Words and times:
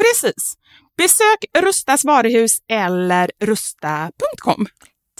Precis. 0.00 0.54
Besök 0.98 1.44
Rustas 1.58 2.04
varuhus 2.04 2.58
eller 2.70 3.30
rusta.com. 3.40 4.66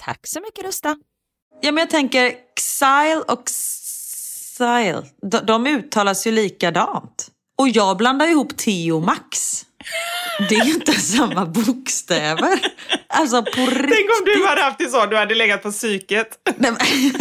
Tack 0.00 0.20
så 0.26 0.40
mycket 0.40 0.64
Rusta. 0.64 0.96
Ja, 1.61 1.73
men 1.73 1.82
jag 1.82 1.90
tänker 1.90 2.34
Xile 2.56 3.17
och 3.28 3.46
Xile, 3.46 5.02
de, 5.31 5.38
de 5.46 5.67
uttalas 5.67 6.26
ju 6.26 6.32
likadant. 6.32 7.28
Och 7.58 7.69
jag 7.69 7.96
blandar 7.96 8.26
ihop 8.26 8.56
T 8.56 8.93
och 8.93 9.02
Max. 9.02 9.62
Det 10.49 10.55
är 10.55 10.64
ju 10.64 10.73
inte 10.75 10.93
samma 11.00 11.46
bokstäver. 11.46 12.58
Alltså 13.08 13.43
på 13.43 13.67
riktigt. 13.67 14.46
hade 14.46 14.62
haft 14.62 14.78
det 14.78 14.88
så, 14.90 15.06
du 15.06 15.17
hade 15.17 15.34
legat 15.34 15.62
på 15.62 15.73
psyket. 15.73 16.28
Nej, 16.56 16.70
men- 16.73 17.12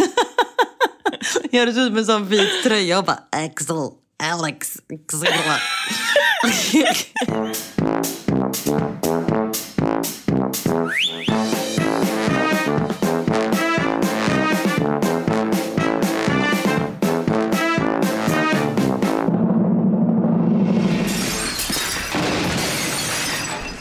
Jag 1.50 1.66
hade 1.66 1.80
ut 1.80 1.92
med 1.92 1.98
en 2.00 2.06
sån 2.06 2.26
vit 2.28 2.62
tröja 2.62 2.98
och 2.98 3.04
bara 3.04 3.18
Axel, 3.32 3.76
Alex, 4.22 4.76
Xila. 5.10 5.58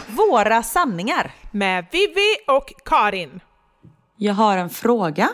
Våra 0.08 0.64
sanningar. 0.64 1.32
Med 1.52 1.86
Vivi 1.92 2.36
och 2.48 2.74
Karin. 2.86 3.40
Jag 4.18 4.34
har 4.34 4.58
en 4.58 4.70
fråga. 4.70 5.30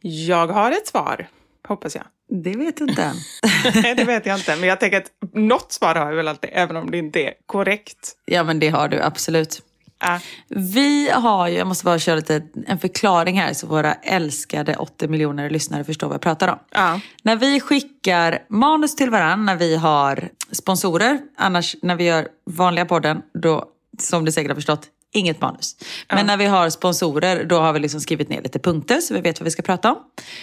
Jag 0.00 0.46
har 0.46 0.70
ett 0.70 0.86
svar, 0.86 1.28
hoppas 1.68 1.94
jag. 1.94 2.04
Det 2.28 2.56
vet 2.56 2.76
du 2.76 2.84
inte. 2.84 3.12
Nej, 3.82 3.94
det 3.94 4.04
vet 4.04 4.26
jag 4.26 4.38
inte. 4.38 4.56
Men 4.56 4.68
jag 4.68 4.80
tänker 4.80 4.98
att 4.98 5.10
något 5.34 5.72
svar 5.72 5.94
har 5.94 6.06
jag 6.08 6.16
väl 6.16 6.28
alltid, 6.28 6.50
även 6.52 6.76
om 6.76 6.90
det 6.90 6.98
inte 6.98 7.20
är 7.22 7.32
korrekt. 7.46 8.12
Ja, 8.24 8.42
men 8.44 8.60
det 8.60 8.68
har 8.68 8.88
du 8.88 9.02
absolut. 9.02 9.62
Äh, 10.04 10.16
Vi 10.48 11.10
har 11.10 11.48
ju, 11.48 11.56
jag 11.56 11.66
måste 11.66 11.84
bara 11.84 11.98
köra 11.98 12.16
lite 12.16 12.42
en 12.66 12.78
förklaring 12.78 13.40
här 13.40 13.52
så 13.52 13.66
våra 13.66 13.94
älskade 13.94 14.76
80 14.76 15.08
miljoner 15.08 15.50
lyssnare 15.50 15.84
förstår 15.84 16.06
vad 16.06 16.14
jag 16.14 16.20
pratar 16.22 16.48
om. 16.48 16.58
ja. 16.70 17.00
När 17.22 17.36
vi 17.36 17.60
skickar 17.60 18.38
manus 18.48 18.96
till 18.96 19.10
varandra, 19.10 19.36
när 19.52 19.56
vi 19.56 19.76
har 19.76 20.28
sponsorer, 20.52 21.18
annars 21.36 21.76
när 21.82 21.96
vi 21.96 22.04
gör 22.04 22.28
vanliga 22.46 22.84
podden, 22.84 23.22
då, 23.42 23.64
som 23.98 24.24
du 24.24 24.32
säkert 24.32 24.50
har 24.50 24.54
förstått, 24.54 24.86
inget 25.14 25.40
manus. 25.40 25.76
Men 26.08 26.26
när 26.26 26.36
vi 26.36 26.44
har 26.46 26.70
sponsorer, 26.70 27.44
då 27.44 27.58
har 27.58 27.72
vi 27.72 27.78
liksom 27.80 28.00
skrivit 28.00 28.28
ner 28.28 28.42
lite 28.42 28.58
punkter 28.58 29.00
så 29.00 29.14
vi 29.14 29.20
vet 29.20 29.40
vad 29.40 29.44
vi 29.44 29.50
ska 29.50 29.62
prata 29.62 29.92
om. 29.92 29.98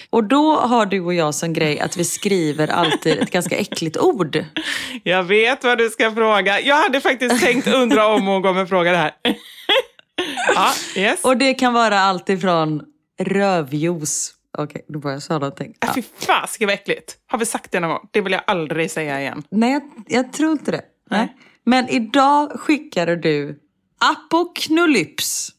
Och 0.10 0.24
då 0.24 0.56
har 0.56 0.86
du 0.86 1.00
och 1.02 1.14
jag 1.14 1.36
som 1.36 1.54
grej 1.54 1.80
att 1.80 1.98
vi 1.98 2.04
skriver 2.04 2.68
alltid 2.68 3.20
ett 3.20 3.32
ganska 3.32 3.58
äckligt 3.58 3.98
ord. 3.98 4.46
Jag 5.04 5.24
vet 5.24 5.64
vad 5.64 5.78
du 5.78 5.90
ska 5.90 6.12
fråga. 6.12 6.62
Jag 6.62 6.76
hade 6.76 7.02
faktiskt 7.02 7.42
tänkt 7.42 7.68
undra 7.68 8.08
om 8.08 8.28
hon 8.28 8.44
kommer 8.44 8.66
fråga 8.66 8.92
det 8.92 8.98
här. 8.98 9.12
ja, 10.56 10.72
yes. 10.96 11.24
Och 11.24 11.38
det 11.38 11.54
kan 11.54 11.74
vara 11.74 12.00
allt 12.00 12.30
ifrån 12.30 12.82
rövjuice. 13.20 14.32
Okej, 14.58 14.86
då 14.88 15.00
börjar 15.00 15.16
jag 15.16 15.24
säga 15.24 15.40
någonting. 15.40 15.68
Äh, 15.68 15.76
Ja. 15.88 15.94
Fy 15.96 16.02
fasiken 16.26 16.68
vad 16.68 16.74
äckligt. 16.74 17.16
Har 17.28 17.40
vi 17.40 17.46
sagt 17.46 17.72
det 17.72 17.80
någon 17.80 17.90
gång? 17.90 18.08
Det 18.12 18.22
vill 18.22 18.32
jag 18.34 18.42
aldrig 18.48 18.92
säga 18.92 19.22
igen. 19.22 19.44
Nej, 19.50 19.72
jag, 19.72 19.82
jag 20.08 20.34
tror 20.34 20.52
inte 20.52 20.72
det. 20.72 20.82
Nej. 21.10 21.20
Nej. 21.20 21.36
Men 21.66 21.90
idag 21.90 22.52
skickade 22.60 23.16
du 23.16 23.60
apoknulyps. 24.00 25.52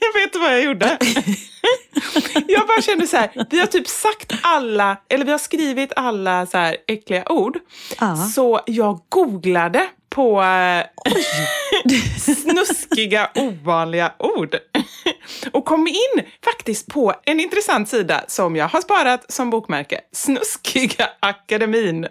Jag 0.00 0.20
vet 0.20 0.36
vad 0.36 0.52
jag 0.52 0.62
gjorde. 0.62 0.98
jag 2.48 2.66
bara 2.66 2.82
kände 2.82 3.06
så 3.06 3.16
här, 3.16 3.46
vi 3.50 3.58
har 3.60 3.66
typ 3.66 3.88
sagt 3.88 4.32
alla, 4.42 4.96
eller 5.08 5.24
vi 5.24 5.30
har 5.30 5.38
skrivit 5.38 5.92
alla 5.96 6.46
så 6.46 6.58
här 6.58 6.76
äckliga 6.88 7.32
ord. 7.32 7.58
Ja. 8.00 8.16
Så 8.16 8.60
jag 8.66 9.00
googlade 9.08 9.86
på 10.08 10.42
eh, 10.42 10.84
snuskiga 12.36 13.30
ovanliga 13.34 14.12
ord. 14.18 14.56
Och 15.52 15.64
kom 15.64 15.86
in 15.86 16.24
faktiskt 16.44 16.86
på 16.86 17.14
en 17.24 17.40
intressant 17.40 17.88
sida 17.88 18.24
som 18.28 18.56
jag 18.56 18.68
har 18.68 18.80
sparat 18.80 19.32
som 19.32 19.50
bokmärke. 19.50 20.00
Snuskiga 20.12 21.08
akademin. 21.20 22.06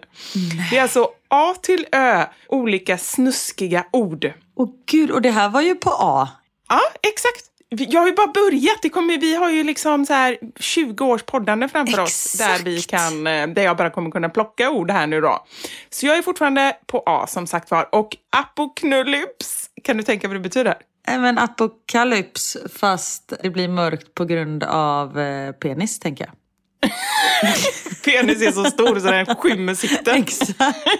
Det 0.71 0.77
är 0.77 0.81
alltså 0.81 1.09
A 1.27 1.55
till 1.61 1.85
Ö, 1.91 2.25
olika 2.47 2.97
snuskiga 2.97 3.85
ord. 3.93 4.33
Åh 4.55 4.69
gud, 4.91 5.11
och 5.11 5.21
det 5.21 5.31
här 5.31 5.49
var 5.49 5.61
ju 5.61 5.75
på 5.75 5.89
A. 5.99 6.29
Ja, 6.69 6.81
exakt. 7.01 7.45
Jag 7.77 8.01
har 8.01 8.07
ju 8.07 8.13
bara 8.13 8.27
börjat. 8.27 8.81
Det 8.81 8.89
kommer, 8.89 9.17
vi 9.17 9.35
har 9.35 9.49
ju 9.49 9.63
liksom 9.63 10.05
så 10.05 10.13
här 10.13 10.37
20 10.59 11.05
års 11.05 11.23
poddande 11.23 11.67
framför 11.67 11.99
oss 11.99 12.33
där, 12.37 12.59
vi 12.63 12.77
Exakt. 12.77 12.89
kan, 12.91 13.27
eh, 13.27 13.47
där 13.47 13.63
jag 13.63 13.77
bara 13.77 13.89
kommer 13.89 14.11
kunna 14.11 14.29
plocka 14.29 14.69
ord 14.69 14.91
här 14.91 15.07
nu 15.07 15.21
då. 15.21 15.45
Så 15.89 16.05
jag 16.05 16.17
är 16.17 16.21
fortfarande 16.21 16.77
på 16.85 17.03
A 17.05 17.27
som 17.27 17.47
sagt 17.47 17.71
var. 17.71 17.95
Och 17.95 18.17
apoknulyps, 18.29 19.69
kan 19.83 19.97
du 19.97 20.03
tänka 20.03 20.27
vad 20.27 20.35
det 20.35 20.41
betyder? 20.41 20.75
Även 21.07 21.37
apokalyps 21.37 22.57
fast 22.75 23.33
det 23.43 23.49
blir 23.49 23.67
mörkt 23.67 24.13
på 24.13 24.25
grund 24.25 24.63
av 24.63 25.19
eh, 25.19 25.51
penis, 25.51 25.99
tänker 25.99 26.25
jag. 26.25 26.33
Penis 28.05 28.41
är 28.41 28.51
så 28.51 28.63
stor 28.63 28.99
så 28.99 29.07
den 29.07 29.25
skymmer 29.25 29.73
sikten. 29.75 30.15
Exakt. 30.15 30.57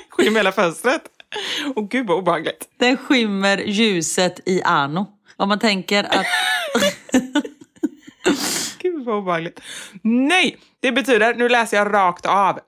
skymmer 0.10 0.40
hela 0.40 0.51
fönstret. 0.51 1.01
Och 1.75 1.90
gud 1.90 2.08
vad 2.08 2.18
obehagligt. 2.18 2.70
Den 2.80 2.98
skymmer 2.98 3.58
ljuset 3.58 4.40
i 4.46 4.62
ano. 4.63 5.08
Om 5.38 5.50
man 5.50 5.60
tänker 5.60 6.04
att... 6.04 6.26
Vad 9.12 9.20
obehagligt. 9.20 9.60
Nej, 10.01 10.58
det 10.80 10.91
betyder, 10.91 11.34
nu 11.36 11.50
läser 11.50 11.77
jag 11.77 11.94
rakt 11.94 12.25
av. 12.25 12.60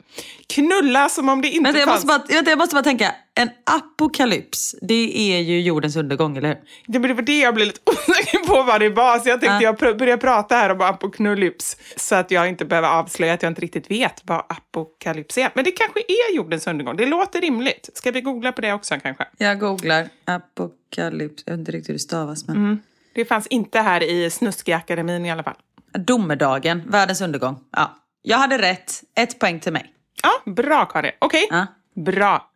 Knulla 0.48 1.10
som 1.10 1.30
om 1.30 1.42
det 1.42 1.48
inte 1.50 1.64
Vänta, 1.64 1.80
jag, 1.80 1.88
fanns... 1.90 2.06
måste 2.06 2.20
bara, 2.28 2.36
vänta, 2.36 2.50
jag 2.52 2.58
måste 2.60 2.76
bara 2.76 2.84
tänka. 2.84 3.16
En 3.36 3.50
apokalyps, 3.64 4.76
det 4.82 5.34
är 5.36 5.40
ju 5.40 5.62
jordens 5.62 5.96
undergång, 5.96 6.38
eller 6.38 6.48
hur? 6.48 6.58
Det 6.88 7.00
var 7.00 7.22
det 7.22 7.40
jag 7.40 7.54
blev 7.56 7.68
lite 7.68 7.80
osäker 7.92 8.38
på 8.48 8.64
vad 8.64 8.82
det 8.82 8.90
var, 8.90 9.20
så 9.20 9.30
jag 9.30 9.42
tänkte 9.42 9.54
Ja. 9.56 9.62
jag 9.62 9.78
pr- 9.80 9.98
börjar 9.98 10.18
prata 10.18 10.56
här 10.56 10.70
om 10.70 10.82
apoknulyps 10.82 11.78
så 11.96 12.16
att 12.16 12.32
jag 12.32 12.50
inte 12.50 12.66
behöver 12.66 12.88
avslöja 12.90 13.34
att 13.34 13.44
jag 13.44 13.50
inte 13.52 13.62
riktigt 13.62 13.92
vet 13.92 14.22
vad 14.24 14.40
apokalyps 14.50 15.38
är. 15.38 15.50
Men 15.54 15.64
det 15.64 15.72
kanske 15.72 16.00
är 16.00 16.36
jordens 16.36 16.68
undergång. 16.68 16.96
Det 16.98 17.06
låter 17.06 17.42
rimligt. 17.42 17.90
Ska 17.94 18.12
vi 18.12 18.22
googla 18.22 18.52
på 18.52 18.62
det 18.62 18.74
också 18.74 18.96
kanske? 19.04 19.26
Jag 19.38 19.60
googlar 19.60 20.10
apokalyps. 20.26 21.44
Jag 21.46 21.54
vet 21.54 21.60
inte 21.60 21.72
riktigt 21.72 21.90
hur 21.90 21.94
det 21.94 22.00
stavas. 22.00 22.48
Men... 22.48 22.56
Mm. 22.58 22.80
Det 23.16 23.26
fanns 23.26 23.48
inte 23.48 23.80
här 23.80 24.04
i 24.04 24.30
Snuskig-akademin 24.30 25.26
i 25.26 25.32
alla 25.32 25.44
fall. 25.44 25.56
Domedagen, 25.98 26.84
världens 26.88 27.22
undergång. 27.22 27.60
Ja. 27.76 27.98
Jag 28.22 28.38
hade 28.38 28.58
rätt. 28.58 29.04
Ett 29.16 29.40
poäng 29.40 29.60
till 29.60 29.74
mig. 29.74 29.94
Ja, 30.24 30.52
bra 30.52 30.86
Kari. 30.86 31.12
Okej, 31.20 31.48
Ja. 31.50 31.66
bra. 31.96 32.50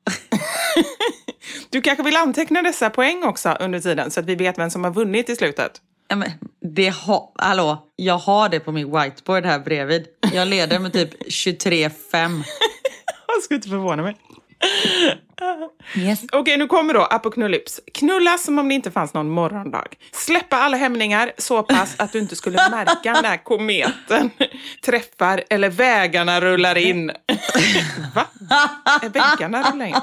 du 1.70 1.82
kanske 1.82 2.04
vill 2.04 2.16
anteckna 2.16 2.62
dessa 2.62 2.90
poäng 2.90 3.24
också 3.24 3.58
under 3.60 3.80
tiden 3.80 4.12
så 4.12 4.20
att 4.20 4.26
vi 4.26 4.36
vet 4.36 4.58
vem 4.58 4.70
som 4.70 4.84
har 4.84 4.92
vunnit 4.92 5.30
i 5.30 5.36
slutet. 5.36 5.82
Ja, 6.10 6.16
men 6.16 6.32
det 6.76 6.90
ha, 6.90 7.34
hallå, 7.38 7.88
jag 7.96 8.18
har 8.18 8.50
det 8.50 8.60
på 8.60 8.72
min 8.72 8.92
whiteboard 9.00 9.46
här 9.46 9.60
bredvid. 9.60 10.06
Jag 10.34 10.48
leder 10.48 10.80
med 10.80 10.94
typ 10.94 11.24
23-5. 11.28 12.44
Jag 13.28 13.44
skulle 13.44 13.56
inte 13.56 13.70
förvåna 13.70 14.04
mig. 14.04 14.16
Yes. 15.96 16.20
Okej, 16.32 16.58
nu 16.58 16.68
kommer 16.68 16.94
då 16.94 17.02
apoknulyps. 17.02 17.80
Knulla 17.94 18.38
som 18.38 18.60
om 18.60 18.70
det 18.70 18.76
inte 18.76 18.92
fanns 18.92 19.14
någon 19.14 19.30
morgondag. 19.30 19.88
Släppa 20.12 20.58
alla 20.58 20.78
hämningar 20.78 21.32
så 21.38 21.64
pass 21.64 21.96
att 21.98 22.12
du 22.12 22.20
inte 22.20 22.36
skulle 22.36 22.70
märka 22.70 23.22
när 23.22 23.44
kometen 23.44 24.30
träffar 24.86 25.44
eller 25.50 25.70
vägarna 25.70 26.42
rullar 26.42 26.78
in. 26.78 27.12
Va? 28.16 28.26
Är 29.02 29.10
väggarna 29.10 29.72
rullar 29.72 29.86
in? 29.86 29.96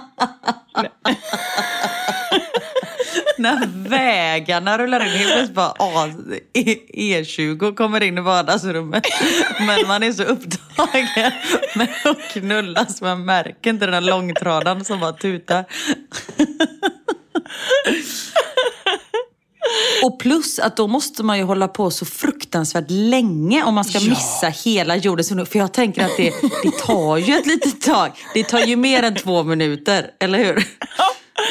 När 3.39 3.89
vägarna 3.89 4.79
rullar 4.79 5.01
in, 5.05 5.11
helt 5.11 5.33
plötsligt 5.33 5.55
bara 5.55 5.75
ah, 5.79 6.09
E- 6.53 6.79
E20 7.23 7.75
kommer 7.75 8.03
in 8.03 8.19
i 8.19 8.21
vardagsrummet. 8.21 9.03
Men 9.61 9.87
man 9.89 10.03
är 10.03 10.13
så 10.13 10.23
upptagen 10.23 11.33
med 11.75 11.89
att 12.05 12.33
knulla 12.33 12.87
så 12.87 13.05
man 13.05 13.25
märker 13.25 13.71
inte 13.71 13.85
den 13.87 13.95
här 13.95 14.01
långtradaren 14.01 14.85
som 14.85 15.01
bara 15.01 15.13
tutar. 15.13 15.65
Och 20.05 20.19
plus 20.21 20.59
att 20.59 20.77
då 20.77 20.87
måste 20.87 21.23
man 21.23 21.39
ju 21.39 21.45
hålla 21.45 21.69
på 21.69 21.91
så 21.91 22.05
fruktansvärt 22.05 22.85
länge 22.89 23.65
om 23.65 23.75
man 23.75 23.85
ska 23.85 24.01
missa 24.01 24.49
hela 24.49 24.97
jordens 24.97 25.31
undergång. 25.31 25.51
För 25.51 25.59
jag 25.59 25.73
tänker 25.73 26.05
att 26.05 26.17
det, 26.17 26.35
det 26.63 26.79
tar 26.79 27.17
ju 27.17 27.35
ett 27.35 27.47
litet 27.47 27.81
tag. 27.83 28.11
Det 28.35 28.45
tar 28.45 28.61
ju 28.61 28.77
mer 28.77 29.03
än 29.03 29.15
två 29.15 29.43
minuter, 29.43 30.11
eller 30.21 30.39
hur? 30.39 30.67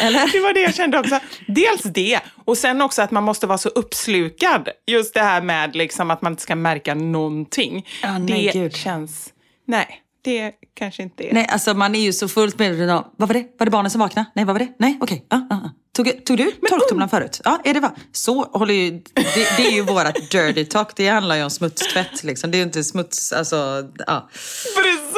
Eller? 0.02 0.32
Det 0.32 0.40
var 0.40 0.54
det 0.54 0.60
jag 0.62 0.76
kände 0.76 1.00
också. 1.00 1.20
Dels 1.48 1.82
det, 1.84 2.20
och 2.46 2.58
sen 2.58 2.82
också 2.82 3.02
att 3.02 3.12
man 3.12 3.24
måste 3.24 3.48
vara 3.48 3.58
så 3.58 3.70
uppslukad. 3.70 4.70
Just 4.88 5.14
det 5.14 5.22
här 5.22 5.42
med 5.42 5.76
liksom 5.76 6.12
att 6.12 6.22
man 6.22 6.34
inte 6.34 6.42
ska 6.44 6.56
märka 6.56 6.96
någonting. 6.96 7.88
Ja, 8.02 8.18
nej, 8.18 8.52
det 8.54 8.60
gud. 8.60 8.76
känns... 8.76 9.34
Nej, 9.68 10.00
det 10.24 10.52
kanske 10.74 11.04
inte 11.04 11.30
är... 11.30 11.34
Nej, 11.34 11.48
alltså 11.50 11.74
man 11.74 11.96
är 11.96 12.00
ju 12.00 12.14
så 12.14 12.28
fullt 12.28 12.60
medveten 12.60 12.90
om, 12.90 13.04
vad 13.18 13.28
var 13.30 13.34
det? 13.34 13.46
Var 13.60 13.66
det 13.66 13.72
barnen 13.72 13.92
som 13.92 14.02
vaknade? 14.02 14.26
Nej, 14.36 14.46
vad 14.46 14.54
var 14.56 14.60
det? 14.60 14.74
Nej, 14.80 14.98
okej. 15.02 15.26
Ja, 15.30 15.48
ja, 15.50 15.60
ja. 15.64 15.72
Tog, 15.96 16.26
tog 16.26 16.38
du 16.38 16.52
torktumlaren 16.52 17.10
förut? 17.10 17.42
Ja, 17.44 17.60
är 17.64 17.74
det 17.74 17.80
va? 17.80 17.92
Så 18.12 18.44
håller 18.44 18.74
ju, 18.74 18.92
det, 18.92 19.58
det 19.58 19.68
är 19.68 19.72
ju 19.72 19.82
vårat 19.82 20.16
dirty 20.32 20.66
talk. 20.66 20.96
Det 20.96 21.08
handlar 21.08 21.36
ju 21.36 21.44
om 21.44 21.50
smutstvätt 21.50 22.24
liksom. 22.24 22.52
Det 22.52 22.58
är 22.58 22.60
ju 22.60 22.64
inte 22.64 22.84
smuts, 22.84 23.34
alltså, 23.34 23.90
ja. 24.08 24.30
Precis, 24.76 25.13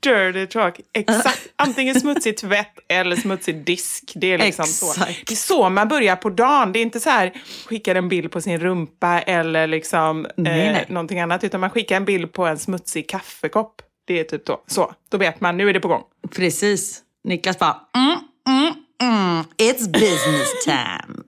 dirty 0.00 0.46
talk. 0.46 0.80
Exakt. 0.92 1.48
Antingen 1.56 2.00
smutsig 2.00 2.36
tvätt 2.36 2.78
eller 2.88 3.16
smutsig 3.16 3.64
disk. 3.64 4.12
Det 4.14 4.32
är 4.32 4.38
liksom 4.38 4.66
så. 4.66 4.90
Exakt. 4.90 5.26
Det 5.26 5.34
är 5.34 5.36
så 5.36 5.68
man 5.68 5.88
börjar 5.88 6.16
på 6.16 6.30
dagen. 6.30 6.72
Det 6.72 6.78
är 6.78 6.82
inte 6.82 7.00
så 7.00 7.10
här, 7.10 7.32
skickar 7.66 7.94
en 7.94 8.08
bild 8.08 8.30
på 8.30 8.40
sin 8.40 8.58
rumpa 8.60 9.20
eller 9.20 9.66
liksom 9.66 10.26
Nej, 10.36 10.66
eh, 10.66 10.72
nej. 10.72 10.84
någonting 10.88 11.20
annat. 11.20 11.44
Utan 11.44 11.60
man 11.60 11.70
skickar 11.70 11.96
en 11.96 12.04
bild 12.04 12.32
på 12.32 12.46
en 12.46 12.58
smutsig 12.58 13.08
kaffekopp. 13.08 13.82
Det 14.04 14.20
är 14.20 14.24
typ 14.24 14.46
då. 14.46 14.62
Så, 14.66 14.94
då 15.08 15.18
vet 15.18 15.40
man, 15.40 15.56
nu 15.56 15.68
är 15.68 15.72
det 15.72 15.80
på 15.80 15.88
gång. 15.88 16.02
Precis. 16.34 17.02
Niklas 17.24 17.58
bara, 17.58 17.76
mm, 17.94 18.18
mm, 18.48 18.74
mm. 19.02 19.44
It's 19.56 19.92
business 19.92 20.64
time. 20.64 21.22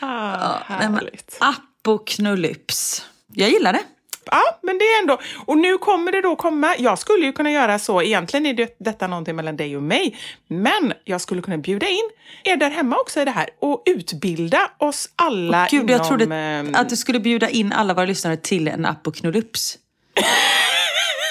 Ah, 0.00 0.58
men, 0.68 0.94
härligt. 0.94 1.38
apoknulyps. 1.40 3.04
Jag 3.34 3.50
gillar 3.50 3.72
det. 3.72 3.82
Ja, 4.30 4.58
men 4.62 4.78
det 4.78 4.84
är 4.84 5.02
ändå... 5.02 5.18
Och 5.46 5.58
nu 5.58 5.78
kommer 5.78 6.12
det 6.12 6.20
då 6.20 6.36
komma... 6.36 6.74
Jag 6.78 6.98
skulle 6.98 7.26
ju 7.26 7.32
kunna 7.32 7.50
göra 7.50 7.78
så, 7.78 8.02
egentligen 8.02 8.46
är 8.46 8.54
det, 8.54 8.76
detta 8.78 9.06
någonting 9.06 9.36
mellan 9.36 9.56
dig 9.56 9.76
och 9.76 9.82
mig, 9.82 10.16
men 10.48 10.92
jag 11.04 11.20
skulle 11.20 11.42
kunna 11.42 11.58
bjuda 11.58 11.88
in 11.88 12.10
er 12.44 12.56
där 12.56 12.70
hemma 12.70 12.96
också 12.96 13.20
i 13.20 13.24
det 13.24 13.30
här 13.30 13.48
och 13.60 13.82
utbilda 13.86 14.70
oss 14.78 15.10
alla 15.16 15.68
Gud, 15.70 15.80
inom... 15.80 15.88
jag 15.88 16.08
trodde 16.08 16.36
ehm, 16.36 16.74
att 16.74 16.88
du 16.88 16.96
skulle 16.96 17.20
bjuda 17.20 17.48
in 17.48 17.72
alla 17.72 17.94
våra 17.94 18.06
lyssnare 18.06 18.36
till 18.36 18.68
en 18.68 18.86
apoknulyps. 18.86 19.78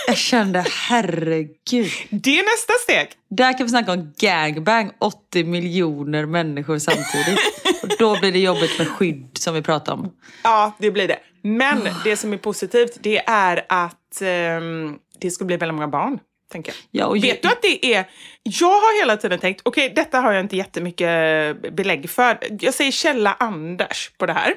Jag 0.08 0.18
kände, 0.18 0.66
herregud. 0.90 1.92
Det 2.10 2.40
är 2.40 2.44
nästa 2.44 2.74
steg. 2.84 3.08
Där 3.30 3.58
kan 3.58 3.66
vi 3.66 3.70
snacka 3.70 3.92
om 3.92 4.14
gangbang, 4.18 4.92
80 5.00 5.44
miljoner 5.44 6.26
människor 6.26 6.80
samtidigt. 6.80 7.40
Och 7.84 7.90
då 8.00 8.20
blir 8.20 8.32
det 8.32 8.40
jobbigt 8.40 8.78
med 8.78 8.88
skydd 8.88 9.30
som 9.34 9.54
vi 9.54 9.62
pratade 9.62 10.02
om. 10.02 10.12
Ja, 10.44 10.76
det 10.80 10.92
blir 10.92 11.08
det. 11.08 11.20
Men 11.48 11.88
det 12.04 12.18
som 12.18 12.34
är 12.34 12.38
positivt, 12.38 12.98
det 13.00 13.18
är 13.28 13.66
att 13.70 14.22
ehm, 14.22 15.00
det 15.20 15.32
ska 15.32 15.46
bli 15.46 15.58
väldigt 15.58 15.76
många 15.76 15.88
barn. 15.88 16.20
Tänker 16.52 16.72
jag. 16.72 17.02
Ja, 17.02 17.08
och 17.08 17.24
Vet 17.24 17.42
du 17.42 17.48
att 17.48 17.62
det 17.62 17.86
är... 17.96 18.10
Jag 18.44 18.68
har 18.68 19.02
hela 19.02 19.18
tiden 19.18 19.40
tänkt, 19.40 19.62
okej, 19.66 19.94
detta 19.96 20.20
har 20.20 20.34
jag 20.34 20.44
inte 20.44 20.58
jättemycket 20.58 21.76
belägg 21.76 22.10
för. 22.10 22.38
Jag 22.60 22.74
säger 22.74 22.92
källa 22.92 23.34
Anders 23.40 24.12
på 24.18 24.26
det 24.26 24.34
här. 24.34 24.54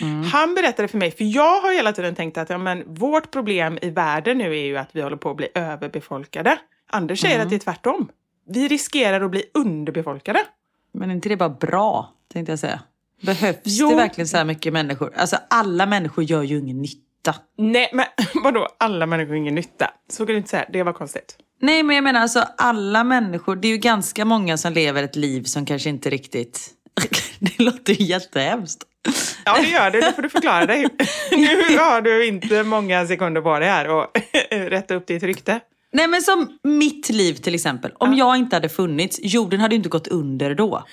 Mm. 0.00 0.22
Han 0.22 0.54
berättade 0.54 0.88
för 0.88 0.98
mig, 0.98 1.10
för 1.10 1.24
jag 1.24 1.60
har 1.60 1.72
hela 1.72 1.92
tiden 1.92 2.14
tänkt 2.14 2.38
att 2.38 2.50
ja, 2.50 2.58
men, 2.58 2.94
vårt 2.94 3.30
problem 3.30 3.78
i 3.82 3.90
världen 3.90 4.38
nu 4.38 4.50
är 4.58 4.64
ju 4.64 4.76
att 4.76 4.88
vi 4.92 5.00
håller 5.00 5.16
på 5.16 5.30
att 5.30 5.36
bli 5.36 5.48
överbefolkade. 5.54 6.58
Anders 6.90 7.20
säger 7.20 7.34
Mm. 7.34 7.44
att 7.46 7.50
det 7.50 7.56
är 7.56 7.60
tvärtom. 7.60 8.08
Vi 8.48 8.68
riskerar 8.68 9.20
att 9.20 9.30
bli 9.30 9.44
underbefolkade. 9.54 10.40
Men 10.92 11.10
är 11.10 11.14
inte 11.14 11.28
det 11.28 11.36
bara 11.36 11.48
bra, 11.48 12.12
tänkte 12.32 12.52
jag 12.52 12.58
säga. 12.58 12.80
Behövs 13.20 13.58
Jo. 13.64 13.90
det 13.90 13.96
verkligen 13.96 14.28
så 14.28 14.36
här 14.36 14.44
mycket 14.44 14.72
människor? 14.72 15.12
Alltså 15.16 15.36
alla 15.50 15.86
människor 15.86 16.24
gör 16.24 16.42
ju 16.42 16.58
ingen 16.58 16.82
nytta. 16.82 17.34
Nej, 17.58 17.90
men 17.92 18.06
vadå, 18.42 18.68
alla 18.78 19.06
människor 19.06 19.28
har 19.28 19.36
ingen 19.36 19.54
nytta? 19.54 19.90
Så 20.10 20.26
kan 20.26 20.32
du 20.32 20.36
inte 20.36 20.50
säga, 20.50 20.64
det 20.72 20.82
var 20.82 20.92
konstigt. 20.92 21.36
Nej, 21.62 21.82
men 21.82 21.96
jag 21.96 22.02
menar 22.02 22.20
alltså 22.20 22.44
alla 22.58 23.04
människor. 23.04 23.56
Det 23.56 23.68
är 23.68 23.72
ju 23.72 23.78
ganska 23.78 24.24
många 24.24 24.56
som 24.56 24.72
lever 24.72 25.02
ett 25.02 25.16
liv 25.16 25.42
som 25.42 25.66
kanske 25.66 25.88
inte 25.88 26.10
riktigt... 26.10 26.70
Det 27.38 27.58
låter 27.58 27.92
ju 27.92 28.04
jättehemskt. 28.04 28.84
Ja, 29.44 29.56
det 29.60 29.68
gör 29.68 29.90
det. 29.90 29.98
Nu 29.98 30.12
får 30.12 30.22
du 30.22 30.28
förklara 30.28 30.66
dig. 30.66 30.88
Nu 31.30 31.78
har 31.78 32.00
du 32.00 32.26
inte 32.26 32.62
många 32.62 33.06
sekunder 33.06 33.40
på 33.40 33.58
dig 33.58 33.68
här 33.68 33.88
och 33.88 34.06
rätta 34.50 34.94
upp 34.94 35.06
ditt 35.06 35.22
rykte. 35.22 35.60
Nej, 35.92 36.08
men 36.08 36.22
som 36.22 36.58
mitt 36.62 37.08
liv 37.08 37.34
till 37.34 37.54
exempel. 37.54 37.92
Om 37.98 38.14
jag 38.14 38.36
inte 38.36 38.56
hade 38.56 38.68
funnits, 38.68 39.18
jorden 39.22 39.60
hade 39.60 39.74
ju 39.74 39.76
inte 39.76 39.88
gått 39.88 40.08
under 40.08 40.54
då. 40.54 40.84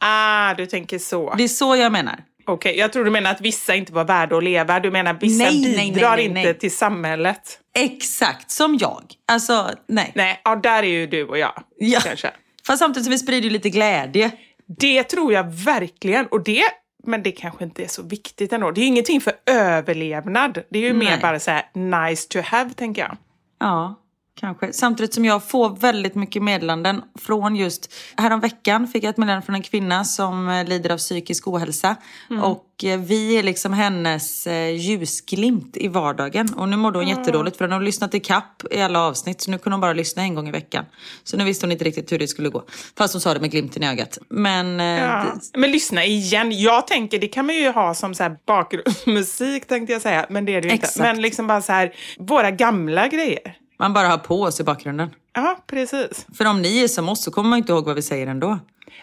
Ah, 0.00 0.54
du 0.54 0.66
tänker 0.66 0.98
så. 0.98 1.34
Det 1.34 1.44
är 1.44 1.48
så 1.48 1.76
jag 1.76 1.92
menar. 1.92 2.24
Okej, 2.46 2.78
jag 2.78 2.92
tror 2.92 3.04
du 3.04 3.10
menar 3.10 3.30
att 3.30 3.40
vissa 3.40 3.74
inte 3.74 3.92
var 3.92 4.04
värda 4.04 4.36
att 4.36 4.44
leva. 4.44 4.80
Du 4.80 4.90
menar 4.90 5.14
att 5.14 5.22
vissa 5.22 5.44
Nej, 5.44 5.60
nej, 5.62 5.76
nej, 5.76 5.92
bidrar 5.92 6.16
nej, 6.16 6.26
inte 6.26 6.54
till 6.54 6.76
samhället. 6.76 7.60
Exakt 7.78 8.50
som 8.50 8.78
jag. 8.80 9.02
Alltså, 9.28 9.70
nej. 9.88 10.12
Nej, 10.14 10.40
ja, 10.44 10.56
där 10.56 10.82
är 10.82 10.86
ju 10.86 11.06
du 11.06 11.24
och 11.24 11.38
jag. 11.38 11.62
Ja. 11.78 12.00
Kanske. 12.04 12.30
Fast 12.66 12.78
samtidigt 12.78 13.04
som 13.04 13.10
vi 13.10 13.18
sprider 13.18 13.44
ju 13.44 13.50
lite 13.50 13.70
glädje. 13.70 14.30
Det 14.78 15.02
tror 15.02 15.32
jag 15.32 15.44
verkligen. 15.44 16.26
Och 16.26 16.44
det, 16.44 16.62
men 17.06 17.22
det 17.22 17.32
kanske 17.32 17.64
inte 17.64 17.84
är 17.84 17.88
så 17.88 18.02
viktigt 18.02 18.52
ändå. 18.52 18.70
Det 18.70 18.80
är 18.80 18.82
ju 18.82 18.88
ingenting 18.88 19.20
för 19.20 19.32
överlevnad. 19.46 20.62
Det 20.70 20.78
är 20.78 20.82
ju 20.82 20.92
mer 20.92 21.10
Nej. 21.10 21.18
bara 21.22 21.40
så 21.40 21.50
här 21.50 21.64
nice 21.74 22.28
to 22.28 22.40
have, 22.44 22.70
tänker 22.70 23.02
jag. 23.02 23.16
Ja, 23.60 23.94
kanske. 24.40 24.72
Samtidigt 24.72 25.14
som 25.14 25.24
jag 25.24 25.48
får 25.48 25.76
väldigt 25.76 26.14
mycket 26.14 26.42
meddelanden 26.42 27.02
från 27.20 27.56
just... 27.56 27.94
Häromveckan 28.16 28.88
fick 28.88 29.04
jag 29.04 29.10
ett 29.10 29.16
meddelande 29.16 29.46
från 29.46 29.54
en 29.54 29.62
kvinna 29.62 30.04
som 30.04 30.48
eh, 30.48 30.64
lider 30.64 30.90
av 30.90 30.98
psykisk 30.98 31.48
ohälsa. 31.48 31.96
Och 32.42 32.84
eh, 32.84 33.00
vi 33.00 33.38
är 33.38 33.42
liksom 33.42 33.72
hennes 33.72 34.46
eh, 34.46 34.70
ljusglimt 34.76 35.76
i 35.76 35.88
vardagen. 35.88 36.54
Och 36.54 36.68
nu 36.68 36.76
mår 36.76 36.92
hon 36.92 37.08
jättedåligt 37.08 37.56
för 37.56 37.64
hon 37.64 37.72
har 37.72 37.80
lyssnat 37.80 38.14
i 38.14 38.20
kapp 38.20 38.62
i 38.70 38.80
alla 38.80 39.00
avsnitt. 39.00 39.40
Så 39.40 39.50
nu 39.50 39.58
kunde 39.58 39.74
hon 39.74 39.80
bara 39.80 39.92
lyssna 39.92 40.22
en 40.22 40.34
gång 40.34 40.48
i 40.48 40.50
veckan. 40.52 40.84
Så 41.24 41.36
nu 41.36 41.44
visste 41.44 41.66
hon 41.66 41.72
inte 41.72 41.84
riktigt 41.84 42.12
hur 42.12 42.18
det 42.18 42.28
skulle 42.28 42.48
gå. 42.48 42.64
Fast 42.98 43.14
hon 43.14 43.20
sa 43.20 43.34
det 43.34 43.40
med 43.40 43.50
glimten 43.50 43.82
i 43.82 43.88
ögat. 43.88 44.18
Men... 44.28 44.78
Ja. 44.78 45.24
det- 45.52 45.58
Men 45.58 45.70
lyssna 45.70 46.04
igen. 46.04 46.52
Jag 46.60 46.86
tänker, 46.86 47.18
det 47.18 47.28
kan 47.28 47.46
man 47.46 47.54
ju 47.56 47.70
ha 47.70 47.94
som 47.94 48.14
så 48.14 48.36
bakgrundsmusik 48.46 49.66
tänkte 49.66 49.92
jag 49.92 50.02
säga, 50.02 50.26
men 50.30 50.44
det 50.44 50.54
är 50.54 50.60
det 50.62 50.68
ju 50.68 50.74
inte. 50.74 50.84
Exakt. 50.86 50.98
Men 51.02 51.22
liksom 51.22 51.46
bara 51.46 51.62
så 51.62 51.72
här, 51.72 51.94
våra 52.18 52.50
gamla 52.50 53.08
grejer. 53.08 53.56
Man 53.76 53.92
bara 53.92 54.08
har 54.08 54.18
på 54.18 54.42
oss 54.42 54.60
i 54.60 54.64
bakgrunden. 54.64 55.10
Ja, 55.34 55.58
precis. 55.66 56.26
För 56.34 56.44
om 56.44 56.62
ni 56.62 56.82
är 56.82 56.88
som 56.88 57.08
oss 57.08 57.24
så 57.24 57.30
kommer 57.30 57.50
man 57.50 57.58
inte 57.58 57.72
ihåg 57.72 57.84
vad 57.84 57.96
vi 57.96 58.02
säger 58.02 58.26
ändå. 58.26 58.58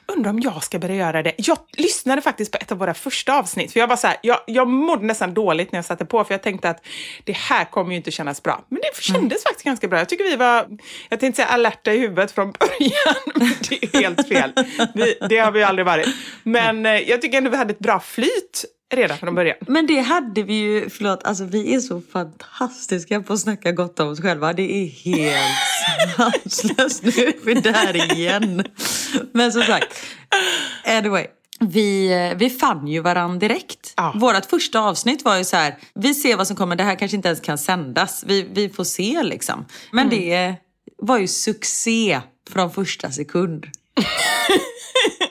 undrar 0.08 0.30
om 0.30 0.39
jag 0.39 0.63
ska 0.63 0.80
börja 0.80 0.96
göra 0.96 1.24
det. 1.24 1.34
Jag 1.38 1.58
lyssnade 1.77 2.22
faktiskt 2.22 2.51
på 2.51 2.58
ett 2.62 2.72
av 2.72 2.77
våra 2.77 2.94
första 2.94 3.39
avsnitt, 3.39 3.74
för 3.74 3.80
jag 3.80 3.88
var 3.88 3.96
så 3.96 4.08
här, 4.08 4.18
jag, 4.22 4.38
jag 4.48 4.68
mådde 4.68 5.06
nästan 5.06 5.34
dåligt 5.34 5.72
när 5.72 5.77
jag 5.77 5.86
satte 5.86 6.06
på, 6.06 6.24
för 6.24 6.34
jag 6.34 6.44
tänkte 6.44 6.70
att 6.70 6.86
det 7.24 7.34
här 7.34 7.65
kommer 7.65 7.92
ju 7.92 7.98
inte 7.98 8.12
kännas 8.12 8.44
bra. 8.44 8.65
Men 8.70 8.80
det 8.82 9.01
kändes 9.01 9.22
mm. 9.22 9.39
faktiskt 9.44 9.65
ganska 9.65 9.88
bra. 9.88 10.00
Jag 10.00 10.10
tycker 10.10 10.24
vi 10.24 10.36
var, 10.36 10.68
jag 11.10 11.20
tänkte 11.20 11.36
säga 11.36 11.48
alerta 11.48 11.94
i 11.94 12.00
huvudet 12.00 12.32
från 12.32 12.51
början, 12.51 13.15
men 13.36 13.53
det 13.70 13.84
är 13.84 14.01
helt 14.01 14.27
fel. 14.27 14.53
Vi, 14.94 15.18
det 15.30 15.38
har 15.38 15.51
vi 15.51 15.63
aldrig 15.63 15.86
varit. 15.86 16.08
Men 16.44 16.86
eh, 16.86 16.92
jag 16.92 17.22
tycker 17.22 17.38
ändå 17.38 17.50
vi 17.50 17.58
hade 17.58 17.72
ett 17.72 17.80
bra 17.80 18.00
flyt 18.00 18.65
redan 18.94 19.18
från 19.18 19.36
början. 19.36 19.58
Men 19.68 19.88
det 19.88 20.00
hade 20.00 20.44
vi 20.44 20.54
ju, 20.54 20.90
förlåt, 20.90 21.24
alltså 21.24 21.44
vi 21.44 21.75
är 21.75 21.80
så 21.80 22.02
fantastiska 22.02 23.22
på 23.22 23.34
att 23.34 23.40
snacka 23.40 23.72
gott 23.72 24.00
om 24.00 24.08
oss 24.08 24.22
själva. 24.22 24.54
Det 24.54 24.74
är 24.74 24.88
helt 24.88 26.44
sanslöst. 26.44 27.04
Nu 27.04 27.12
är 27.12 27.46
vi 27.46 27.54
där 27.54 28.13
igen. 28.13 28.63
Men 29.32 29.52
som 29.52 29.63
sagt, 29.63 30.06
anyway. 30.86 31.28
Vi, 31.60 32.34
vi 32.38 32.50
fann 32.50 32.88
ju 32.88 33.00
varandra 33.00 33.40
direkt. 33.40 33.94
Ja. 33.98 34.13
Vårt 34.16 34.46
första 34.46 34.80
avsnitt 34.80 35.25
var 35.25 35.38
ju 35.38 35.44
så 35.44 35.56
här, 35.56 35.78
vi 35.96 36.13
ser 36.13 36.38
vad 36.38 36.48
som 36.48 36.56
kommer, 36.56 36.75
det 36.75 36.84
här 36.84 36.96
kanske 36.96 37.18
inte 37.18 37.28
ens 37.28 37.40
kan 37.40 37.58
sändas. 37.58 38.24
Vi, 38.28 38.48
vi 38.54 38.70
får 38.70 38.84
se 38.84 39.24
liksom. 39.24 39.66
Men 39.92 40.08
mm. 40.08 40.20
det 40.20 40.56
var 40.98 41.18
ju 41.18 41.28
succé 41.28 42.22
från 42.50 42.72
första 42.72 43.12
sekund. 43.12 43.66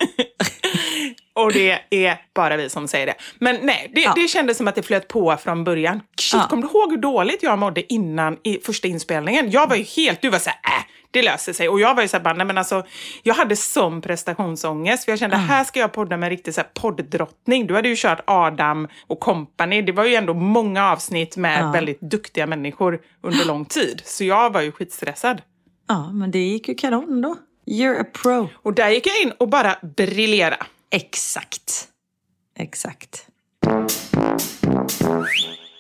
Och 1.35 1.53
det 1.53 1.79
är 1.91 2.17
bara 2.35 2.57
vi 2.57 2.71
som 2.71 2.89
säger 2.89 3.07
det. 3.07 3.15
Men 3.39 3.59
nej, 3.63 3.91
det, 3.95 4.01
ja. 4.01 4.13
det 4.17 4.29
kändes 4.29 4.57
som 4.57 4.69
att 4.69 4.75
det 4.75 4.83
flöt 4.83 5.09
på 5.09 5.37
från 5.37 5.65
början. 5.65 6.01
Shit, 6.21 6.41
ja. 6.41 6.47
kommer 6.49 6.63
du 6.63 6.69
ihåg 6.69 6.91
hur 6.91 6.99
dåligt 6.99 7.43
jag 7.43 7.59
mådde 7.59 7.93
innan 7.93 8.37
i 8.43 8.59
första 8.59 8.89
inspelningen? 8.89 9.51
Jag 9.51 9.69
var 9.69 9.77
ju 9.77 9.83
helt, 9.83 10.23
du 10.23 10.31
var 10.31 10.39
såhär, 10.39 10.59
äh, 10.65 10.85
det 11.11 11.23
löser 11.23 11.53
sig. 11.53 11.69
Och 11.69 11.81
jag 11.81 11.95
var 11.95 12.03
ju 12.03 12.09
såhär, 12.09 12.35
nej 12.35 12.47
men 12.47 12.59
alltså, 12.59 12.85
jag 13.23 13.35
hade 13.35 13.57
sån 13.57 14.01
prestationsångest. 14.01 15.05
För 15.05 15.13
jag 15.13 15.19
kände, 15.19 15.37
mm. 15.37 15.49
här 15.49 15.65
ska 15.65 15.81
jag 15.81 15.93
podda 15.93 16.17
med 16.17 16.27
en 16.27 16.31
riktig 16.31 16.55
såhär, 16.55 16.69
podddrottning. 16.75 17.67
Du 17.67 17.75
hade 17.75 17.89
ju 17.89 17.97
kört 17.99 18.21
Adam 18.27 18.89
och 19.07 19.21
company. 19.21 19.83
Det 19.83 19.93
var 19.93 20.05
ju 20.05 20.15
ändå 20.15 20.35
många 20.35 20.91
avsnitt 20.93 21.37
med 21.37 21.63
ja. 21.63 21.71
väldigt 21.71 22.01
duktiga 22.01 22.47
människor 22.47 23.01
under 23.23 23.45
lång 23.45 23.65
tid. 23.65 24.03
Så 24.05 24.25
jag 24.25 24.53
var 24.53 24.61
ju 24.61 24.73
skitstressad. 24.73 25.43
Ja, 25.89 26.13
men 26.13 26.31
det 26.31 26.39
gick 26.39 26.69
ju 26.69 26.75
kanon 26.75 27.23
då. 27.23 27.37
You're 27.67 28.01
a 28.01 28.05
pro. 28.23 28.49
Och 28.55 28.75
där 28.75 28.91
gick 28.91 29.07
jag 29.07 29.23
in 29.23 29.33
och 29.39 29.49
bara 29.49 29.77
briljera. 29.97 30.57
Exakt. 30.95 31.89
Exakt. 32.59 33.27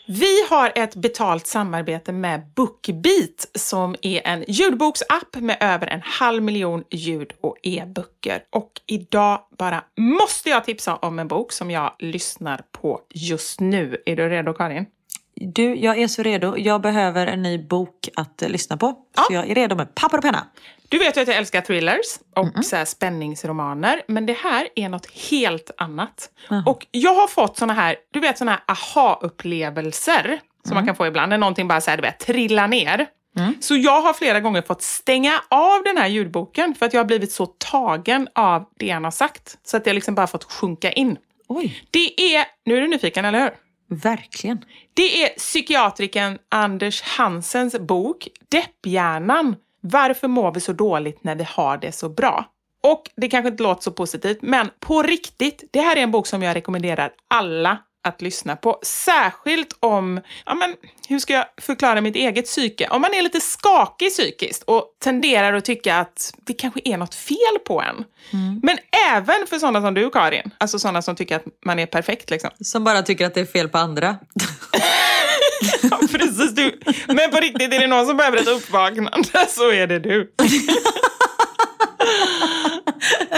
Vi 0.08 0.46
har 0.50 0.72
ett 0.74 0.94
betalt 0.94 1.46
samarbete 1.46 2.12
med 2.12 2.46
Bookbeat 2.54 3.46
som 3.54 3.96
är 4.02 4.26
en 4.26 4.44
ljudboksapp 4.48 5.36
med 5.36 5.56
över 5.60 5.86
en 5.86 6.00
halv 6.04 6.42
miljon 6.42 6.84
ljud 6.90 7.32
och 7.40 7.56
e-böcker. 7.62 8.44
Och 8.50 8.72
idag 8.86 9.40
bara 9.58 9.84
måste 9.96 10.48
jag 10.48 10.64
tipsa 10.64 10.96
om 10.96 11.18
en 11.18 11.28
bok 11.28 11.52
som 11.52 11.70
jag 11.70 11.94
lyssnar 11.98 12.64
på 12.72 13.00
just 13.10 13.60
nu. 13.60 14.02
Är 14.06 14.16
du 14.16 14.28
redo 14.28 14.52
Karin? 14.52 14.86
Du, 15.34 15.74
jag 15.74 15.98
är 15.98 16.08
så 16.08 16.22
redo. 16.22 16.56
Jag 16.58 16.80
behöver 16.80 17.26
en 17.26 17.42
ny 17.42 17.58
bok 17.58 18.08
att 18.16 18.42
lyssna 18.46 18.76
på. 18.76 18.94
Ja. 19.16 19.24
Så 19.28 19.34
jag 19.34 19.50
är 19.50 19.54
redo 19.54 19.74
med 19.76 19.94
papper 19.94 20.18
och 20.18 20.22
penna. 20.22 20.46
Du 20.88 20.98
vet 20.98 21.16
ju 21.16 21.20
att 21.20 21.28
jag 21.28 21.36
älskar 21.36 21.60
thrillers 21.60 22.18
och 22.36 22.42
mm 22.42 22.54
-mm. 22.54 22.62
Så 22.62 22.86
spänningsromaner, 22.86 24.02
men 24.08 24.26
det 24.26 24.32
här 24.32 24.68
är 24.74 24.88
något 24.88 25.10
helt 25.30 25.70
annat. 25.76 26.30
Mm. 26.50 26.66
Och 26.66 26.86
jag 26.90 27.14
har 27.14 27.28
fått 27.28 27.56
såna 27.56 27.72
här, 27.72 27.96
du 28.10 28.20
vet 28.20 28.38
såna 28.38 28.50
här 28.50 28.60
aha-upplevelser 28.66 30.40
som 30.64 30.74
man 30.74 30.82
mm. 30.82 30.86
kan 30.86 30.96
få 30.96 31.06
ibland, 31.06 31.30
när 31.30 31.38
någonting 31.38 31.68
bara 31.68 31.80
så 31.80 31.90
här, 31.90 31.96
du 31.96 32.02
vet, 32.02 32.18
trillar 32.18 32.68
ner. 32.68 33.06
Mm. 33.38 33.54
Så 33.60 33.76
jag 33.76 34.02
har 34.02 34.12
flera 34.12 34.40
gånger 34.40 34.62
fått 34.62 34.82
stänga 34.82 35.42
av 35.48 35.82
den 35.84 35.96
här 35.96 36.08
ljudboken 36.08 36.74
för 36.74 36.86
att 36.86 36.92
jag 36.92 37.00
har 37.00 37.06
blivit 37.06 37.32
så 37.32 37.46
tagen 37.46 38.28
av 38.34 38.64
det 38.78 38.90
han 38.90 39.04
har 39.04 39.10
sagt. 39.10 39.58
Så 39.64 39.76
att 39.76 39.86
jag 39.86 39.94
liksom 39.94 40.14
bara 40.14 40.26
fått 40.26 40.44
sjunka 40.44 40.92
in. 40.92 41.18
Oj. 41.48 41.84
Det 41.90 42.34
är, 42.34 42.44
nu 42.64 42.76
är 42.76 42.80
du 42.80 42.88
nyfiken, 42.88 43.24
eller 43.24 43.40
hur? 43.40 43.50
Verkligen. 43.94 44.64
Det 44.94 45.22
är 45.24 45.28
psykiatriken 45.28 46.38
Anders 46.48 47.02
Hansens 47.02 47.78
bok 47.78 48.28
Depphjärnan 48.48 49.56
varför 49.80 50.28
mår 50.28 50.54
vi 50.54 50.60
så 50.60 50.72
dåligt 50.72 51.24
när 51.24 51.34
vi 51.34 51.44
har 51.44 51.76
det 51.76 51.92
så 51.92 52.08
bra? 52.08 52.44
Och 52.82 53.02
det 53.16 53.28
kanske 53.28 53.48
inte 53.48 53.62
låter 53.62 53.82
så 53.82 53.90
positivt, 53.92 54.38
men 54.42 54.70
på 54.80 55.02
riktigt, 55.02 55.64
det 55.70 55.80
här 55.80 55.96
är 55.96 56.00
en 56.00 56.10
bok 56.10 56.26
som 56.26 56.42
jag 56.42 56.56
rekommenderar 56.56 57.12
alla 57.28 57.78
att 58.02 58.22
lyssna 58.22 58.56
på. 58.56 58.78
Särskilt 58.82 59.76
om, 59.80 60.20
ja 60.46 60.54
men 60.54 60.76
hur 61.08 61.18
ska 61.18 61.32
jag 61.32 61.46
förklara 61.60 62.00
mitt 62.00 62.16
eget 62.16 62.44
psyke? 62.44 62.88
Om 62.90 63.02
man 63.02 63.14
är 63.14 63.22
lite 63.22 63.40
skakig 63.40 64.10
psykiskt 64.10 64.62
och 64.62 64.84
tenderar 65.02 65.52
att 65.52 65.64
tycka 65.64 65.96
att 65.96 66.34
det 66.46 66.52
kanske 66.52 66.80
är 66.84 66.96
något 66.96 67.14
fel 67.14 67.58
på 67.66 67.82
en. 67.82 68.04
Mm. 68.30 68.60
Men 68.62 68.78
även 69.10 69.46
för 69.46 69.58
sådana 69.58 69.80
som 69.80 69.94
du 69.94 70.10
Karin, 70.10 70.50
alltså 70.58 70.78
sådana 70.78 71.02
som 71.02 71.16
tycker 71.16 71.36
att 71.36 71.44
man 71.64 71.78
är 71.78 71.86
perfekt 71.86 72.30
liksom. 72.30 72.50
Som 72.60 72.84
bara 72.84 73.02
tycker 73.02 73.26
att 73.26 73.34
det 73.34 73.40
är 73.40 73.46
fel 73.46 73.68
på 73.68 73.78
andra. 73.78 74.16
ja, 75.90 76.00
precis. 76.12 76.54
Du. 76.54 76.80
Men 77.06 77.30
på 77.30 77.36
riktigt, 77.36 77.74
är 77.74 77.80
det 77.80 77.86
någon 77.86 78.06
som 78.06 78.16
behöver 78.16 78.38
ett 78.38 78.48
uppvaknande 78.48 79.46
så 79.48 79.70
är 79.70 79.86
det 79.86 79.98
du. 79.98 80.32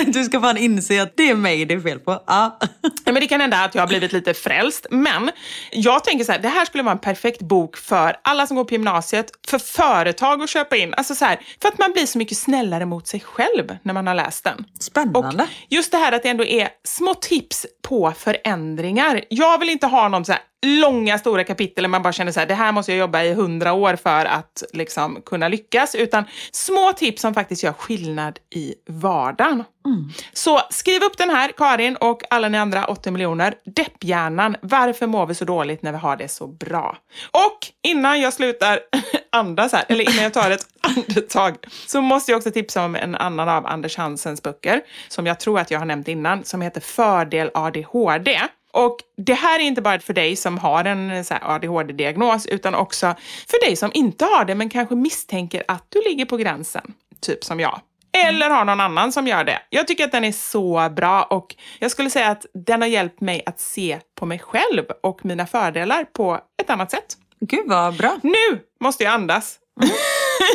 Du 0.07 0.25
ska 0.25 0.41
fan 0.41 0.57
inse 0.57 1.03
att 1.03 1.17
det 1.17 1.31
är 1.31 1.35
mig 1.35 1.65
det 1.65 1.75
är 1.75 1.81
fel 1.81 1.99
på. 1.99 2.23
Ja. 2.27 2.59
men 3.05 3.15
det 3.15 3.27
kan 3.27 3.41
hända 3.41 3.65
att 3.65 3.75
jag 3.75 3.83
har 3.83 3.89
blivit 3.89 4.13
lite 4.13 4.35
frälst. 4.35 4.87
Men 4.91 5.31
jag 5.73 6.05
tänker 6.05 6.25
så 6.25 6.33
här, 6.33 6.39
det 6.39 6.49
här 6.49 6.65
skulle 6.65 6.83
vara 6.83 6.93
en 6.93 6.99
perfekt 6.99 7.43
bok 7.43 7.77
för 7.77 8.17
alla 8.23 8.47
som 8.47 8.57
går 8.57 8.65
på 8.65 8.75
gymnasiet, 8.75 9.31
för 9.49 9.59
företag 9.59 10.43
att 10.43 10.51
köpa 10.51 10.77
in. 10.77 10.95
Alltså 10.95 11.15
så 11.15 11.25
här, 11.25 11.41
för 11.63 11.69
att 11.69 11.79
man 11.79 11.93
blir 11.93 12.07
så 12.07 12.19
mycket 12.19 12.39
snällare 12.39 12.87
mot 12.87 13.07
sig 13.07 13.21
själv 13.21 13.77
när 13.83 13.95
man 13.95 14.07
har 14.07 14.15
läst 14.15 14.45
den. 14.45 14.65
Spännande. 14.81 15.43
Och 15.43 15.49
just 15.69 15.93
det 15.93 15.99
här 15.99 16.13
att 16.13 16.23
det 16.23 16.29
ändå 16.29 16.45
är 16.45 16.69
små 16.85 17.15
tips 17.15 17.67
på 17.83 18.13
förändringar. 18.19 19.25
Jag 19.29 19.59
vill 19.59 19.69
inte 19.71 19.87
ha 19.87 20.09
någon 20.09 20.25
så 20.25 20.33
här 20.33 20.41
långa 20.65 21.19
stora 21.19 21.45
kapitel 21.45 21.83
där 21.83 21.89
man 21.89 22.03
bara 22.03 22.13
känner 22.13 22.33
så 22.33 22.41
här, 22.41 22.47
det 22.47 22.55
här 22.55 22.73
måste 22.73 22.93
jag 22.93 22.99
jobba 22.99 23.23
i 23.23 23.35
hundra 23.35 23.73
år 23.73 23.97
för 23.97 24.25
att 24.25 24.63
liksom 24.73 25.23
kunna 25.27 25.49
lyckas. 25.49 25.95
Utan 25.95 26.25
små 26.53 26.93
tips 26.93 27.23
som 27.23 27.35
faktiskt 27.35 27.63
gör 27.63 27.73
skillnad 27.73 28.39
i 28.55 28.75
vardagen. 28.87 29.65
Mm. 29.87 30.11
Så 30.33 30.61
skriv 30.71 31.03
upp 31.03 31.19
den 31.19 31.31
här, 31.31 31.53
Karin 31.57 31.97
och 31.97 32.23
alla 32.31 32.49
ni 32.49 32.59
andra 32.59 32.85
80 32.85 33.11
miljoner. 33.11 33.55
Depphjärnan, 33.65 34.57
varför 34.63 35.07
mår 35.07 35.27
vi 35.27 35.35
så 35.35 35.45
dåligt 35.45 35.83
när 35.83 35.93
vi 35.93 35.99
har 35.99 36.17
det 36.17 36.29
så 36.29 36.47
bra? 36.47 36.97
Och 37.31 37.59
innan 37.83 38.21
jag 38.21 38.33
slutar 38.33 38.81
andas 39.33 39.73
här, 39.73 39.85
eller 39.89 40.11
innan 40.11 40.23
jag 40.23 40.35
tar 40.35 40.51
ett 40.51 40.67
andetag, 40.81 41.57
så 41.87 42.01
måste 42.01 42.33
jag 42.33 42.37
också 42.37 42.51
tipsa 42.51 42.85
om 42.85 42.97
en 42.97 43.15
annan 43.15 43.49
av 43.49 43.67
Anders 43.67 43.97
Hansens 43.97 44.43
böcker, 44.43 44.81
som 45.09 45.27
jag 45.27 45.41
tror 45.41 45.61
att 45.61 45.71
jag 45.71 45.79
har 45.79 45.87
nämnt 45.87 46.09
innan, 46.09 46.45
som 46.45 46.63
heter 46.63 46.81
Fördel 46.81 47.51
ADHD. 47.55 48.41
Och 48.73 48.97
det 49.17 49.35
här 49.35 49.61
är 49.61 49.65
inte 49.65 49.83
bara 49.83 50.01
för 50.01 50.13
dig 50.13 50.37
som 50.37 50.59
har 50.59 50.85
en 50.85 51.25
ADHD-diagnos, 51.43 52.47
utan 52.47 52.75
också 52.75 53.15
för 53.47 53.67
dig 53.67 53.77
som 53.77 53.91
inte 53.95 54.25
har 54.25 54.45
det, 54.45 54.55
men 54.55 54.71
kanske 54.71 54.95
misstänker 54.95 55.65
att 55.69 55.87
du 55.89 56.03
ligger 56.03 56.25
på 56.25 56.37
gränsen, 56.37 56.95
typ 57.21 57.45
som 57.45 57.61
jag. 57.61 57.81
Eller 58.15 58.51
har 58.51 58.65
någon 58.65 58.81
annan 58.81 59.13
som 59.13 59.27
gör 59.27 59.45
det. 59.45 59.63
Jag 59.71 59.87
tycker 59.87 60.05
att 60.05 60.13
den 60.13 60.25
är 60.25 60.33
så 60.33 60.91
bra 60.97 61.23
och 61.23 61.55
jag 61.79 61.91
skulle 61.91 62.11
säga 62.11 62.31
att 62.31 62.47
den 62.67 62.81
har 62.81 62.89
hjälpt 62.89 63.21
mig 63.21 63.43
att 63.47 63.61
se 63.61 63.99
på 64.15 64.27
mig 64.27 64.39
själv 64.39 64.85
och 65.03 65.25
mina 65.25 65.47
fördelar 65.47 66.05
på 66.05 66.41
ett 66.63 66.71
annat 66.71 66.91
sätt. 66.91 67.17
Gud 67.41 67.65
vad 67.67 67.97
bra. 67.97 68.17
Nu 68.23 68.61
måste 68.81 69.05
jag 69.05 69.13
andas. 69.13 69.59
Mm. 69.83 69.95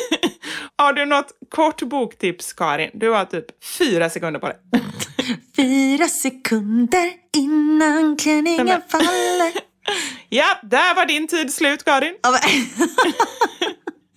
har 0.78 0.94
du 0.94 1.06
något 1.06 1.32
kort 1.50 1.82
boktips, 1.82 2.54
Karin? 2.54 2.90
Du 2.94 3.10
har 3.10 3.26
typ 3.26 3.64
fyra 3.64 4.10
sekunder 4.10 4.40
på 4.40 4.48
dig. 4.48 4.58
fyra 5.56 6.08
sekunder 6.08 7.12
innan 7.38 8.18
klänningen 8.18 8.82
faller. 8.90 9.52
ja, 10.30 10.60
där 10.64 10.96
var 10.96 11.06
din 11.06 11.28
tid 11.28 11.54
slut, 11.54 11.86
Karin. 11.86 12.16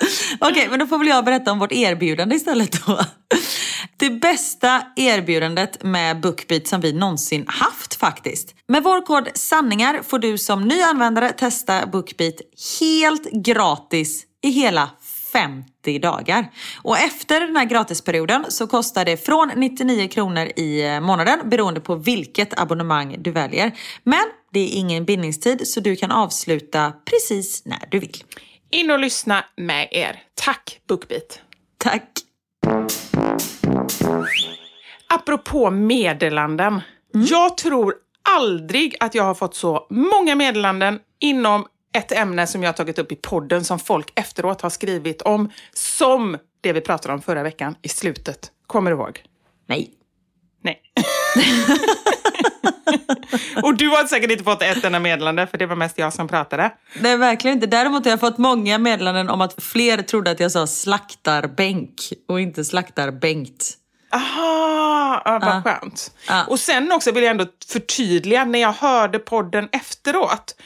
Okej, 0.40 0.50
okay, 0.50 0.68
men 0.68 0.78
då 0.78 0.86
får 0.86 0.98
väl 0.98 1.08
jag 1.08 1.24
berätta 1.24 1.52
om 1.52 1.58
vårt 1.58 1.72
erbjudande 1.72 2.36
istället 2.36 2.86
då. 2.86 3.00
Det 3.96 4.10
bästa 4.10 4.82
erbjudandet 4.96 5.82
med 5.82 6.20
Bookbeat 6.20 6.66
som 6.66 6.80
vi 6.80 6.92
någonsin 6.92 7.44
haft 7.48 7.94
faktiskt. 7.94 8.54
Med 8.68 8.82
vår 8.82 9.06
kod 9.06 9.28
sanningar 9.34 10.02
får 10.02 10.18
du 10.18 10.38
som 10.38 10.68
ny 10.68 10.80
användare 10.80 11.32
testa 11.32 11.86
Bookbeat 11.86 12.34
helt 12.80 13.30
gratis 13.30 14.26
i 14.42 14.50
hela 14.50 14.90
50 15.32 15.98
dagar. 15.98 16.50
Och 16.82 16.98
efter 16.98 17.40
den 17.40 17.56
här 17.56 17.64
gratisperioden 17.64 18.44
så 18.48 18.66
kostar 18.66 19.04
det 19.04 19.16
från 19.16 19.50
99 19.56 20.08
kronor 20.08 20.48
i 20.56 20.82
eh, 20.82 21.00
månaden 21.00 21.48
beroende 21.48 21.80
på 21.80 21.94
vilket 21.94 22.60
abonnemang 22.60 23.16
du 23.18 23.30
väljer. 23.30 23.72
Men 24.02 24.24
det 24.52 24.60
är 24.60 24.78
ingen 24.78 25.04
bindningstid 25.04 25.68
så 25.68 25.80
du 25.80 25.96
kan 25.96 26.10
avsluta 26.10 26.92
precis 27.04 27.64
när 27.64 27.88
du 27.90 27.98
vill. 27.98 28.24
In 28.72 28.90
och 28.90 28.98
lyssna 28.98 29.44
med 29.56 29.88
er. 29.90 30.22
Tack 30.34 30.80
Bookbeat. 30.88 31.40
Tack. 31.78 32.08
Apropå 35.08 35.70
meddelanden. 35.70 36.80
Mm. 37.14 37.26
Jag 37.26 37.56
tror 37.56 37.94
aldrig 38.28 38.96
att 39.00 39.14
jag 39.14 39.24
har 39.24 39.34
fått 39.34 39.54
så 39.54 39.86
många 39.90 40.34
meddelanden 40.34 40.98
inom 41.20 41.66
ett 41.94 42.12
ämne 42.12 42.46
som 42.46 42.62
jag 42.62 42.68
har 42.68 42.74
tagit 42.74 42.98
upp 42.98 43.12
i 43.12 43.16
podden 43.16 43.64
som 43.64 43.78
folk 43.78 44.12
efteråt 44.14 44.60
har 44.60 44.70
skrivit 44.70 45.22
om, 45.22 45.50
som 45.72 46.38
det 46.60 46.72
vi 46.72 46.80
pratade 46.80 47.14
om 47.14 47.22
förra 47.22 47.42
veckan 47.42 47.74
i 47.82 47.88
slutet. 47.88 48.50
Kommer 48.66 48.90
du 48.90 48.96
ihåg? 48.96 49.22
Nej. 49.66 49.90
Nej. 50.62 50.80
och 53.62 53.74
du 53.74 53.88
har 53.88 54.06
säkert 54.06 54.30
inte 54.30 54.44
fått 54.44 54.62
ett 54.62 54.84
enda 54.84 55.00
meddelande 55.00 55.46
för 55.46 55.58
det 55.58 55.66
var 55.66 55.76
mest 55.76 55.98
jag 55.98 56.12
som 56.12 56.28
pratade. 56.28 56.72
Nej, 57.00 57.16
verkligen 57.16 57.56
inte. 57.56 57.66
Däremot 57.66 58.04
har 58.04 58.10
jag 58.10 58.20
fått 58.20 58.38
många 58.38 58.78
meddelanden 58.78 59.30
om 59.30 59.40
att 59.40 59.62
fler 59.62 60.02
trodde 60.02 60.30
att 60.30 60.40
jag 60.40 60.52
sa 60.52 60.66
slaktarbänk 60.66 61.94
och 62.28 62.40
inte 62.40 62.64
slaktarbänkt. 62.64 63.78
Aha, 64.14 65.22
ja, 65.24 65.38
vad 65.42 65.64
skönt. 65.64 66.12
Ja. 66.28 66.44
Och 66.48 66.60
sen 66.60 66.92
också 66.92 67.12
vill 67.12 67.22
jag 67.22 67.30
ändå 67.30 67.46
förtydliga, 67.68 68.44
när 68.44 68.58
jag 68.58 68.72
hörde 68.72 69.18
podden 69.18 69.68
efteråt, 69.72 70.56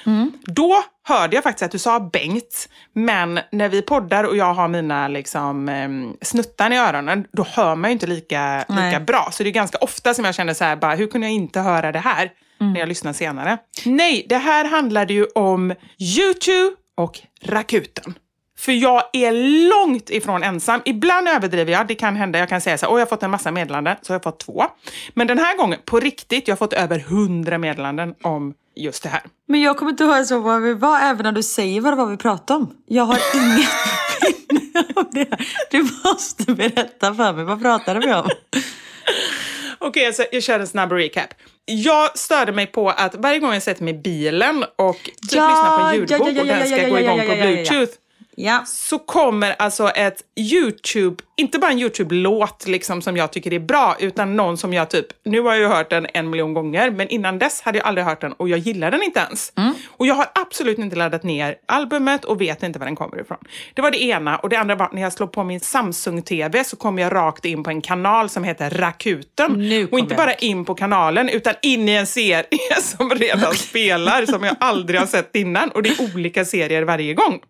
då 0.45 0.85
hörde 1.09 1.37
jag 1.37 1.43
faktiskt 1.43 1.63
att 1.63 1.71
du 1.71 1.79
sa 1.79 2.01
Bengt, 2.01 2.69
men 2.93 3.41
när 3.53 3.69
vi 3.69 3.83
poddar 3.83 4.25
och 4.25 4.37
jag 4.37 4.55
har 4.55 4.69
mina 4.69 5.09
liksom, 5.09 5.69
em, 5.69 6.17
snuttar 6.23 6.73
i 6.73 6.77
öronen, 6.77 7.27
då 7.33 7.47
hör 7.49 7.75
man 7.75 7.91
ju 7.91 7.93
inte 7.93 8.07
lika, 8.07 8.65
Nej. 8.69 8.91
lika 8.91 9.01
bra. 9.01 9.29
Så 9.33 9.43
det 9.43 9.49
är 9.49 9.53
ganska 9.53 9.79
ofta 9.79 10.15
som 10.15 10.25
jag 10.25 10.35
känner 10.35 10.55
så 10.55 10.65
här, 10.65 10.77
bara, 10.77 10.95
hur 10.95 11.07
kunde 11.07 11.27
jag 11.27 11.35
inte 11.35 11.61
höra 11.61 11.93
det 11.93 11.99
här 11.99 12.31
när 12.59 12.81
jag 12.81 12.89
lyssnar 12.89 13.13
senare? 13.13 13.59
Nej, 13.85 14.27
det 14.29 14.39
här 14.39 14.65
handlade 14.65 15.15
ju 15.15 15.25
om 15.25 15.75
YouTube 15.99 16.77
och 16.97 17.21
Rakuten. 17.43 18.15
För 18.59 18.73
jag 18.73 19.03
är 19.13 19.33
långt 19.71 20.11
ifrån 20.11 20.43
ensam. 20.43 20.81
Ibland 20.85 21.29
överdriver 21.29 21.73
jag. 21.73 21.87
Det 21.87 21.95
kan 21.95 22.17
hända. 22.17 22.39
Jag 22.39 22.49
kan 22.49 22.61
säga 22.61 22.79
så 22.79 22.87
här, 22.87 22.93
"Oj, 22.93 22.99
jag 22.99 23.07
har 23.07 23.09
fått 23.11 23.23
en 23.23 23.31
massa 23.31 23.51
meddelanden, 23.51 23.97
så 24.03 24.13
har 24.13 24.15
jag 24.15 24.23
fått 24.23 24.41
två. 24.41 24.65
Men 25.15 25.27
den 25.27 25.39
här 25.39 25.57
gången, 25.57 25.79
på 25.85 26.01
riktigt, 26.01 26.49
jag 26.49 26.53
har 26.53 26.57
fått 26.59 26.73
över 26.73 26.99
hundra 26.99 27.59
meddelanden 27.59 28.15
om 28.23 28.55
just 28.77 29.03
det 29.03 29.09
här. 29.09 29.23
Men 29.49 29.61
jag 29.63 29.77
kommer 29.77 29.91
inte 29.91 30.05
ihåg 30.05 30.27
så 30.27 30.39
vad 30.39 30.63
vi 30.63 30.75
var 30.75 31.01
även 31.01 31.23
när 31.25 31.33
du 31.33 31.43
säger 31.43 31.81
vad 31.81 31.93
det 31.93 31.97
var 31.97 32.07
vi 32.07 32.17
pratade 32.17 32.61
om. 32.61 32.75
Jag 32.87 33.05
har 33.05 33.19
inget 33.35 33.69
minne 34.51 34.85
av 34.97 35.07
det. 35.13 35.29
Du 35.71 35.89
måste 36.05 36.53
berätta 36.55 37.15
för 37.15 37.33
mig. 37.33 37.45
Vad 37.45 37.63
pratade 37.63 38.01
vi 38.01 38.15
om? 38.15 38.29
Okej, 39.79 40.13
så 40.13 40.25
jag 40.33 40.43
kör 40.43 40.61
en 40.61 40.67
snabb 40.67 40.93
recap. 40.93 41.29
Jag 41.65 42.19
störde 42.19 42.53
mig 42.53 42.67
på 42.67 42.91
att 42.91 43.15
varje 43.15 43.39
gång 43.39 43.53
jag 43.53 43.63
sätter 43.63 43.85
mig 43.85 43.95
i 43.95 43.99
bilen 43.99 44.65
och 44.77 44.97
typ 45.05 45.15
Ja, 45.33 45.49
lyssnar 45.49 45.77
på 45.79 45.83
en 45.83 45.87
ja, 45.87 45.95
ljudbok 45.95 46.29
ja, 46.29 46.33
ja, 46.33 46.41
och 46.41 46.47
den 46.47 46.59
ja, 46.61 46.67
ska 46.67 46.83
ja, 46.83 46.89
gå 46.89 46.97
ja, 46.97 47.01
igång 47.01 47.19
ja, 47.19 47.25
på 47.25 47.31
ja, 47.31 47.37
ja, 47.37 47.45
ja. 47.45 47.55
bluetooth 47.55 47.93
Ja. 48.39 48.63
så 48.67 48.99
kommer 48.99 49.55
alltså 49.59 49.89
ett 49.89 50.23
YouTube, 50.37 51.17
inte 51.37 51.59
bara 51.59 51.71
en 51.71 51.79
YouTube-låt 51.79 52.67
liksom 52.67 53.03
som 53.03 53.17
jag 53.17 53.33
tycker 53.33 53.53
är 53.53 53.59
bra, 53.59 53.97
utan 54.01 54.37
någon 54.37 54.57
som 54.57 54.73
jag 54.73 54.91
typ, 54.91 55.07
nu 55.25 55.41
har 55.41 55.51
jag 55.51 55.59
ju 55.59 55.67
hört 55.67 55.91
den 55.91 56.07
en 56.15 56.31
miljon 56.31 56.55
gånger, 56.55 56.91
men 56.91 57.09
innan 57.09 57.39
dess 57.39 57.61
hade 57.61 57.79
jag 57.79 57.87
aldrig 57.87 58.05
hört 58.07 58.21
den 58.21 58.33
och 58.33 58.49
jag 58.49 58.59
gillar 58.59 58.91
den 58.91 59.03
inte 59.03 59.21
ens. 59.21 59.53
Och 59.89 60.07
jag 60.07 60.15
har 60.15 60.27
absolut 60.35 60.79
inte 60.79 60.97
laddat 60.97 61.23
ner 61.23 61.57
albumet 61.67 62.25
och 62.25 62.41
vet 62.41 62.63
inte 62.63 62.79
var 62.79 62.87
den 62.87 62.97
kommer 62.97 63.21
ifrån. 63.21 63.39
Det 63.75 63.83
var 63.83 63.91
det 63.91 64.03
ena. 64.03 64.37
Och 64.39 64.49
det 64.49 64.57
andra 64.57 64.75
var 64.75 64.91
när 64.93 65.03
jag 65.03 65.13
slår 65.13 65.27
på 65.27 65.45
min 65.45 65.61
Samsung-TV 65.61 66.65
så 66.65 66.77
kommer 66.77 67.03
jag 67.03 67.15
rakt 67.15 67.45
in 67.45 67.63
på 67.63 67.71
en 67.71 67.83
kanal 67.83 68.29
som 68.29 68.45
heter 68.45 68.71
Rakuten. 68.71 69.53
Och 69.93 69.99
inte 69.99 70.15
bara 70.15 70.35
in 70.35 70.65
på 70.65 70.75
kanalen, 70.75 71.29
utan 71.29 71.55
in 71.63 71.89
i 71.89 71.93
en 71.93 72.07
serie 72.07 72.47
som 72.83 73.11
redan 73.11 73.55
spelar, 73.55 74.27
som 74.27 74.45
jag 74.45 74.57
aldrig 74.61 75.01
har 75.01 75.07
sett 75.07 75.37
innan. 75.37 75.71
Och 75.71 75.83
det 75.83 75.89
är 75.89 76.15
olika 76.15 76.45
serier 76.45 76.83
varje 76.83 77.15
gång. 77.15 77.41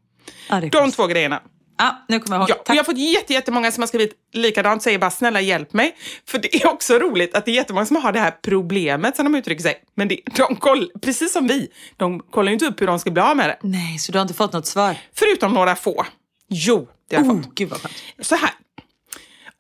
Ja, 0.49 0.61
De 0.73 0.91
två 0.93 1.07
grejerna. 1.07 1.43
Ja, 1.79 2.05
nu 2.09 2.21
kommer 2.21 2.37
jag 2.37 2.41
ihåg. 2.43 2.51
Ja, 2.51 2.55
och 2.61 2.65
Tack. 2.65 2.77
jag 2.77 2.81
har 2.81 2.85
fått 2.85 2.99
jätte, 2.99 3.33
jättemånga 3.33 3.73
som 3.73 3.83
har 3.83 3.87
skrivit 3.89 4.13
likadant, 4.33 4.83
säger 4.83 4.99
bara 4.99 5.11
snälla 5.11 5.41
hjälp 5.41 5.73
mig. 5.73 5.97
För 6.29 6.39
det 6.39 6.55
är 6.57 6.67
också 6.69 6.99
roligt 6.99 7.35
att 7.35 7.45
det 7.45 7.51
är 7.51 7.55
jättemånga 7.55 7.87
som 7.87 7.97
har 7.97 8.13
det 8.13 8.21
här 8.21 8.31
problemet 8.43 9.17
som 9.17 9.25
de 9.33 9.39
uttrycker 9.39 9.63
sig. 9.63 9.75
Men 9.95 10.09
det, 10.09 10.21
de 10.37 10.57
koll, 10.57 10.91
precis 11.03 11.33
som 11.33 11.47
vi, 11.47 11.69
de 11.97 12.21
kollar 12.21 12.49
ju 12.49 12.53
inte 12.53 12.67
upp 12.67 12.81
hur 12.81 12.87
de 12.87 12.99
ska 12.99 13.11
bli 13.11 13.23
av 13.23 13.37
med 13.37 13.49
det. 13.49 13.59
Nej, 13.63 13.99
så 13.99 14.13
du 14.13 14.19
har 14.19 14.23
inte 14.23 14.35
fått 14.35 14.53
något 14.53 14.67
svar? 14.67 14.97
Förutom 15.15 15.55
några 15.55 15.77
få. 15.77 16.07
Jo, 16.49 16.89
det 17.11 17.17
har 17.17 17.25
jag 17.25 17.33
Oh, 17.37 17.43
fått. 17.43 17.55
gud 17.55 17.69
vad 17.69 17.81
skönt. 17.81 17.95
Så 18.21 18.35
här. 18.37 18.51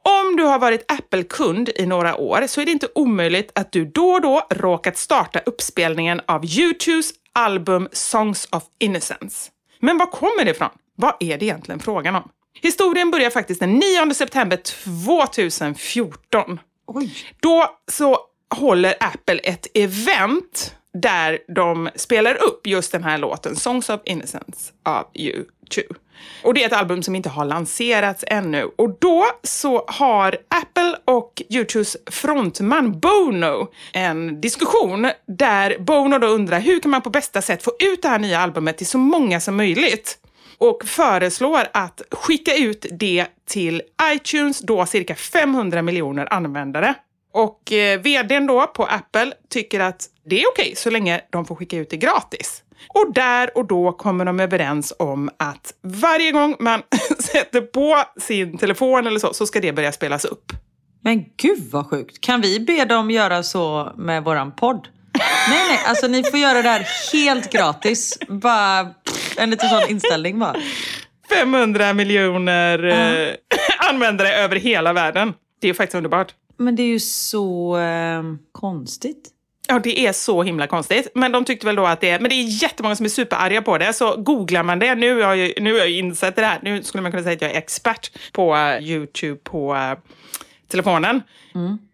Om 0.02 0.36
du 0.36 0.42
har 0.42 0.58
varit 0.58 0.92
Apple-kund 0.92 1.70
i 1.76 1.86
några 1.86 2.16
år 2.16 2.46
så 2.46 2.60
är 2.60 2.64
det 2.64 2.72
inte 2.72 2.88
omöjligt 2.94 3.50
att 3.54 3.72
du 3.72 3.84
då 3.84 4.08
och 4.10 4.20
då 4.20 4.46
råkat 4.50 4.96
starta 4.96 5.38
uppspelningen 5.46 6.20
av 6.26 6.44
YouTubes 6.44 7.10
album 7.32 7.88
Songs 7.92 8.48
of 8.50 8.62
Innocence. 8.78 9.50
Men 9.86 9.98
var 9.98 10.06
kommer 10.06 10.44
det 10.44 10.50
ifrån? 10.50 10.68
Vad 10.94 11.14
är 11.20 11.38
det 11.38 11.44
egentligen 11.44 11.80
frågan 11.80 12.16
om? 12.16 12.28
Historien 12.62 13.10
börjar 13.10 13.30
faktiskt 13.30 13.60
den 13.60 13.72
9 13.72 14.14
september 14.14 14.58
2014. 15.04 16.60
Oj. 16.86 17.14
Då 17.40 17.78
så 17.92 18.18
håller 18.54 18.94
Apple 19.00 19.38
ett 19.38 19.66
event 19.74 20.74
där 20.92 21.38
de 21.54 21.90
spelar 21.94 22.34
upp 22.34 22.66
just 22.66 22.92
den 22.92 23.04
här 23.04 23.18
låten, 23.18 23.56
Songs 23.56 23.90
of 23.90 24.00
Innocence 24.04 24.72
av 24.84 25.04
U2. 25.14 25.96
Och 26.42 26.54
det 26.54 26.62
är 26.62 26.66
ett 26.66 26.72
album 26.72 27.02
som 27.02 27.14
inte 27.14 27.28
har 27.28 27.44
lanserats 27.44 28.24
ännu. 28.26 28.70
Och 28.78 28.98
då 29.00 29.26
så 29.42 29.84
har 29.88 30.36
Apple 30.48 30.96
och 31.04 31.42
YouTubes 31.50 31.96
frontman 32.10 33.00
Bono 33.00 33.68
en 33.92 34.40
diskussion 34.40 35.10
där 35.26 35.78
Bono 35.78 36.18
då 36.18 36.26
undrar 36.26 36.60
hur 36.60 36.80
kan 36.80 36.90
man 36.90 37.02
på 37.02 37.10
bästa 37.10 37.42
sätt 37.42 37.62
få 37.62 37.72
ut 37.78 38.02
det 38.02 38.08
här 38.08 38.18
nya 38.18 38.40
albumet 38.40 38.78
till 38.78 38.86
så 38.86 38.98
många 38.98 39.40
som 39.40 39.56
möjligt? 39.56 40.18
och 40.58 40.84
föreslår 40.84 41.62
att 41.72 42.02
skicka 42.10 42.56
ut 42.56 42.86
det 42.90 43.26
till 43.48 43.82
iTunes, 44.14 44.60
då 44.60 44.86
cirka 44.86 45.14
500 45.14 45.82
miljoner 45.82 46.32
användare. 46.32 46.94
Och 47.36 47.72
eh, 47.72 48.00
vdn 48.00 48.46
då 48.46 48.66
på 48.66 48.84
Apple 48.84 49.32
tycker 49.48 49.80
att 49.80 50.06
det 50.24 50.42
är 50.42 50.48
okej 50.48 50.72
så 50.76 50.90
länge 50.90 51.20
de 51.30 51.44
får 51.44 51.54
skicka 51.54 51.76
ut 51.76 51.90
det 51.90 51.96
gratis. 51.96 52.62
Och 52.88 53.12
där 53.14 53.58
och 53.58 53.66
då 53.66 53.92
kommer 53.92 54.24
de 54.24 54.40
överens 54.40 54.92
om 54.98 55.30
att 55.36 55.74
varje 55.82 56.32
gång 56.32 56.56
man 56.60 56.82
sätter 57.18 57.60
på 57.60 58.04
sin 58.20 58.58
telefon 58.58 59.06
eller 59.06 59.18
så, 59.18 59.34
så 59.34 59.46
ska 59.46 59.60
det 59.60 59.72
börja 59.72 59.92
spelas 59.92 60.24
upp. 60.24 60.52
Men 61.04 61.24
gud 61.36 61.70
vad 61.70 61.90
sjukt. 61.90 62.20
Kan 62.20 62.40
vi 62.40 62.60
be 62.60 62.84
dem 62.84 63.10
göra 63.10 63.42
så 63.42 63.92
med 63.96 64.24
våran 64.24 64.52
podd? 64.52 64.88
Nej, 65.48 65.68
nej, 65.68 65.80
alltså 65.86 66.06
ni 66.06 66.24
får 66.24 66.38
göra 66.38 66.62
det 66.62 66.68
här 66.68 66.86
helt 67.12 67.52
gratis. 67.52 68.18
Bara 68.28 68.94
en 69.36 69.50
liten 69.50 69.68
sån 69.68 69.90
inställning 69.90 70.38
bara. 70.38 70.56
500 71.28 71.92
miljoner 71.92 72.84
eh, 72.84 73.34
användare 73.90 74.34
över 74.34 74.56
hela 74.56 74.92
världen. 74.92 75.34
Det 75.60 75.68
är 75.68 75.74
faktiskt 75.74 75.94
underbart. 75.94 76.34
Men 76.56 76.76
det 76.76 76.82
är 76.82 76.86
ju 76.86 77.00
så 77.00 77.78
eh, 77.78 78.22
konstigt. 78.52 79.32
Ja, 79.68 79.78
det 79.78 80.00
är 80.06 80.12
så 80.12 80.42
himla 80.42 80.66
konstigt. 80.66 81.08
Men 81.14 81.32
de 81.32 81.44
tyckte 81.44 81.66
väl 81.66 81.76
då 81.76 81.86
att 81.86 82.00
det... 82.00 82.20
Men 82.20 82.28
det 82.28 82.34
är 82.34 82.62
jättemånga 82.62 82.96
som 82.96 83.06
är 83.06 83.10
superarga 83.10 83.62
på 83.62 83.78
det. 83.78 83.92
Så 83.92 84.16
googlar 84.16 84.62
man 84.62 84.78
det, 84.78 84.94
nu 84.94 85.22
har 85.22 85.34
jag, 85.34 85.62
nu 85.62 85.72
har 85.72 85.78
jag 85.78 85.90
insett 85.90 86.36
det 86.36 86.44
här. 86.44 86.58
Nu 86.62 86.82
skulle 86.82 87.02
man 87.02 87.12
kunna 87.12 87.22
säga 87.22 87.34
att 87.34 87.42
jag 87.42 87.50
är 87.50 87.58
expert 87.58 88.10
på 88.32 88.56
eh, 88.56 88.78
YouTube 88.78 89.40
på 89.44 89.74
eh, 89.74 89.98
telefonen. 90.68 91.22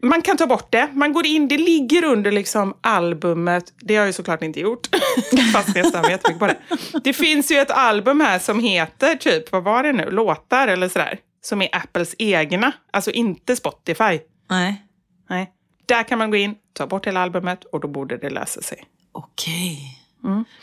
Man 0.03 0.22
kan 0.22 0.37
ta 0.37 0.46
bort 0.46 0.72
det. 0.72 0.88
Man 0.92 1.12
går 1.12 1.27
in, 1.27 1.48
det 1.48 1.59
ligger 1.59 2.05
under 2.05 2.33
liksom 2.33 2.75
albumet. 2.81 3.64
Det 3.81 3.94
har 3.94 4.01
jag 4.01 4.07
ju 4.07 4.12
såklart 4.12 4.42
inte 4.42 4.61
gjort. 4.61 4.88
Fast 5.53 5.77
jag 5.77 5.87
stämmer 5.87 6.11
jättemycket 6.11 6.38
på 6.38 6.46
det. 6.46 6.57
Det 7.05 7.12
finns 7.12 7.53
ju 7.53 7.57
ett 7.57 7.70
album 7.70 8.20
här 8.20 8.38
som 8.38 8.61
heter 8.61 9.14
typ, 9.14 9.53
vad 9.53 9.64
var 9.64 9.83
det 9.83 9.92
nu, 9.92 10.11
låtar 10.11 10.68
eller 10.68 10.88
sådär. 10.88 11.18
Som 11.44 11.62
är 11.62 11.68
Apples 11.72 12.14
egna, 12.18 12.72
alltså 12.90 13.11
inte 13.11 13.57
Spotify. 13.57 14.18
Nej. 14.52 14.82
Nej. 15.30 15.52
Där 15.86 16.02
kan 16.02 16.18
man 16.18 16.30
gå 16.30 16.36
in, 16.36 16.54
ta 16.72 16.86
bort 16.86 17.06
hela 17.06 17.20
albumet 17.20 17.64
och 17.64 17.80
då 17.80 17.88
borde 17.88 18.16
det 18.16 18.30
lösa 18.30 18.62
sig. 18.62 18.84
Okej. 19.12 19.98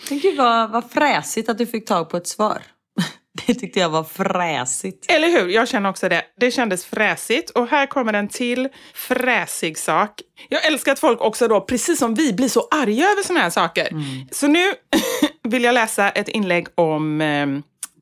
Men 0.09 0.19
gud 0.19 0.37
vad, 0.37 0.71
vad 0.71 0.91
fräsigt 0.91 1.49
att 1.49 1.57
du 1.57 1.65
fick 1.65 1.87
tag 1.87 2.09
på 2.09 2.17
ett 2.17 2.27
svar. 2.27 2.61
Det 3.47 3.53
tyckte 3.53 3.79
jag 3.79 3.89
var 3.89 4.03
fräsigt. 4.03 5.11
Eller 5.11 5.27
hur? 5.27 5.49
Jag 5.49 5.67
känner 5.67 5.89
också 5.89 6.09
det. 6.09 6.23
Det 6.39 6.51
kändes 6.51 6.85
fräsigt. 6.85 7.49
Och 7.49 7.67
här 7.67 7.85
kommer 7.85 8.13
en 8.13 8.27
till 8.27 8.69
fräsig 8.93 9.77
sak. 9.77 10.21
Jag 10.49 10.65
älskar 10.65 10.91
att 10.91 10.99
folk 10.99 11.21
också 11.21 11.47
då, 11.47 11.61
precis 11.61 11.99
som 11.99 12.13
vi, 12.13 12.33
blir 12.33 12.47
så 12.47 12.67
arga 12.71 13.11
över 13.11 13.23
såna 13.23 13.39
här 13.39 13.49
saker. 13.49 13.89
Så 14.31 14.47
nu 14.47 14.73
vill 15.43 15.63
jag 15.63 15.73
läsa 15.73 16.09
ett 16.09 16.27
inlägg 16.27 16.67
om 16.75 17.21
eh, 17.21 17.47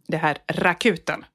det 0.08 0.18
här 0.18 0.38
Rakuten. 0.48 1.26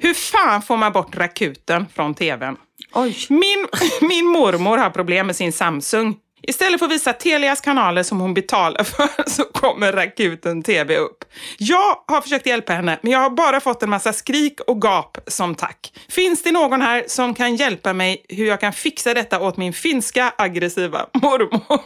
Hur 0.00 0.14
fan 0.14 0.62
får 0.62 0.76
man 0.76 0.92
bort 0.92 1.16
Rakuten 1.16 1.86
från 1.94 2.14
tvn? 2.14 2.56
Oj. 2.94 3.26
Min, 3.28 3.66
min 4.08 4.26
mormor 4.26 4.78
har 4.78 4.90
problem 4.90 5.26
med 5.26 5.36
sin 5.36 5.52
Samsung. 5.52 6.16
Istället 6.42 6.78
för 6.78 6.86
att 6.86 6.92
visa 6.92 7.12
Telias 7.12 7.60
kanaler 7.60 8.02
som 8.02 8.20
hon 8.20 8.34
betalar 8.34 8.84
för 8.84 9.08
så 9.30 9.44
kommer 9.44 9.92
Rakuten 9.92 10.62
TV 10.62 10.96
upp. 10.96 11.24
Jag 11.58 11.96
har 12.06 12.20
försökt 12.20 12.46
hjälpa 12.46 12.72
henne, 12.72 12.98
men 13.02 13.12
jag 13.12 13.18
har 13.18 13.30
bara 13.30 13.60
fått 13.60 13.82
en 13.82 13.90
massa 13.90 14.12
skrik 14.12 14.60
och 14.66 14.82
gap 14.82 15.18
som 15.26 15.54
tack. 15.54 15.92
Finns 16.08 16.42
det 16.42 16.52
någon 16.52 16.80
här 16.80 17.04
som 17.06 17.34
kan 17.34 17.56
hjälpa 17.56 17.92
mig 17.92 18.26
hur 18.28 18.46
jag 18.46 18.60
kan 18.60 18.72
fixa 18.72 19.14
detta 19.14 19.40
åt 19.40 19.56
min 19.56 19.72
finska 19.72 20.34
aggressiva 20.38 21.06
mormor? 21.12 21.80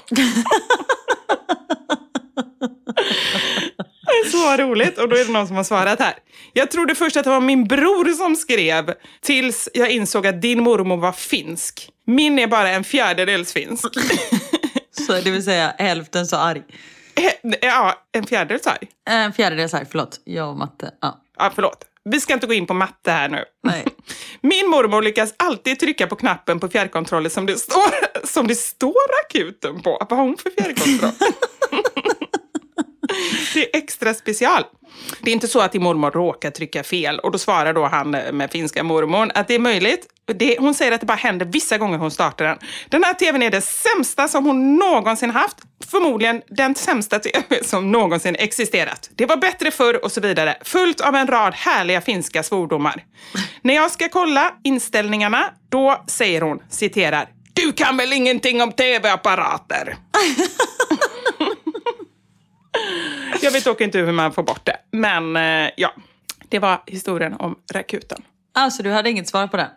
Det 4.07 4.13
är 4.13 4.31
så 4.31 4.63
roligt. 4.63 4.99
Och 4.99 5.09
då 5.09 5.17
är 5.17 5.25
det 5.25 5.33
någon 5.33 5.47
som 5.47 5.57
har 5.57 5.65
svarat 5.65 6.01
här. 6.01 6.15
Jag 6.53 6.71
trodde 6.71 6.95
först 6.95 7.17
att 7.17 7.25
det 7.25 7.31
var 7.31 7.41
min 7.41 7.65
bror 7.65 8.13
som 8.13 8.37
skrev 8.37 8.95
tills 9.21 9.69
jag 9.75 9.91
insåg 9.91 10.27
att 10.27 10.43
din 10.43 10.63
mormor 10.63 10.97
var 10.97 11.13
finsk. 11.13 11.89
Min 12.07 12.39
är 12.39 12.47
bara 12.47 12.69
en 12.69 12.85
fjärdedels 12.85 13.53
finsk. 13.53 13.87
Så 15.07 15.13
det 15.13 15.31
vill 15.31 15.45
säga 15.45 15.75
hälften 15.79 16.27
så 16.27 16.37
arg. 16.37 16.63
ja, 17.61 17.95
en 18.13 18.27
fjärdedels 18.27 18.67
arg. 18.67 18.89
En 19.09 19.33
fjärdedel 19.33 19.69
så 19.71 19.77
arg, 19.77 19.87
förlåt. 19.91 20.21
Jag 20.25 20.49
och 20.51 20.57
matte. 20.57 20.91
Ja. 21.01 21.21
Ja, 21.39 21.53
förlåt. 21.55 21.85
Vi 22.05 22.21
ska 22.21 22.33
inte 22.35 22.47
gå 22.47 22.53
in 22.53 22.67
på 22.67 22.75
matte 22.75 23.11
här 23.11 23.29
nu. 23.29 23.45
Nej. 23.63 23.85
Min 24.41 24.71
mormor 24.71 25.03
lyckas 25.03 25.35
alltid 25.37 25.81
trycka 25.81 26.07
på 26.07 26.17
knappen 26.17 26.61
på 26.61 26.69
fjärrkontrollen 26.69 27.31
som 27.31 27.47
det 27.47 27.57
står 27.57 28.27
som 28.27 28.47
det 28.47 28.55
står 28.55 29.25
rakuten 29.25 29.83
på. 29.83 30.07
Vad 30.11 30.19
har 30.19 30.27
hon 30.27 30.37
för 30.37 30.51
fjärrkontroll? 30.51 31.11
det 33.57 33.77
är 33.77 33.79
extra 33.79 34.15
special. 34.15 34.65
Det 35.21 35.31
är 35.31 35.35
inte 35.35 35.49
så 35.49 35.61
att 35.61 35.73
din 35.73 35.83
mormor 35.83 36.11
råkar 36.11 36.51
trycka 36.51 36.83
fel 36.83 37.19
och 37.19 37.33
då 37.33 37.39
svarar 37.39 37.75
då 37.75 37.87
han 37.87 38.11
med 38.11 38.51
finska 38.51 38.83
mormor 38.83 39.31
att 39.35 39.49
det 39.49 39.55
är 39.55 39.59
möjligt. 39.59 40.07
Det, 40.35 40.59
hon 40.59 40.75
säger 40.75 40.93
att 40.93 41.01
det 41.01 41.07
bara 41.07 41.15
händer 41.15 41.47
vissa 41.47 41.79
gånger 41.79 41.99
hon 41.99 42.11
startar 42.11 42.45
den. 42.45 42.59
Den 42.89 43.05
här 43.05 43.15
tvn 43.15 43.43
är 43.43 43.51
det 43.51 43.61
sämsta 43.61 44.29
som 44.29 44.47
hon 44.47 44.77
någonsin 44.77 45.31
haft. 45.31 45.57
Förmodligen 45.91 46.43
den 46.49 46.75
sämsta 46.75 47.19
tv 47.19 47.43
som 47.65 47.93
någonsin 47.93 48.37
existerat. 48.39 49.11
Det 49.15 49.27
var 49.27 49.37
bättre 49.37 49.71
förr 49.71 50.05
och 50.05 50.13
så 50.13 50.21
vidare. 50.21 50.57
Fullt 50.65 51.01
av 51.01 51.15
en 51.15 51.27
rad 51.27 51.55
härliga 51.55 52.01
finska 52.01 52.43
svordomar. 52.43 53.05
När 53.63 53.75
jag 53.75 53.91
ska 53.91 54.09
kolla 54.09 54.55
inställningarna, 54.65 55.51
då 55.69 56.05
säger 56.09 56.41
hon, 56.41 56.63
citerar, 56.71 57.29
du 57.53 57.73
kan 57.73 57.97
väl 57.97 58.13
ingenting 58.13 58.63
om 58.63 58.73
tv-apparater? 58.73 59.97
Jag 63.47 63.53
vet 63.53 63.65
dock 63.65 63.81
inte 63.81 63.99
hur 63.99 64.13
man 64.13 64.33
får 64.33 64.43
bort 64.43 64.65
det. 64.65 64.77
Men 64.91 65.37
eh, 65.37 65.71
ja, 65.77 65.93
det 66.49 66.59
var 66.59 66.83
historien 66.87 67.35
om 67.35 67.59
Rakuten. 67.73 68.23
Alltså 68.55 68.83
du 68.83 68.91
hade 68.91 69.11
inget 69.11 69.29
svar 69.29 69.47
på 69.47 69.57
den? 69.57 69.69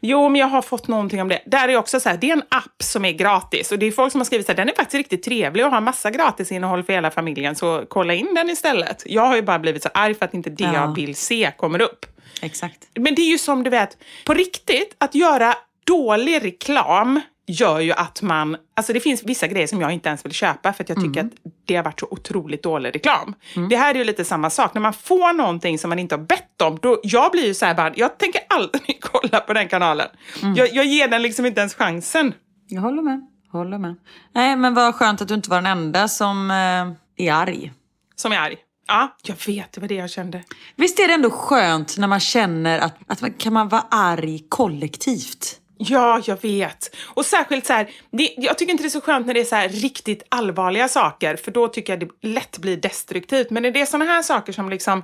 Jo, 0.00 0.28
men 0.28 0.40
jag 0.40 0.46
har 0.46 0.62
fått 0.62 0.88
någonting 0.88 1.22
om 1.22 1.28
det. 1.28 1.40
Där 1.46 1.68
är 1.68 1.76
också 1.76 2.00
så 2.00 2.08
här, 2.08 2.16
det 2.16 2.28
är 2.28 2.32
en 2.32 2.42
app 2.48 2.82
som 2.82 3.04
är 3.04 3.12
gratis 3.12 3.72
och 3.72 3.78
det 3.78 3.86
är 3.86 3.92
folk 3.92 4.12
som 4.12 4.20
har 4.20 4.24
skrivit 4.24 4.46
så 4.46 4.52
här, 4.52 4.56
den 4.56 4.68
är 4.68 4.74
faktiskt 4.74 4.94
riktigt 4.94 5.22
trevlig 5.22 5.64
och 5.66 5.70
har 5.72 5.80
massa 5.80 6.10
gratisinnehåll 6.10 6.82
för 6.84 6.92
hela 6.92 7.10
familjen, 7.10 7.56
så 7.56 7.84
kolla 7.88 8.14
in 8.14 8.34
den 8.34 8.50
istället. 8.50 9.02
Jag 9.06 9.22
har 9.26 9.36
ju 9.36 9.42
bara 9.42 9.58
blivit 9.58 9.82
så 9.82 9.88
arg 9.94 10.14
för 10.14 10.24
att 10.24 10.34
inte 10.34 10.50
det 10.50 10.64
Ja. 10.64 10.74
jag 10.74 10.94
vill 10.94 11.14
se 11.16 11.52
kommer 11.56 11.80
upp. 11.80 12.06
Exakt. 12.42 12.78
Men 12.94 13.14
det 13.14 13.22
är 13.22 13.30
ju 13.30 13.38
som 13.38 13.62
du 13.62 13.70
vet, 13.70 13.96
på 14.26 14.34
riktigt, 14.34 14.94
att 14.98 15.14
göra 15.14 15.54
dålig 15.86 16.44
reklam 16.44 17.20
gör 17.48 17.80
ju 17.80 17.92
att 17.92 18.22
man... 18.22 18.56
Alltså 18.76 18.92
det 18.92 19.00
finns 19.00 19.24
vissa 19.24 19.46
grejer 19.46 19.66
som 19.66 19.80
jag 19.80 19.92
inte 19.92 20.08
ens 20.08 20.24
vill 20.24 20.32
köpa 20.32 20.72
för 20.72 20.84
att 20.84 20.88
jag 20.88 21.00
tycker 21.00 21.20
att 21.20 21.32
det 21.66 21.76
har 21.76 21.84
varit 21.84 22.00
så 22.00 22.06
otroligt 22.10 22.62
dålig 22.62 22.94
reklam. 22.94 23.34
Det 23.70 23.76
här 23.76 23.94
är 23.94 23.98
ju 23.98 24.04
lite 24.04 24.24
samma 24.24 24.50
sak. 24.50 24.74
När 24.74 24.80
man 24.80 24.92
får 24.92 25.32
någonting 25.32 25.78
som 25.78 25.88
man 25.88 25.98
inte 25.98 26.14
har 26.14 26.22
bett 26.22 26.62
om, 26.62 26.78
då, 26.82 27.00
jag 27.02 27.32
blir 27.32 27.46
ju 27.46 27.54
så 27.54 27.66
här 27.66 27.74
bara, 27.74 27.92
jag 27.96 28.18
tänker 28.18 28.40
aldrig 28.48 29.00
kolla 29.02 29.40
på 29.40 29.52
den 29.52 29.68
kanalen. 29.68 30.08
Jag, 30.56 30.72
jag 30.72 30.86
ger 30.86 31.08
den 31.08 31.22
liksom 31.22 31.46
inte 31.46 31.60
ens 31.60 31.74
chansen. 31.74 32.34
Jag 32.68 32.82
håller 32.82 33.02
med. 33.02 33.26
Håller 33.52 33.78
med. 33.78 33.96
Nej, 34.32 34.56
men 34.56 34.74
vad 34.74 34.94
skönt 34.94 35.20
att 35.20 35.28
du 35.28 35.34
inte 35.34 35.50
var 35.50 35.56
den 35.56 35.66
enda 35.66 36.08
som 36.08 36.50
eh, 36.50 37.26
är 37.26 37.32
arg. 37.32 37.72
Som 38.16 38.32
är 38.32 38.38
arg. 38.38 38.56
Ja, 38.86 39.16
jag 39.22 39.36
vet, 39.46 39.72
det 39.72 39.80
var 39.80 39.88
det 39.88 39.94
jag 39.94 40.10
kände. 40.10 40.42
Visst 40.76 40.98
är 40.98 41.08
det 41.08 41.14
ändå 41.14 41.30
skönt 41.30 41.98
när 41.98 42.08
man 42.08 42.20
känner 42.20 42.78
att, 42.78 42.96
att 43.06 43.20
man, 43.20 43.32
kan 43.32 43.52
man 43.52 43.68
vara 43.68 43.84
arg 43.90 44.44
kollektivt? 44.48 45.60
Ja, 45.78 46.22
jag 46.24 46.42
vet. 46.42 46.96
Och 47.04 47.24
särskilt 47.24 47.66
så 47.66 47.72
här, 47.72 47.90
det, 48.10 48.34
jag 48.36 48.58
tycker 48.58 48.70
inte 48.72 48.84
det 48.84 48.88
är 48.88 48.90
så 48.90 49.00
skönt 49.00 49.26
när 49.26 49.34
det 49.34 49.40
är 49.40 49.44
så 49.44 49.56
här 49.56 49.68
riktigt 49.68 50.22
allvarliga 50.28 50.88
saker, 50.88 51.36
för 51.36 51.50
då 51.50 51.68
tycker 51.68 51.92
jag 51.92 52.00
det 52.00 52.28
lätt 52.28 52.58
blir 52.58 52.76
destruktivt. 52.76 53.50
Men 53.50 53.62
när 53.62 53.70
det 53.70 53.80
är 53.80 53.86
såna 53.86 54.04
här 54.04 54.22
saker 54.22 54.52
som 54.52 54.70
liksom 54.70 55.02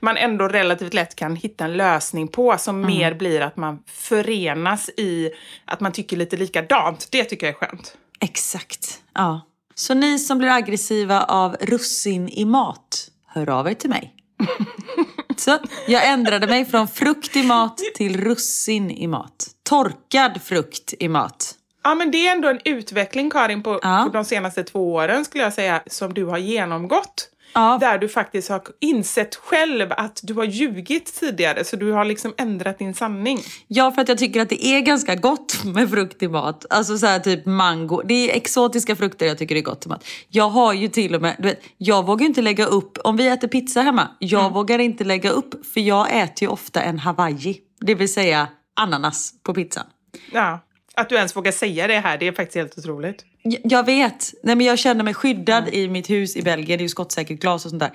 man 0.00 0.16
ändå 0.16 0.48
relativt 0.48 0.94
lätt 0.94 1.14
kan 1.14 1.36
hitta 1.36 1.64
en 1.64 1.76
lösning 1.76 2.28
på, 2.28 2.58
som 2.58 2.80
mer 2.80 3.14
blir 3.14 3.40
att 3.40 3.56
man 3.56 3.82
förenas 3.86 4.88
i 4.88 5.30
att 5.64 5.80
man 5.80 5.92
tycker 5.92 6.16
lite 6.16 6.36
likadant, 6.36 7.08
det 7.10 7.24
tycker 7.24 7.46
jag 7.46 7.54
är 7.54 7.66
skönt. 7.66 7.96
Exakt. 8.20 9.02
Ja. 9.14 9.40
Så 9.74 9.94
ni 9.94 10.18
som 10.18 10.38
blir 10.38 10.48
aggressiva 10.48 11.22
av 11.22 11.56
russin 11.60 12.28
i 12.28 12.44
mat, 12.44 13.08
hör 13.26 13.50
av 13.50 13.68
er 13.68 13.74
till 13.74 13.90
mig. 13.90 14.14
Så 15.36 15.58
jag 15.86 16.08
ändrade 16.08 16.46
mig 16.46 16.64
från 16.64 16.88
frukt 16.88 17.36
i 17.36 17.42
mat 17.42 17.78
till 17.94 18.20
russin 18.20 18.90
i 18.90 19.06
mat. 19.06 19.51
Torkad 19.68 20.42
frukt 20.42 20.94
i 20.98 21.08
mat. 21.08 21.54
Ja, 21.84 21.94
men 21.94 22.10
det 22.10 22.26
är 22.26 22.32
ändå 22.32 22.48
en 22.48 22.60
utveckling, 22.64 23.30
Karin, 23.30 23.62
på, 23.62 23.80
Ja. 23.82 24.08
på 24.12 24.16
de 24.18 24.24
senaste 24.24 24.64
två 24.64 24.92
åren, 24.94 25.24
skulle 25.24 25.44
jag 25.44 25.52
säga, 25.52 25.82
som 25.86 26.14
du 26.14 26.24
har 26.24 26.38
genomgått. 26.38 27.28
Ja. 27.54 27.78
Där 27.80 27.98
du 27.98 28.08
faktiskt 28.08 28.48
har 28.48 28.62
insett 28.80 29.34
själv 29.34 29.92
att 29.96 30.20
du 30.22 30.34
har 30.34 30.44
ljugit 30.44 31.14
tidigare, 31.20 31.64
så 31.64 31.76
du 31.76 31.92
har 31.92 32.04
liksom 32.04 32.34
ändrat 32.38 32.78
din 32.78 32.94
sanning. 32.94 33.40
Ja, 33.68 33.90
för 33.92 34.02
att 34.02 34.08
jag 34.08 34.18
tycker 34.18 34.40
att 34.40 34.48
det 34.48 34.66
är 34.66 34.80
ganska 34.80 35.14
gott 35.14 35.64
med 35.64 35.90
frukt 35.90 36.22
i 36.22 36.28
mat. 36.28 36.66
Alltså 36.70 36.98
så 36.98 37.06
här 37.06 37.18
typ 37.18 37.46
mango. 37.46 38.02
Det 38.04 38.30
är 38.30 38.36
exotiska 38.36 38.96
frukter 38.96 39.26
jag 39.26 39.38
tycker 39.38 39.56
är 39.56 39.60
gott 39.60 39.86
i 39.86 39.88
mat. 39.88 40.04
Jag 40.28 40.48
har 40.48 40.72
ju 40.72 40.88
till 40.88 41.14
och 41.14 41.22
med, 41.22 41.36
du 41.38 41.48
vet, 41.48 41.60
jag 41.78 42.06
vågar 42.06 42.26
inte 42.26 42.42
lägga 42.42 42.66
upp, 42.66 42.98
om 43.04 43.16
vi 43.16 43.26
äter 43.28 43.48
pizza 43.48 43.80
hemma, 43.82 44.08
jag 44.18 44.52
vågar 44.52 44.78
inte 44.78 45.04
lägga 45.04 45.30
upp 45.30 45.66
för 45.66 45.80
jag 45.80 46.22
äter 46.22 46.42
ju 46.42 46.48
ofta 46.48 46.82
en 46.82 46.98
hawaii. 46.98 47.56
Det 47.80 47.94
vill 47.94 48.12
säga 48.12 48.48
ananas 48.80 49.34
på 49.42 49.54
pizzan. 49.54 49.86
Ja. 50.32 50.60
Att 50.94 51.08
du 51.08 51.14
ens 51.16 51.36
vågar 51.36 51.52
säga 51.52 51.86
det 51.86 51.98
här, 52.00 52.18
det 52.18 52.28
är 52.28 52.32
faktiskt 52.32 52.56
helt 52.56 52.78
otroligt. 52.78 53.24
Jag- 53.42 53.60
Jag 53.64 53.86
vet. 53.86 54.32
Nej, 54.42 54.56
men 54.56 54.66
jag 54.66 54.78
känner 54.78 55.04
mig 55.04 55.14
skyddad 55.14 55.68
i 55.68 55.88
mitt 55.88 56.10
hus 56.10 56.36
i 56.36 56.42
Belgien. 56.42 56.78
Det 56.78 56.82
är 56.82 56.84
ju 56.84 56.88
skottsäkert 56.88 57.40
glas 57.40 57.64
och 57.64 57.70
sånt 57.70 57.80
där. 57.80 57.92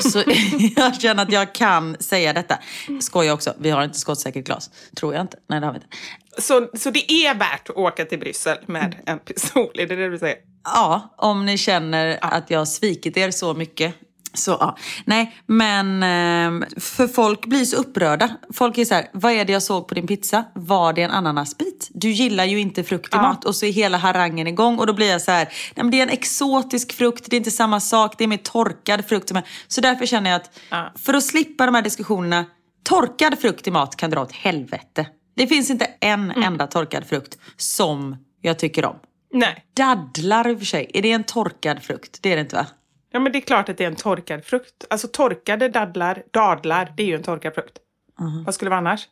Så 0.00 0.22
jag 0.76 1.00
känner 1.00 1.22
att 1.22 1.32
jag 1.32 1.54
kan 1.54 1.96
säga 2.00 2.32
detta. 2.32 2.58
Skojar 3.00 3.34
också. 3.34 3.54
Vi 3.58 3.70
har 3.70 3.84
inte 3.84 3.98
skottsäkert 3.98 4.46
glas. 4.46 4.70
Tror 4.96 5.14
jag 5.14 5.20
inte. 5.20 5.36
Nej, 5.48 5.60
det 5.60 5.66
har 5.66 5.72
vi 5.72 5.76
inte. 5.76 5.96
Så, 6.42 6.68
så 6.78 6.90
det 6.90 7.12
är 7.12 7.34
värt 7.34 7.70
att 7.70 7.76
åka 7.76 8.04
till 8.04 8.18
Bryssel 8.18 8.58
med 8.66 8.96
en 9.06 9.18
pistol, 9.18 9.70
är 9.78 9.86
det 9.86 9.96
det 9.96 10.08
du 10.10 10.18
säger? 10.18 10.36
Ja, 10.64 11.14
om 11.18 11.46
ni 11.46 11.58
känner 11.58 12.18
att 12.20 12.50
jag 12.50 12.58
har 12.58 12.66
svikit 12.66 13.16
er 13.16 13.30
så 13.30 13.54
mycket. 13.54 13.94
Så 14.34 14.56
ja, 14.60 14.76
nej 15.04 15.36
men 15.46 16.02
ehm, 16.02 16.64
för 16.76 17.08
folk 17.08 17.46
blir 17.46 17.64
så 17.64 17.76
upprörda. 17.76 18.36
Folk 18.52 18.78
är 18.78 18.84
så 18.84 18.94
här, 18.94 19.10
vad 19.12 19.32
är 19.32 19.44
det 19.44 19.52
jag 19.52 19.62
såg 19.62 19.88
på 19.88 19.94
din 19.94 20.06
pizza? 20.06 20.44
Var 20.54 20.92
det 20.92 21.02
en 21.02 21.10
ananasbit? 21.10 21.88
Du 21.90 22.10
gillar 22.10 22.44
ju 22.44 22.58
inte 22.60 22.84
frukt 22.84 23.14
i 23.14 23.16
mat 23.18 23.44
och 23.44 23.54
så 23.56 23.66
är 23.66 23.72
hela 23.72 23.98
harangen 23.98 24.46
igång 24.46 24.78
och 24.78 24.86
då 24.86 24.92
blir 24.92 25.10
jag 25.10 25.22
så 25.22 25.30
här, 25.30 25.44
nej 25.44 25.84
men 25.84 25.90
det 25.90 25.98
är 25.98 26.02
en 26.02 26.08
exotisk 26.08 26.92
frukt, 26.92 27.26
det 27.30 27.36
är 27.36 27.38
inte 27.38 27.50
samma 27.50 27.80
sak, 27.80 28.14
det 28.18 28.24
är 28.24 28.28
mer 28.28 28.36
torkad 28.36 29.04
frukt. 29.04 29.32
Så 29.68 29.80
därför 29.80 30.06
känner 30.06 30.30
jag 30.30 30.36
att 30.40 30.58
Ja. 30.70 30.92
för 30.96 31.14
att 31.14 31.24
slippa 31.24 31.66
de 31.66 31.74
här 31.74 31.82
diskussionerna, 31.82 32.44
torkad 32.84 33.38
frukt 33.38 33.66
i 33.66 33.70
mat 33.70 33.96
kan 33.96 34.10
dra 34.10 34.22
åt 34.22 34.32
helvete. 34.32 35.06
Det 35.36 35.46
finns 35.46 35.70
inte 35.70 35.84
en 36.00 36.30
enda 36.30 36.66
torkad 36.66 37.06
frukt 37.06 37.38
som 37.56 38.16
jag 38.40 38.58
tycker 38.58 38.84
om. 38.84 38.96
Nej. 39.32 39.64
Dadlar 39.76 40.48
i 40.48 40.54
och 40.54 40.58
för 40.58 40.66
sig, 40.66 40.90
är 40.94 41.02
det 41.02 41.12
en 41.12 41.24
torkad 41.24 41.82
frukt? 41.82 42.18
Det 42.22 42.32
är 42.32 42.36
det 42.36 42.42
inte 42.42 42.56
va? 42.56 42.66
Ja, 43.12 43.20
men 43.20 43.32
det 43.32 43.38
är 43.38 43.40
klart 43.40 43.68
att 43.68 43.78
det 43.78 43.84
är 43.84 43.88
en 43.88 43.96
torkad 43.96 44.44
frukt. 44.44 44.84
Alltså 44.90 45.08
torkade 45.08 45.68
dadlar, 45.68 46.22
dadlar, 46.30 46.92
det 46.96 47.02
är 47.02 47.06
ju 47.06 47.14
en 47.14 47.22
torkad 47.22 47.54
frukt. 47.54 47.78
Vad 48.44 48.54
skulle 48.54 48.66
det 48.66 48.70
vara 48.70 48.78
annars? 48.78 49.08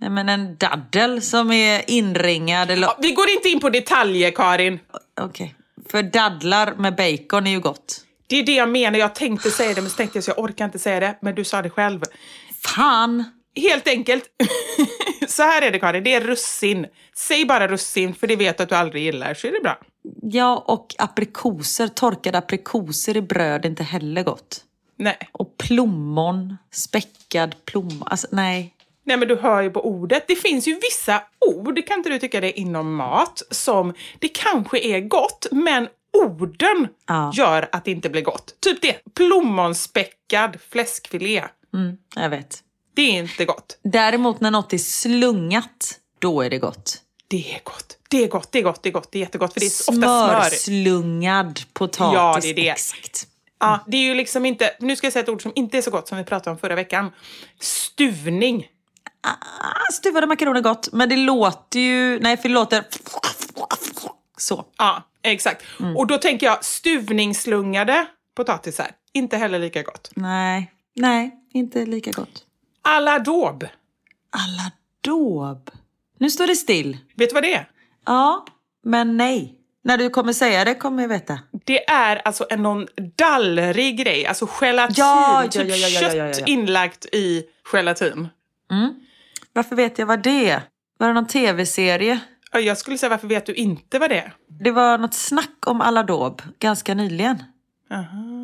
Nej 0.00 0.10
men 0.10 0.28
en 0.28 0.56
daddel 0.56 1.22
som 1.22 1.52
är 1.52 1.90
inringad 1.90 2.70
eller... 2.70 2.86
Ja, 2.86 2.98
vi 3.02 3.12
går 3.12 3.28
inte 3.28 3.48
in 3.48 3.60
på 3.60 3.70
detaljer, 3.70 4.30
Karin. 4.30 4.80
Okej. 5.20 5.54
För 5.90 6.02
dadlar 6.02 6.74
med 6.74 6.96
bacon 6.96 7.46
är 7.46 7.50
ju 7.50 7.60
gott. 7.60 8.04
Det 8.26 8.36
är 8.36 8.46
det 8.46 8.54
jag 8.54 8.68
menar. 8.68 8.98
Jag 8.98 9.14
tänkte 9.14 9.50
säga 9.50 9.74
det, 9.74 9.80
men 9.80 9.90
så 9.90 9.96
tänkte 9.96 10.16
jag 10.16 10.24
så 10.24 10.30
jag 10.30 10.38
orkar 10.38 10.64
inte 10.64 10.78
säga 10.78 11.00
det. 11.00 11.18
Men 11.22 11.34
du 11.34 11.44
sa 11.44 11.62
det 11.62 11.70
själv. 11.70 12.02
Fan! 12.64 13.24
Helt 13.56 13.88
enkelt. 13.88 14.24
så 15.28 15.42
här 15.42 15.62
är 15.62 15.70
det, 15.70 15.78
Karin. 15.78 16.04
Det 16.04 16.14
är 16.14 16.20
russin. 16.20 16.86
Säg 17.16 17.44
bara 17.44 17.68
russin, 17.68 18.14
för 18.14 18.26
det 18.26 18.36
vet 18.36 18.60
att 18.60 18.68
du 18.68 18.74
aldrig 18.74 19.02
gillar, 19.02 19.34
så 19.34 19.46
är 19.46 19.52
det 19.52 19.60
bra. 19.60 19.78
Ja, 20.22 20.64
och 20.66 20.94
aprikoser. 20.98 21.88
Torkade 21.88 22.38
aprikoser 22.38 23.16
i 23.16 23.22
bröd 23.22 23.64
är 23.64 23.68
inte 23.68 23.82
heller 23.82 24.22
gott. 24.22 24.64
Nej. 24.96 25.18
Och 25.32 25.56
plommon. 25.56 26.56
Späckad 26.72 27.54
plommon. 27.64 28.02
Alltså 28.06 28.26
nej. 28.32 28.74
Nej, 29.04 29.16
men 29.16 29.28
du 29.28 29.36
hör 29.36 29.62
ju 29.62 29.70
på 29.70 29.86
ordet. 29.86 30.24
Det 30.28 30.36
finns 30.36 30.68
ju 30.68 30.74
vissa 30.82 31.22
ord, 31.46 31.86
kan 31.86 31.98
inte 31.98 32.10
du 32.10 32.18
tycka 32.18 32.40
det, 32.40 32.60
inom 32.60 32.94
mat 32.94 33.42
som 33.50 33.94
det 34.18 34.28
kanske 34.28 34.78
är 34.78 35.00
gott, 35.00 35.46
men 35.50 35.88
orden 36.12 36.88
Ja. 37.08 37.32
gör 37.34 37.68
att 37.72 37.84
det 37.84 37.90
inte 37.90 38.08
blir 38.08 38.22
gott. 38.22 38.54
Typ 38.60 38.82
det. 38.82 38.96
Plommonspäckad 39.14 40.56
fläskfilé. 40.70 41.44
Mm, 41.74 41.96
jag 42.16 42.28
vet. 42.30 42.62
Det 42.94 43.02
är 43.02 43.22
inte 43.22 43.44
gott. 43.44 43.78
Däremot 43.82 44.40
när 44.40 44.50
något 44.50 44.72
är 44.72 44.78
slungat, 44.78 45.98
då 46.18 46.42
är 46.42 46.50
det 46.50 46.58
gott. 46.58 47.02
Det 47.28 47.54
är 47.54 47.60
gott. 47.64 47.97
Det 48.08 48.24
är 48.24 48.28
gott, 48.28 48.52
det 48.52 48.58
är 48.58 48.62
gott, 48.62 48.82
det 48.82 48.88
är 48.88 48.92
gott, 48.92 49.12
det 49.12 49.18
är 49.18 49.20
jättegott. 49.20 49.52
För 49.52 49.60
det 49.60 49.66
är 49.66 49.70
smör. 49.70 50.42
Smörslungad 50.42 51.60
potatis. 51.72 52.14
Ja, 52.14 52.38
det 52.42 52.50
är 52.50 52.54
det. 52.54 52.68
Exakt. 52.68 53.26
Ja, 53.60 53.84
det 53.86 53.96
är 53.96 54.02
ju 54.02 54.14
liksom 54.14 54.46
inte, 54.46 54.76
nu 54.80 54.96
ska 54.96 55.06
jag 55.06 55.12
säga 55.12 55.22
ett 55.22 55.28
ord 55.28 55.42
som 55.42 55.52
inte 55.54 55.78
är 55.78 55.82
så 55.82 55.90
gott 55.90 56.08
som 56.08 56.18
vi 56.18 56.24
pratade 56.24 56.50
om 56.50 56.58
förra 56.58 56.74
veckan. 56.74 57.10
Stuvning. 57.60 58.66
Ah, 59.20 59.92
stuvade 59.92 60.26
makaroner 60.26 60.60
gott, 60.60 60.88
men 60.92 61.08
det 61.08 61.16
låter 61.16 61.80
ju... 61.80 62.20
Nej, 62.20 62.36
för 62.36 62.48
det 62.48 62.54
låter... 62.54 62.84
Så. 64.36 64.64
Ja, 64.76 65.02
exakt. 65.22 65.64
Och 65.96 66.06
då 66.06 66.18
tänker 66.18 66.46
jag 66.46 66.64
stuvningslungade 66.64 68.06
potatisar. 68.36 68.90
Inte 69.12 69.36
heller 69.36 69.58
lika 69.58 69.82
gott. 69.82 70.10
Nej, 70.14 70.72
nej, 70.94 71.36
inte 71.52 71.86
lika 71.86 72.10
gott. 72.10 72.44
À 72.82 73.00
la 73.00 73.18
daube. 73.18 73.70
Alla 74.30 74.72
daub. 75.00 75.70
Nu 76.18 76.30
står 76.30 76.46
det 76.46 76.56
still. 76.56 76.98
Vet 77.16 77.28
du 77.30 77.34
vad 77.34 77.42
det 77.42 77.54
är? 77.54 77.68
Ja, 78.08 78.44
men 78.84 79.16
nej. 79.16 79.54
När 79.84 79.98
du 79.98 80.10
kommer 80.10 80.32
säga 80.32 80.64
det 80.64 80.74
kommer 80.74 81.02
jag 81.02 81.08
veta. 81.08 81.38
Det 81.64 81.88
är 81.90 82.16
alltså 82.24 82.46
en 82.50 82.62
någon 82.62 82.86
dallrig 83.16 83.98
grej, 83.98 84.26
alltså 84.26 84.48
gelatin, 84.60 84.94
Ja, 84.98 85.44
ja, 85.44 85.50
typ 85.50 85.68
ja, 85.68 85.76
ja, 85.76 86.14
ja, 86.14 86.32
kött 86.32 86.48
inlagt 86.48 87.06
i 87.06 87.42
gelatin. 87.72 88.28
Varför 89.52 89.76
vet 89.76 89.98
jag 89.98 90.06
vad 90.06 90.22
det 90.22 90.50
är? 90.50 90.62
Var 90.98 91.08
det 91.08 91.14
någon 91.14 91.26
tv-serie? 91.26 92.20
Ja, 92.52 92.60
Jag 92.60 92.78
skulle 92.78 92.98
säga, 92.98 93.10
varför 93.10 93.28
vet 93.28 93.46
du 93.46 93.54
inte 93.54 93.98
vad 93.98 94.10
det 94.10 94.18
är? 94.18 94.32
Det 94.60 94.70
var 94.70 94.98
något 94.98 95.14
snack 95.14 95.66
om 95.66 95.80
Aladåb 95.80 96.42
ganska 96.58 96.94
nyligen. 96.94 97.42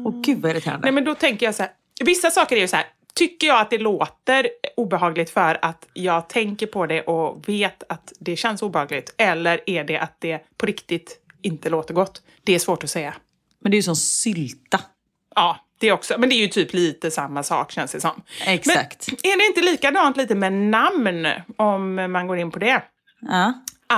Åh 0.07 0.21
gud 0.21 0.43
vad 0.43 0.51
irriterande. 0.51 0.85
Nej, 0.87 0.93
men 0.93 1.05
då 1.05 1.15
tänker 1.15 1.47
jag 1.47 1.55
så 1.55 1.63
här. 1.63 1.73
Vissa 2.05 2.31
saker 2.31 2.57
är 2.57 2.61
ju 2.61 2.69
så 2.69 2.77
här. 2.77 2.87
Tycker 3.15 3.47
jag 3.47 3.61
att 3.61 3.71
det 3.71 3.79
låter 3.79 4.49
obehagligt 4.77 5.31
för 5.31 5.59
att 5.63 5.89
jag 5.93 6.29
tänker 6.29 6.67
på 6.67 6.87
det 6.87 7.03
och 7.03 7.49
vet 7.49 7.83
att 7.89 8.13
det 8.21 8.37
känns 8.37 8.63
obehagligt? 8.63 9.15
Eller 9.17 9.71
är 9.71 9.85
det 9.85 9.99
att 9.99 10.17
det 10.21 10.41
på 10.57 10.67
riktigt 10.67 11.19
inte 11.43 11.71
låter 11.71 11.95
gott? 11.95 12.23
Det 12.45 12.55
är 12.55 12.59
svårt 12.59 12.85
att 12.85 12.91
säga. 12.91 13.15
Men 13.61 13.71
det 13.71 13.75
är 13.75 13.79
ju 13.79 13.83
som 13.83 13.97
sylta. 13.97 14.81
Ja, 15.35 15.59
det 15.79 15.93
också. 15.93 16.19
Men 16.19 16.29
det 16.29 16.35
är 16.35 16.41
ju 16.41 16.49
typ 16.49 16.73
lite 16.73 17.11
samma 17.11 17.43
sak 17.43 17.73
känns 17.73 17.93
det 17.93 18.01
som. 18.01 18.23
Exakt. 18.47 19.09
Men 19.09 19.33
är 19.33 19.39
det 19.39 19.47
inte 19.47 19.73
likadant 19.73 20.17
lite 20.17 20.35
med 20.35 20.53
namn 20.53 21.27
om 21.57 21.95
man 21.95 22.27
går 22.27 22.39
in 22.39 22.51
på 22.51 22.59
det? 22.59 22.83
Ja. 23.21 23.53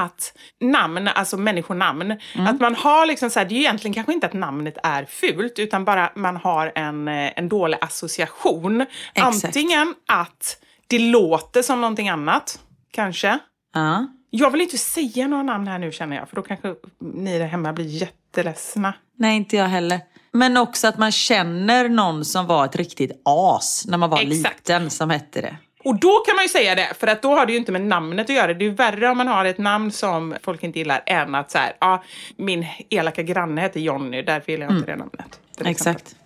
Att 0.04 0.32
namn, 0.60 1.08
alltså 1.08 1.36
människonamn, 1.36 2.20
att 2.38 2.60
man 2.60 2.74
har 2.74 3.06
liksom 3.06 3.30
så 3.30 3.38
här, 3.38 3.46
det 3.46 3.54
är 3.54 3.56
ju 3.56 3.62
egentligen 3.62 3.94
kanske 3.94 4.12
inte 4.12 4.26
att 4.26 4.32
namnet 4.32 4.78
är 4.82 5.04
fult, 5.04 5.58
utan 5.58 5.84
bara 5.84 6.12
man 6.14 6.36
har 6.36 6.72
en, 6.74 7.08
eh, 7.08 7.32
en 7.36 7.48
dålig 7.48 7.78
association. 7.80 8.80
Exakt. 9.14 9.44
Antingen 9.44 9.94
att 10.06 10.58
det 10.86 10.98
låter 10.98 11.62
som 11.62 11.80
någonting 11.80 12.08
annat, 12.08 12.60
kanske. 12.90 13.38
Ja. 13.74 14.06
Jag 14.30 14.50
vill 14.50 14.60
inte 14.60 14.78
säga 14.78 15.28
några 15.28 15.42
namn 15.42 15.68
här 15.68 15.78
nu 15.78 15.92
känner 15.92 16.16
jag, 16.16 16.28
för 16.28 16.36
då 16.36 16.42
kanske 16.42 16.74
ni 17.00 17.38
där 17.38 17.46
hemma 17.46 17.72
blir 17.72 17.84
jätteledsna. 17.86 18.94
Nej, 19.18 19.36
inte 19.36 19.56
jag 19.56 19.68
heller. 19.68 20.00
Men 20.32 20.56
också 20.56 20.88
att 20.88 20.98
man 20.98 21.12
känner 21.12 21.88
någon 21.88 22.24
som 22.24 22.46
var 22.46 22.64
ett 22.64 22.76
riktigt 22.76 23.22
as 23.24 23.84
när 23.88 23.98
man 23.98 24.10
var 24.10 24.20
Exakt. 24.20 24.68
liten, 24.68 24.90
som 24.90 25.10
hette 25.10 25.40
det. 25.40 25.56
Och 25.86 26.00
då 26.00 26.22
kan 26.26 26.36
man 26.36 26.44
ju 26.44 26.48
säga 26.48 26.74
det, 26.74 26.94
för 26.98 27.06
att 27.06 27.22
då 27.22 27.34
har 27.34 27.46
det 27.46 27.52
ju 27.52 27.58
inte 27.58 27.72
med 27.72 27.82
namnet 27.82 28.30
att 28.30 28.36
göra. 28.36 28.54
Det 28.54 28.64
är 28.64 28.68
ju 28.68 28.74
värre 28.74 29.08
om 29.10 29.18
man 29.18 29.28
har 29.28 29.44
ett 29.44 29.58
namn 29.58 29.92
som 29.92 30.34
folk 30.42 30.62
inte 30.62 30.78
gillar 30.78 31.02
än 31.06 31.34
att 31.34 31.50
så 31.50 31.58
här, 31.58 31.76
ja, 31.80 32.02
min 32.36 32.66
elaka 32.90 33.22
granne 33.22 33.60
heter 33.60 33.80
Jonny, 33.80 34.22
därför 34.22 34.52
gillar 34.52 34.66
jag 34.66 34.76
inte 34.76 34.90
det 34.90 34.96
namnet. 34.96 35.40
Exakt. 35.64 36.16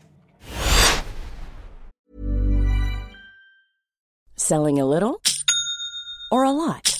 Selling 4.37 4.81
a 4.81 4.85
little 4.85 5.14
or 6.31 6.46
a 6.46 6.53
lot? 6.53 7.00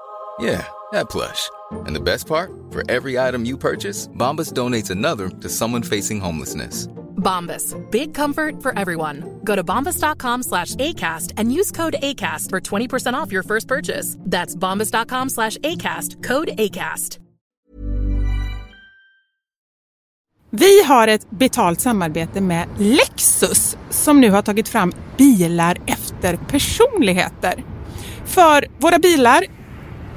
Yeah, 0.41 0.65
that 0.91 1.09
plush. 1.09 1.49
And 1.85 1.95
the 1.95 1.99
best 1.99 2.25
part? 2.27 2.51
For 2.71 2.83
every 2.89 3.19
item 3.19 3.45
you 3.45 3.57
purchase, 3.57 4.07
Bombas 4.07 4.51
donates 4.53 4.89
another 4.89 5.29
to 5.29 5.49
someone 5.49 5.83
facing 5.83 6.19
homelessness. 6.19 6.87
Bombas. 7.17 7.75
Big 7.91 8.15
comfort 8.15 8.63
for 8.63 8.77
everyone. 8.77 9.39
Go 9.43 9.55
to 9.55 9.63
bombas.com 9.63 10.43
slash 10.43 10.75
ACAST 10.75 11.33
and 11.37 11.53
use 11.53 11.71
code 11.71 11.95
ACAST 12.01 12.49
for 12.49 12.59
20% 12.59 13.13
off 13.13 13.31
your 13.31 13.43
first 13.43 13.67
purchase. 13.67 14.17
That's 14.19 14.55
bombas.com 14.55 15.29
slash 15.29 15.57
ACAST. 15.57 16.23
Code 16.23 16.47
ACAST. 16.57 17.19
Vi 20.53 20.83
har 20.83 21.07
ett 21.07 21.31
betalt 21.31 21.81
samarbete 21.81 22.41
med 22.41 22.67
Lexus 22.77 23.77
som 23.89 24.21
nu 24.21 24.29
har 24.29 24.41
tagit 24.41 24.69
fram 24.69 24.91
bilar 25.17 25.77
efter 25.85 26.35
personligheter. 26.35 27.63
För 28.25 28.67
våra 28.79 28.99
bilar 28.99 29.45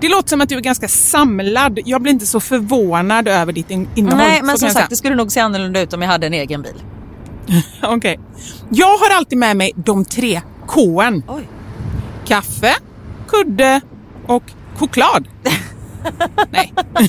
Det 0.00 0.08
låter 0.08 0.28
som 0.28 0.40
att 0.40 0.48
du 0.48 0.56
är 0.56 0.60
ganska 0.60 0.88
samlad. 0.88 1.78
Jag 1.84 2.02
blir 2.02 2.12
inte 2.12 2.26
så 2.26 2.40
förvånad 2.40 3.28
över 3.28 3.52
ditt 3.52 3.70
in- 3.70 3.88
innehåll. 3.94 4.18
Nej 4.18 4.42
men 4.42 4.58
som 4.58 4.70
sagt 4.70 4.90
det 4.90 4.96
skulle 4.96 5.14
nog 5.16 5.32
se 5.32 5.40
annorlunda 5.40 5.80
ut 5.80 5.92
om 5.92 6.02
jag 6.02 6.08
hade 6.08 6.26
en 6.26 6.34
egen 6.34 6.62
bil. 6.62 6.82
Okej. 7.82 8.20
Jag 8.70 8.98
har 8.98 9.16
alltid 9.16 9.38
med 9.38 9.56
mig 9.56 9.72
de 9.76 10.04
tre. 10.04 10.40
Oj. 11.28 11.48
Kaffe, 12.26 12.74
kudde 13.28 13.80
och 14.26 14.42
choklad. 14.76 15.28
Nej. 16.50 16.72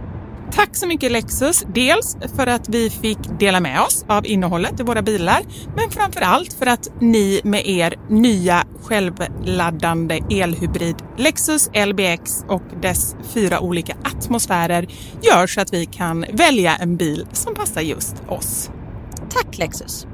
Tack 0.53 0.75
så 0.75 0.87
mycket 0.87 1.11
Lexus, 1.11 1.63
dels 1.73 2.17
för 2.35 2.47
att 2.47 2.69
vi 2.69 2.89
fick 2.89 3.17
dela 3.39 3.59
med 3.59 3.81
oss 3.81 4.05
av 4.07 4.25
innehållet 4.25 4.79
i 4.79 4.83
våra 4.83 5.01
bilar, 5.01 5.41
men 5.75 5.89
framför 5.91 6.21
allt 6.21 6.53
för 6.53 6.65
att 6.65 6.87
ni 7.01 7.41
med 7.43 7.67
er 7.67 7.95
nya 8.09 8.63
självladdande 8.81 10.19
elhybrid 10.29 10.95
Lexus 11.17 11.69
LBX 11.87 12.45
och 12.47 12.63
dess 12.81 13.15
fyra 13.33 13.59
olika 13.59 13.95
atmosfärer 14.03 14.87
gör 15.21 15.47
så 15.47 15.61
att 15.61 15.73
vi 15.73 15.85
kan 15.85 16.25
välja 16.33 16.75
en 16.75 16.97
bil 16.97 17.27
som 17.33 17.55
passar 17.55 17.81
just 17.81 18.15
oss. 18.27 18.71
Tack 19.29 19.57
Lexus! 19.57 20.07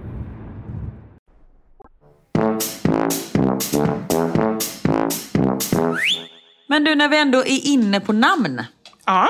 Men 6.70 6.84
du, 6.84 6.96
när 6.96 7.10
vi 7.10 7.18
ändå 7.18 7.40
är 7.40 7.68
inne 7.68 8.00
på 8.00 8.14
namn. 8.14 8.62
Ja. 9.06 9.30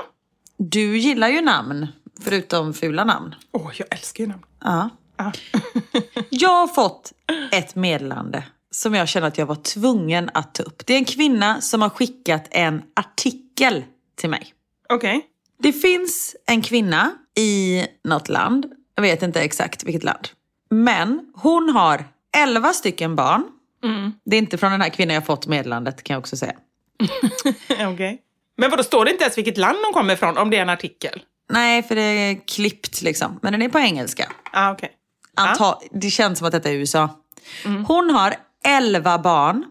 Du 0.58 0.98
gillar 0.98 1.28
ju 1.28 1.42
namn, 1.42 1.88
förutom 2.22 2.74
fula 2.74 3.04
namn. 3.04 3.36
Åh, 3.52 3.72
jag 3.78 3.88
älskar 3.92 4.24
ju 4.24 4.30
namn. 4.30 4.44
Ja. 4.64 4.90
Ja. 5.18 5.32
Jag 6.30 6.50
har 6.50 6.68
fått 6.68 7.14
ett 7.52 7.76
meddelande 7.76 8.44
som 8.72 8.94
jag 8.94 9.08
känner 9.08 9.28
att 9.28 9.38
jag 9.38 9.46
var 9.46 9.56
tvungen 9.56 10.30
att 10.34 10.56
ta 10.56 10.64
upp. 10.64 10.86
Det 10.86 10.94
är 10.94 10.98
en 10.98 11.06
kvinna 11.06 11.62
som 11.62 11.82
har 11.82 11.90
skickat 11.90 12.48
en 12.52 12.82
artikel 12.96 13.84
till 14.16 14.30
mig. 14.30 14.54
Okej. 14.90 15.26
Det 15.60 15.74
finns 15.74 16.36
en 16.46 16.62
kvinna 16.62 17.12
i 17.40 17.84
något 18.04 18.30
land, 18.30 18.66
jag 18.96 19.02
vet 19.02 19.24
inte 19.24 19.42
exakt 19.42 19.84
vilket 19.84 20.04
land. 20.04 20.28
Men 20.70 21.32
hon 21.36 21.70
har 21.70 22.06
11 22.38 22.74
stycken 22.74 23.16
barn. 23.16 23.44
Det 24.26 24.36
är 24.36 24.40
inte 24.40 24.58
från 24.58 24.72
den 24.72 24.82
här 24.82 24.90
kvinnan 24.90 25.14
jag 25.14 25.26
fått 25.26 25.48
meddelandet 25.48 26.04
kan 26.04 26.14
jag 26.14 26.20
också 26.20 26.38
säga. 26.38 26.56
Okej. 27.94 28.22
Men 28.58 28.70
vadå, 28.70 28.84
står 28.84 29.06
det 29.06 29.12
inte 29.12 29.24
ens 29.24 29.38
vilket 29.38 29.58
land 29.58 29.78
de 29.84 29.94
kommer 29.94 30.14
ifrån 30.14 30.38
om 30.38 30.50
det 30.50 30.58
är 30.58 30.62
en 30.62 30.70
artikel? 30.70 31.22
Nej, 31.50 31.84
för 31.84 31.96
det 31.96 32.02
är 32.02 32.48
klippt 32.48 33.02
liksom. 33.02 33.40
Men 33.42 33.52
den 33.54 33.62
är 33.62 33.70
på 33.70 33.80
engelska. 33.80 34.32
Ah, 34.52 34.72
okej. 34.72 34.92
Anta, 35.36 35.78
Det 35.92 36.10
känns 36.10 36.38
som 36.40 36.48
att 36.48 36.52
detta 36.54 36.70
är 36.70 36.74
USA. 36.74 37.10
Hon 37.88 38.10
har 38.10 38.36
11 38.66 39.18
barn. 39.18 39.66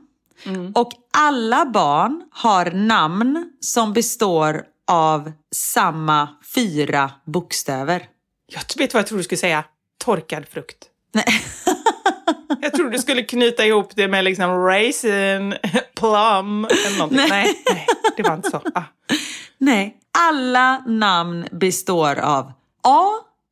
Och 0.74 0.92
alla 1.12 1.64
barn 1.66 2.22
har 2.30 2.70
namn 2.70 3.52
som 3.60 3.92
består 3.92 4.62
av 4.90 5.32
samma 5.54 6.28
fyra 6.54 7.10
bokstäver. 7.24 8.06
Jag 8.52 8.62
vet 8.78 8.94
vad 8.94 9.00
jag 9.00 9.06
tror 9.06 9.18
du 9.18 9.24
skulle 9.24 9.38
säga. 9.38 9.64
Torkad 10.04 10.48
frukt. 10.48 10.78
Nej. 11.12 11.24
Jag 12.60 12.72
tror 12.72 12.90
du 12.90 12.98
skulle 12.98 13.22
knyta 13.22 13.66
ihop 13.66 13.90
det 13.94 14.08
med 14.08 14.24
liksom 14.24 14.50
raisin, 14.50 15.54
plum 15.94 16.64
eller 16.64 16.98
någonting. 16.98 17.28
Nej, 17.28 17.62
nej, 17.70 17.86
det 18.16 18.22
var 18.22 18.34
inte 18.34 18.50
så. 18.50 18.62
Ah. 18.74 18.82
Nej. 19.58 19.96
Alla 20.18 20.78
namn 20.86 21.46
består 21.50 22.18
av 22.18 22.52
A, 22.82 23.08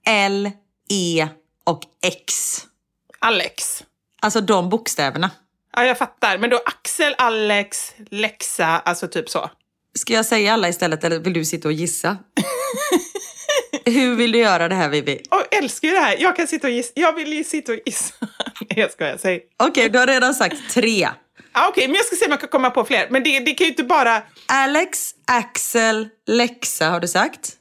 L, 0.06 0.50
E 0.90 1.28
och 1.64 1.82
X. 2.02 2.58
Alex. 3.18 3.84
Alltså 4.20 4.40
de 4.40 4.68
bokstäverna. 4.68 5.30
Ja, 5.76 5.84
jag 5.84 5.98
fattar. 5.98 6.38
Men 6.38 6.50
då 6.50 6.56
Axel, 6.66 7.14
Alex, 7.18 7.94
Lexa, 8.10 8.66
alltså 8.66 9.08
typ 9.08 9.28
så. 9.28 9.50
Ska 9.94 10.12
jag 10.12 10.26
säga 10.26 10.52
alla 10.52 10.68
istället 10.68 11.04
eller 11.04 11.18
vill 11.18 11.32
du 11.32 11.44
sitta 11.44 11.68
och 11.68 11.72
gissa? 11.72 12.16
Hur 13.86 14.16
vill 14.16 14.32
du 14.32 14.38
göra 14.38 14.68
det 14.68 14.74
här 14.74 14.88
Vivi? 14.88 15.20
Jag 15.30 15.54
älskar 15.58 15.88
ju 15.88 15.94
det 15.94 16.00
här. 16.00 16.16
Jag 16.20 16.36
kan 16.36 16.46
sitta 16.46 16.66
och 16.66 16.72
gissa. 16.72 16.92
Jag 16.94 17.12
vill 17.12 17.32
ju 17.32 17.44
sitta 17.44 17.72
och 17.72 17.78
gissa. 17.86 18.14
Nej, 18.60 18.78
jag 18.80 18.90
skojar. 18.92 19.16
Säg. 19.16 19.42
Okej, 19.62 19.88
du 19.88 19.98
har 19.98 20.06
redan 20.06 20.34
sagt 20.34 20.56
tre. 20.74 21.08
Ah, 21.52 21.68
Okej, 21.68 21.86
men 21.88 21.94
jag 21.96 22.04
ska 22.04 22.16
se 22.16 22.24
om 22.24 22.30
jag 22.30 22.40
kan 22.40 22.48
komma 22.48 22.70
på 22.70 22.84
fler. 22.84 23.06
Men 23.10 23.22
det, 23.24 23.40
det 23.40 23.54
kan 23.54 23.64
ju 23.64 23.70
inte 23.70 23.84
bara... 23.84 24.22
Alex, 24.46 25.10
Axel, 25.26 26.08
Lexa 26.26 26.86
har 26.90 27.00
du 27.00 27.08
sagt. 27.08 27.52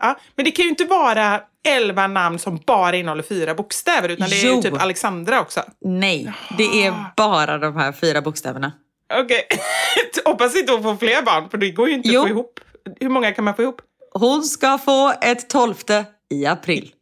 Ja, 0.00 0.18
men 0.36 0.44
det 0.44 0.50
kan 0.50 0.62
ju 0.62 0.68
inte 0.68 0.84
vara 0.84 1.40
elva 1.68 2.06
namn 2.06 2.38
som 2.38 2.60
bara 2.66 2.96
innehåller 2.96 3.22
fyra 3.22 3.54
bokstäver. 3.54 4.08
Utan 4.08 4.28
det 4.30 4.36
är 4.42 4.46
Jo. 4.46 4.56
ju 4.56 4.62
typ 4.62 4.82
Alexandra 4.82 5.40
också. 5.40 5.62
Nej, 5.80 6.32
det 6.58 6.86
är 6.86 6.94
bara 7.16 7.58
de 7.58 7.76
här 7.76 7.92
fyra 7.92 8.20
bokstäverna. 8.22 8.72
Okej. 9.14 9.46
Hoppas 10.24 10.56
inte 10.56 10.72
hon 10.72 10.82
får 10.82 10.96
fler 10.96 11.22
barn, 11.22 11.50
för 11.50 11.58
det 11.58 11.70
går 11.70 11.88
ju 11.88 11.94
inte 11.94 12.08
Jo. 12.08 12.20
att 12.20 12.26
få 12.28 12.30
ihop. 12.32 12.60
Hur 13.00 13.08
många 13.08 13.32
kan 13.32 13.44
man 13.44 13.54
få 13.56 13.62
ihop? 13.62 13.80
Hon 14.18 14.42
ska 14.44 14.78
få 14.78 15.12
ett 15.22 15.48
tolfte 15.50 16.04
i 16.30 16.46
april. 16.46 16.92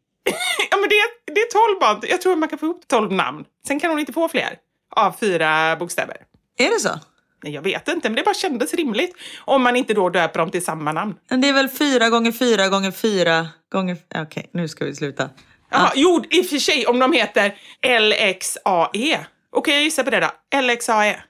Ja, 0.70 0.76
men 0.76 0.88
det, 0.88 0.94
är- 0.94 1.34
det 1.34 1.40
är 1.40 1.50
tolv 1.50 1.80
barn. 1.80 2.08
Jag 2.10 2.20
tror 2.20 2.36
man 2.36 2.48
kan 2.48 2.58
få 2.58 2.66
ihop 2.66 2.88
tolv 2.88 3.12
namn. 3.12 3.44
Sen 3.66 3.80
kan 3.80 3.90
hon 3.90 3.98
inte 4.00 4.12
få 4.12 4.28
fler 4.28 4.56
av 4.96 5.12
fyra 5.20 5.76
bokstäver. 5.76 6.16
Är 6.58 6.70
det 6.70 6.80
så? 6.80 7.00
Nej, 7.44 7.52
Jag 7.52 7.62
vet 7.62 7.88
inte, 7.88 8.08
men 8.08 8.16
det 8.16 8.22
bara 8.22 8.34
kändes 8.34 8.74
rimligt. 8.74 9.16
Om 9.40 9.62
man 9.62 9.76
inte 9.76 9.94
då 9.94 10.08
döper 10.08 10.38
dem 10.38 10.50
till 10.50 10.64
samma 10.64 10.92
namn. 10.92 11.14
Men 11.30 11.40
det 11.40 11.48
är 11.48 11.52
väl 11.52 11.68
fyra 11.68 12.08
gånger 12.10 12.32
fyra 12.32 12.68
gånger 12.68 12.90
fyra 12.90 13.48
gånger... 13.72 13.96
Okej, 14.14 14.50
nu 14.52 14.68
ska 14.68 14.84
vi 14.84 14.94
sluta. 14.94 15.30
Jaha, 15.70 15.92
Jo, 15.94 16.24
i 16.30 16.42
och 16.42 16.46
för 16.46 16.58
sig 16.58 16.86
om 16.86 16.98
de 16.98 17.12
heter 17.12 17.54
LXAE. 18.00 19.26
Okej, 19.50 19.74
jag 19.74 19.82
gissar 19.82 20.04
på 20.04 20.10
det 20.10 20.20
då. 20.50 20.60
LXAE. 20.60 21.22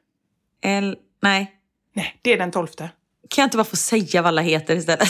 L... 0.64 0.96
Nej. 1.22 1.52
Nej, 1.94 2.18
det 2.22 2.32
är 2.32 2.38
den 2.38 2.50
tolfte. 2.50 2.90
Kan 3.28 3.42
jag 3.42 3.46
inte 3.46 3.56
bara 3.56 3.64
få 3.64 3.76
säga 3.76 4.22
vad 4.22 4.28
alla 4.28 4.42
heter 4.42 4.76
istället? 4.76 5.08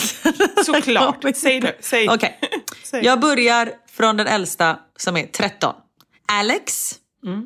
Såklart. 0.65 1.25
Säg 1.35 1.59
nu. 1.59 1.77
Säg. 1.79 2.09
Okej. 2.09 2.39
Säg. 2.83 3.05
Jag 3.05 3.19
börjar 3.19 3.71
från 3.91 4.17
den 4.17 4.27
äldsta 4.27 4.79
som 4.97 5.17
är 5.17 5.27
13. 5.27 5.73
Alex, 6.31 6.95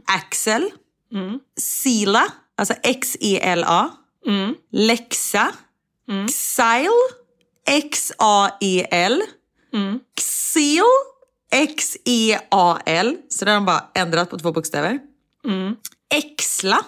Axel, 0.06 0.70
Sila, 1.60 2.24
alltså 2.58 2.74
X-E-L-A, 2.84 3.90
Lexa, 4.72 5.52
Xile, 6.28 6.90
X-A-E-L, 7.68 9.22
Xil, 10.18 10.84
X-E-A-L. 11.52 13.18
Så 13.30 13.46
där 13.46 13.52
har 13.52 13.60
de 13.60 13.66
bara 13.66 13.86
ändrat 13.94 14.30
på 14.30 14.38
två 14.40 14.52
bokstäver. 14.52 15.00
Exla. 16.14 16.86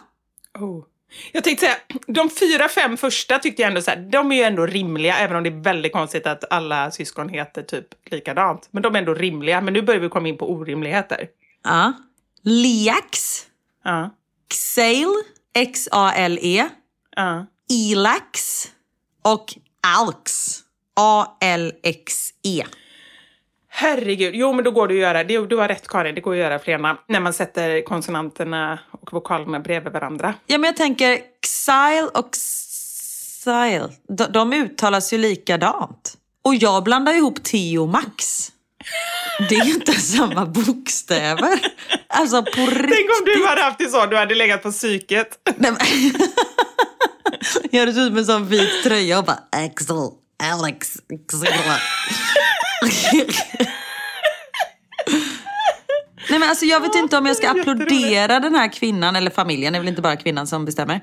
Oh. 0.59 0.83
Jag 1.31 1.43
tänkte 1.43 1.65
säga, 1.65 1.77
de 2.07 2.29
fyra, 2.29 2.67
fem 2.67 2.97
första 2.97 3.39
tyckte 3.39 3.61
jag 3.61 3.69
ändå 3.69 3.81
så 3.81 3.91
här, 3.91 3.97
de 3.97 4.31
är 4.31 4.35
ju 4.35 4.43
ändå 4.43 4.65
rimliga, 4.65 5.17
även 5.17 5.37
om 5.37 5.43
det 5.43 5.49
är 5.49 5.63
väldigt 5.63 5.93
konstigt 5.93 6.27
att 6.27 6.43
alla 6.53 6.91
syskon 6.91 7.29
heter 7.29 7.61
typ 7.61 7.85
likadant. 8.11 8.67
Men 8.71 8.83
de 8.83 8.95
är 8.95 8.99
ändå 8.99 9.13
rimliga, 9.13 9.61
men 9.61 9.73
nu 9.73 9.81
börjar 9.81 10.01
vi 10.01 10.09
komma 10.09 10.27
in 10.27 10.37
på 10.37 10.51
orimligheter. 10.51 11.27
Ja. 11.63 11.93
Liax, 12.43 13.45
Ja, 13.83 14.09
Xale, 14.49 15.23
X-A-L-E, 15.53 16.69
ja. 17.15 17.45
Elax 17.69 18.65
och 19.21 19.45
Alx, 19.97 20.57
A-L-X-E. 20.95 22.65
Herregud, 23.67 24.35
jo 24.35 24.53
men 24.53 24.63
då 24.63 24.71
går 24.71 24.87
det 24.87 24.93
att 24.93 24.99
göra, 24.99 25.23
du 25.23 25.57
har 25.57 25.67
rätt 25.67 25.87
Karin, 25.87 26.15
det 26.15 26.21
går 26.21 26.31
att 26.31 26.37
göra 26.37 26.59
fler 26.59 26.77
namn 26.77 26.99
när 27.07 27.19
man 27.19 27.33
sätter 27.33 27.81
konsonanterna 27.81 28.79
och 29.01 29.13
vokalerna 29.13 29.59
bredvid 29.59 29.93
varandra. 29.93 30.33
Ja, 30.47 30.57
men 30.57 30.67
jag 30.67 30.77
tänker 30.77 31.19
Xile 31.41 32.09
och 32.13 32.31
Xile, 32.31 33.89
de, 34.17 34.23
de 34.31 34.53
uttalas 34.53 35.13
ju 35.13 35.17
likadant. 35.17 36.13
Och 36.41 36.55
jag 36.55 36.83
blandar 36.83 37.13
ihop 37.13 37.43
T 37.43 37.77
och 37.77 37.89
Max. 37.89 38.51
Det 39.49 39.55
är 39.55 39.65
ju 39.65 39.73
inte 39.73 39.93
samma 40.01 40.45
bokstäver. 40.45 41.59
Alltså 42.07 42.43
på 42.43 42.61
riktigt. 42.65 42.95
Tänk 42.95 43.09
om 43.09 43.25
du 43.25 43.45
hade 43.47 43.61
haft 43.61 43.79
det 43.79 43.89
så, 43.89 44.05
du 44.05 44.17
hade 44.17 44.35
legat 44.35 44.63
på 44.63 44.71
psyket. 44.71 45.37
Nej, 45.57 45.71
men... 45.71 45.77
Jag 47.71 47.79
hade 47.79 48.01
ut 48.01 48.13
med 48.13 48.19
en 48.19 48.25
sån 48.25 48.47
vit 48.47 48.83
tröja 48.83 49.19
och 49.19 49.25
bara 49.25 49.39
Axel, 49.51 50.09
Alex, 50.43 50.97
Xilla. 51.27 51.79
Nej 56.29 56.39
men 56.39 56.49
alltså 56.49 56.65
jag 56.65 56.79
vet 56.79 56.95
inte 56.95 57.17
om 57.17 57.25
jag 57.25 57.35
ska 57.35 57.49
applådera 57.49 58.39
den 58.39 58.55
här 58.55 58.73
kvinnan 58.73 59.15
eller 59.15 59.31
familjen, 59.31 59.73
det 59.73 59.77
är 59.77 59.81
väl 59.81 59.89
inte 59.89 60.01
bara 60.01 60.15
kvinnan 60.15 60.47
som 60.47 60.65
bestämmer. 60.65 61.01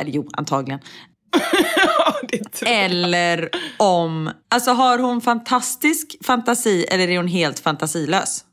Eller 0.00 0.10
jo, 0.12 0.28
antagligen. 0.32 0.80
Ja. 2.60 2.68
Eller 2.68 3.50
om, 3.76 4.30
alltså 4.50 4.70
har 4.70 4.98
hon 4.98 5.20
fantastisk 5.20 6.16
fantasi 6.24 6.84
eller 6.84 7.08
är 7.08 7.16
hon 7.16 7.26
helt 7.28 7.60
fantasilös? 7.60 8.44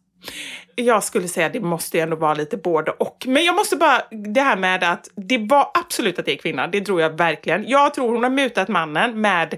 Jag 0.79 1.03
skulle 1.03 1.27
säga 1.27 1.47
att 1.47 1.53
det 1.53 1.59
måste 1.59 1.97
ju 1.97 2.03
ändå 2.03 2.15
vara 2.15 2.33
lite 2.33 2.57
både 2.57 2.91
och. 2.91 3.23
Men 3.27 3.43
jag 3.45 3.55
måste 3.55 3.75
bara, 3.75 4.01
det 4.11 4.41
här 4.41 4.57
med 4.57 4.83
att 4.83 5.07
det 5.15 5.37
var 5.37 5.71
absolut 5.73 6.19
att 6.19 6.25
det 6.25 6.31
är 6.31 6.37
kvinna, 6.37 6.67
det 6.67 6.81
tror 6.81 7.01
jag 7.01 7.09
verkligen. 7.17 7.67
Jag 7.67 7.93
tror 7.93 8.11
hon 8.13 8.23
har 8.23 8.29
mutat 8.29 8.67
mannen 8.67 9.21
med 9.21 9.57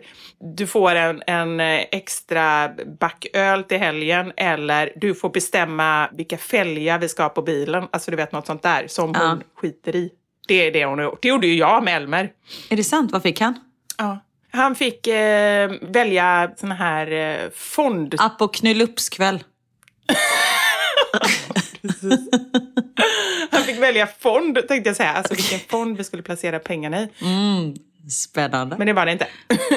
du 0.55 0.67
får 0.67 0.95
en, 0.95 1.23
en 1.27 1.59
eh, 1.59 1.81
extra 1.91 2.69
back 2.99 3.25
öl 3.33 3.63
till 3.63 3.77
helgen 3.77 4.31
eller 4.37 4.91
du 4.95 5.15
får 5.15 5.29
bestämma 5.29 6.09
vilka 6.13 6.37
fälgar 6.37 6.99
vi 6.99 7.09
ska 7.09 7.23
ha 7.23 7.29
på 7.29 7.41
bilen. 7.41 7.87
Alltså 7.91 8.11
du 8.11 8.17
vet 8.17 8.31
något 8.31 8.45
sånt 8.47 8.63
där 8.63 8.87
som 8.87 9.11
Ja. 9.15 9.27
hon 9.27 9.43
skiter 9.55 9.95
i. 9.95 10.09
Det 10.47 10.67
är 10.67 10.71
det 10.71 10.85
hon 10.85 10.99
har 10.99 11.05
gjort. 11.05 11.21
Det 11.21 11.27
gjorde 11.27 11.47
ju 11.47 11.55
jag 11.55 11.83
med 11.83 11.95
Elmer. 11.97 12.31
Är 12.69 12.77
det 12.77 12.83
sant? 12.83 13.11
Vad 13.11 13.21
fick 13.23 13.41
han? 13.41 13.59
Ja. 13.97 14.19
Han 14.53 14.75
fick 14.75 15.07
eh, 15.07 15.71
välja 15.81 16.51
såna 16.57 16.75
här 16.75 17.11
eh, 17.11 17.49
fond... 17.55 18.15
App 18.19 18.41
och 18.41 18.53
knullupskväll. 18.53 19.43
Han 23.51 23.63
fick 23.63 23.81
välja 23.81 24.07
fond, 24.19 24.67
tänkte 24.67 24.89
jag 24.89 24.95
säga. 24.95 25.11
Alltså 25.11 25.33
vilken 25.33 25.59
fond 25.59 25.97
vi 25.97 26.03
skulle 26.03 26.23
placera 26.23 26.59
pengarna 26.59 27.01
i. 27.01 27.09
Spännande. 28.09 28.75
Men 28.77 28.87
det 28.87 28.93
var 28.93 29.05
det 29.05 29.11
inte. 29.11 29.27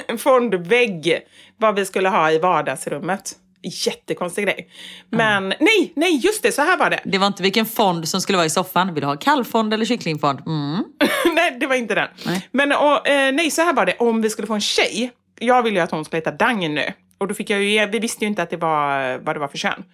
En 0.08 0.18
fondvägg, 0.18 1.20
vad 1.56 1.74
vi 1.74 1.86
skulle 1.86 2.08
ha 2.08 2.30
i 2.30 2.38
vardagsrummet. 2.38 3.32
Jättekonstig 3.62 4.44
grej. 4.44 4.68
Men 5.10 5.48
nej, 5.48 5.92
nej, 5.96 6.16
just 6.24 6.42
det, 6.42 6.52
så 6.52 6.62
här 6.62 6.76
var 6.76 6.90
det. 6.90 7.00
Det 7.04 7.18
var 7.18 7.26
inte 7.26 7.42
vilken 7.42 7.66
fond 7.66 8.08
som 8.08 8.20
skulle 8.20 8.38
vara 8.38 8.46
i 8.46 8.50
soffan. 8.50 8.94
Vill 8.94 9.00
du 9.00 9.06
ha 9.06 9.16
kalvfond 9.16 9.74
eller 9.74 9.84
kycklingfond? 9.84 10.40
Mm. 10.46 10.84
nej, 11.34 11.56
det 11.60 11.66
var 11.66 11.74
inte 11.74 11.94
den. 11.94 12.08
Nej. 12.26 12.48
Men 12.52 12.72
och, 12.72 13.08
eh, 13.08 13.32
nej, 13.34 13.50
så 13.50 13.62
här 13.62 13.72
var 13.72 13.86
det. 13.86 13.96
Om 13.98 14.22
vi 14.22 14.30
skulle 14.30 14.46
få 14.46 14.54
en 14.54 14.60
tjej. 14.60 15.10
Jag 15.38 15.62
ville 15.62 15.76
ju 15.78 15.82
att 15.82 15.90
hon 15.90 16.04
skulle 16.04 16.18
heta 16.18 16.30
Dang 16.30 16.74
nu. 16.74 16.92
Och 17.24 17.28
då 17.28 17.34
fick 17.34 17.50
jag 17.50 17.62
ju, 17.62 17.86
vi 17.86 17.98
visste 17.98 18.24
ju 18.24 18.28
inte 18.28 18.42
att 18.42 18.50
det 18.50 18.56
var 18.56 19.18
vad 19.18 19.36
det 19.36 19.40
var 19.40 19.48
för 19.48 19.58
kön. 19.58 19.84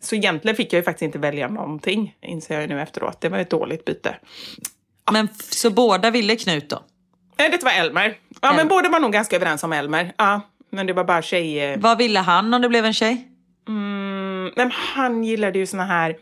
Så 0.00 0.14
egentligen 0.14 0.56
fick 0.56 0.72
jag 0.72 0.78
ju 0.78 0.82
faktiskt 0.84 1.02
inte 1.02 1.18
välja 1.18 1.48
någonting, 1.48 2.14
inser 2.22 2.54
jag 2.54 2.62
ju 2.62 2.68
nu 2.68 2.80
efteråt. 2.80 3.20
Det 3.20 3.28
var 3.28 3.38
ett 3.38 3.50
dåligt 3.50 3.84
byte. 3.84 4.16
Men 5.12 5.28
f- 5.40 5.46
så 5.52 5.70
båda 5.70 6.10
ville 6.10 6.36
Knut 6.36 6.70
då? 6.70 6.82
Nej, 7.38 7.50
det 7.50 7.62
var 7.62 7.70
Elmer. 7.72 8.14
Ja, 8.42 8.52
men 8.52 8.68
båda 8.68 8.88
var 8.88 9.00
nog 9.00 9.12
ganska 9.12 9.36
överens 9.36 9.64
om 9.64 9.72
Elmer. 9.72 10.12
Ja, 10.16 10.40
men 10.70 10.86
det 10.86 10.92
var 10.92 11.04
bara 11.04 11.22
tjej... 11.22 11.60
eh, 11.72 11.78
Vad 11.78 11.98
ville 11.98 12.18
han 12.20 12.54
om 12.54 12.62
det 12.62 12.68
blev 12.68 12.84
en 12.84 12.94
tjej? 12.94 13.28
Mm, 13.68 14.52
men 14.56 14.70
han 14.70 15.24
gillade 15.24 15.58
ju 15.58 15.66
såna 15.66 15.84
här... 15.84 16.16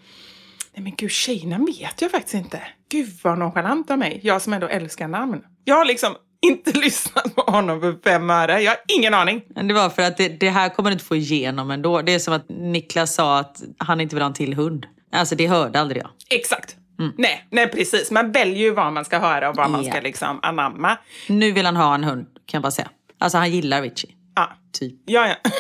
Nej 0.75 0.83
men 0.85 0.95
gud, 0.97 1.11
tjejerna 1.11 1.59
vet 1.59 2.03
jag 2.03 2.11
faktiskt 2.11 2.35
inte. 2.35 2.63
Gud 2.89 3.09
vad 3.23 3.39
nonchalant 3.39 3.91
av 3.91 3.99
mig. 3.99 4.21
Jag 4.23 4.43
som 4.43 4.53
ändå 4.53 4.69
älskar 4.69 5.09
namn. 5.09 5.45
Jag 5.65 5.75
har 5.77 5.85
liksom 5.85 6.15
inte 6.47 6.73
lyssnat 6.73 7.35
på 7.35 7.43
honom 7.43 7.81
för 7.81 7.99
fem 8.05 8.31
öre. 8.31 8.61
Jag 8.61 8.71
har 8.71 8.79
ingen 8.89 9.15
aning. 9.15 9.43
Det 9.49 9.75
var 9.75 9.91
för 9.91 10.03
att 10.03 10.17
det, 10.17 10.29
det 10.29 10.51
här 10.51 10.69
kommer 10.69 10.91
du 10.91 10.93
inte 10.93 11.05
få 11.05 11.17
igenom 11.17 11.71
ändå. 11.71 12.03
Det 12.03 12.15
är 12.15 12.19
som 12.19 12.35
att 12.35 12.49
Niklas 12.49 13.15
sa 13.15 13.39
att 13.39 13.63
han 13.79 14.01
inte 14.01 14.15
vill 14.17 14.23
ha 14.23 14.27
en 14.27 14.35
till 14.35 14.55
hund. 14.55 14.87
Alltså 15.13 15.35
det 15.35 15.47
hörde 15.47 15.81
aldrig 15.81 16.03
jag. 16.03 16.11
Exakt. 16.31 16.77
Nej, 17.17 17.47
nej, 17.51 17.69
precis. 17.69 18.11
Man 18.11 18.33
väljer 18.33 18.59
ju 18.59 18.71
vad 18.71 18.93
man 18.93 19.05
ska 19.05 19.19
höra 19.19 19.49
och 19.51 19.57
vad 19.57 19.71
man 19.71 19.85
ska 19.85 20.01
liksom 20.01 20.39
anamma. 20.43 20.99
Nu 21.29 21.53
vill 21.53 21.67
han 21.67 21.77
ha 21.77 21.95
en 21.95 22.05
hund 22.05 22.27
kan 22.47 22.59
jag 22.59 22.63
bara 22.63 22.71
säga. 22.71 22.89
Alltså 23.19 23.39
han 23.39 23.51
gillar 23.51 23.83
Richie. 23.83 24.11
Ja, 24.35 24.51
Typ. 24.73 24.95
ja. 25.07 25.29
ja. 25.29 25.35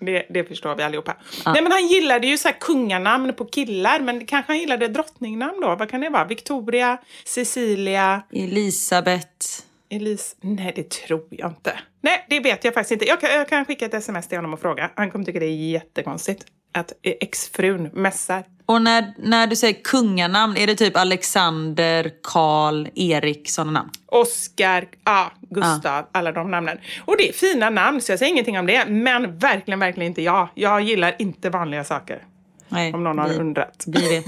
Det, 0.00 0.26
det 0.30 0.44
förstår 0.44 0.74
vi 0.74 0.82
allihopa. 0.82 1.16
Nej, 1.46 1.62
men 1.62 1.72
han 1.72 1.86
gillade 1.86 2.26
ju 2.26 2.38
så 2.38 2.48
här 2.48 2.56
kunganamn 2.60 3.32
på 3.32 3.44
killar, 3.44 4.00
men 4.00 4.26
kanske 4.26 4.52
han 4.52 4.58
gillade 4.58 4.88
drottningnamn 4.88 5.60
då? 5.60 5.76
Vad 5.76 5.90
kan 5.90 6.00
det 6.00 6.08
vara? 6.08 6.24
Victoria, 6.24 6.98
Cecilia, 7.24 8.22
Elisabeth. 8.32 9.62
Elise? 9.90 10.36
Nej, 10.40 10.72
det 10.76 10.90
tror 10.90 11.26
jag 11.30 11.50
inte. 11.50 11.78
Nej, 12.00 12.26
det 12.28 12.40
vet 12.40 12.64
jag 12.64 12.74
faktiskt 12.74 12.92
inte. 12.92 13.04
Jag 13.04 13.20
kan, 13.20 13.30
jag 13.30 13.48
kan 13.48 13.64
skicka 13.64 13.86
ett 13.86 13.94
sms 13.94 14.28
till 14.28 14.38
honom 14.38 14.52
och 14.52 14.60
fråga. 14.60 14.90
Han 14.94 15.10
kommer 15.10 15.24
tycka 15.24 15.40
det 15.40 15.46
är 15.46 15.70
jättekonstigt 15.70 16.44
att 16.74 16.92
exfrun 17.02 17.90
mässar. 17.92 18.44
Och 18.66 18.82
när, 18.82 19.14
när 19.18 19.46
du 19.46 19.56
säger 19.56 19.82
kunganamn, 19.82 20.56
är 20.56 20.66
det 20.66 20.74
typ 20.74 20.96
Alexander, 20.96 22.12
Karl, 22.22 22.88
Erik, 22.94 23.50
sådana 23.50 23.72
namn? 23.72 23.90
Oscar, 24.06 24.88
ja, 25.04 25.32
Gustav, 25.50 26.06
alla 26.12 26.32
de 26.32 26.50
namnen. 26.50 26.78
Och 27.04 27.16
det 27.18 27.28
är 27.28 27.32
fina 27.32 27.70
namn, 27.70 28.00
så 28.00 28.12
jag 28.12 28.18
säger 28.18 28.32
ingenting 28.32 28.58
om 28.58 28.66
det. 28.66 28.86
Men 28.86 29.38
verkligen, 29.38 29.80
verkligen 29.80 30.06
inte 30.06 30.22
jag. 30.22 30.48
Jag 30.54 30.82
gillar 30.82 31.16
inte 31.18 31.50
vanliga 31.50 31.84
saker. 31.84 32.22
Nej, 32.68 32.94
Om 32.94 33.04
någon 33.04 33.18
har 33.18 33.28
vi, 33.28 33.36
undrat. 33.36 33.84
Vi 33.86 34.08
vet. 34.08 34.24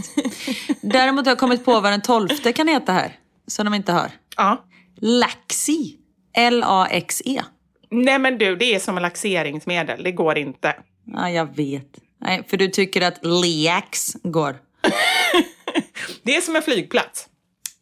Däremot 0.93 1.25
har 1.25 1.31
jag 1.31 1.39
kommit 1.39 1.65
på 1.65 1.81
vad 1.81 1.93
den 1.93 2.01
tolfte 2.03 2.53
kan 2.53 2.69
heta 2.69 2.93
här. 2.93 3.17
Som 3.47 3.65
de 3.65 3.75
inte 3.75 3.93
hör. 3.93 4.11
Ja. 4.37 4.65
Laxi. 4.97 5.97
L-A-X-E. 6.35 7.43
Nej 7.91 8.19
men 8.19 8.39
du, 8.39 8.57
det 8.57 8.75
är 8.75 8.79
som 8.79 8.97
en 8.97 9.03
laxeringsmedel. 9.03 10.03
Det 10.03 10.13
går 10.13 10.39
inte. 10.39 10.77
Ja, 11.05 11.31
jag 11.31 11.57
vet. 11.57 11.87
Nej, 12.21 12.43
för 12.49 12.57
du 12.57 12.69
tycker 12.69 13.01
att 13.01 13.19
Leax 13.23 14.17
går. 14.23 14.57
Det 16.23 16.37
är 16.37 16.41
som 16.41 16.57
en 16.57 16.63
flygplats. 16.63 17.27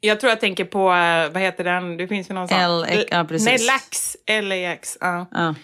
Jag 0.00 0.20
tror 0.20 0.30
jag 0.30 0.40
tänker 0.40 0.64
på, 0.64 0.78
eh, 0.78 1.32
vad 1.32 1.42
heter 1.42 1.64
den? 1.64 1.96
Det 1.96 2.08
finns 2.08 2.30
ju 2.30 2.34
någon 2.34 2.48
sån. 2.48 2.58
L- 2.88 3.06
ja, 3.10 3.24
precis. 3.24 3.46
Nej, 3.46 3.66
lax. 3.66 4.16
L-A-X. 4.26 4.98
Ja. 5.00 5.26
Ja. 5.30 5.54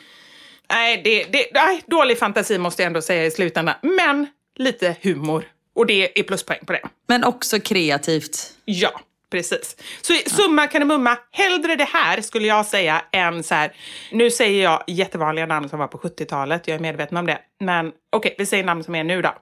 Nej, 0.70 1.00
det, 1.04 1.24
det, 1.24 1.46
nej, 1.54 1.82
dålig 1.86 2.18
fantasi 2.18 2.58
måste 2.58 2.82
jag 2.82 2.86
ändå 2.86 3.02
säga 3.02 3.24
i 3.26 3.30
slutändan. 3.30 3.74
Men 3.82 4.26
lite 4.56 4.96
humor. 5.02 5.44
Och 5.74 5.86
det 5.86 6.18
är 6.18 6.22
pluspoäng 6.22 6.58
på 6.66 6.72
det. 6.72 6.80
Men 7.06 7.24
också 7.24 7.60
kreativt. 7.60 8.50
Ja, 8.64 9.00
precis. 9.34 9.76
Så 10.02 10.12
i 10.12 10.22
summa 10.26 10.66
kardemumma, 10.66 11.18
hellre 11.30 11.76
det 11.76 11.88
här 11.92 12.20
skulle 12.20 12.46
jag 12.46 12.66
säga 12.66 13.02
än 13.12 13.42
så 13.42 13.54
här. 13.54 13.72
Nu 14.12 14.30
säger 14.30 14.64
jag 14.64 14.84
jättevanliga 14.86 15.46
namn 15.46 15.68
som 15.68 15.78
var 15.78 15.86
på 15.86 15.98
70-talet, 15.98 16.68
jag 16.68 16.74
är 16.74 16.78
medveten 16.78 17.16
om 17.16 17.26
det. 17.26 17.38
Men 17.60 17.92
okej, 18.12 18.34
vi 18.38 18.46
säger 18.46 18.64
namn 18.64 18.84
som 18.84 18.94
är 18.94 19.04
nu 19.04 19.22
då. 19.22 19.34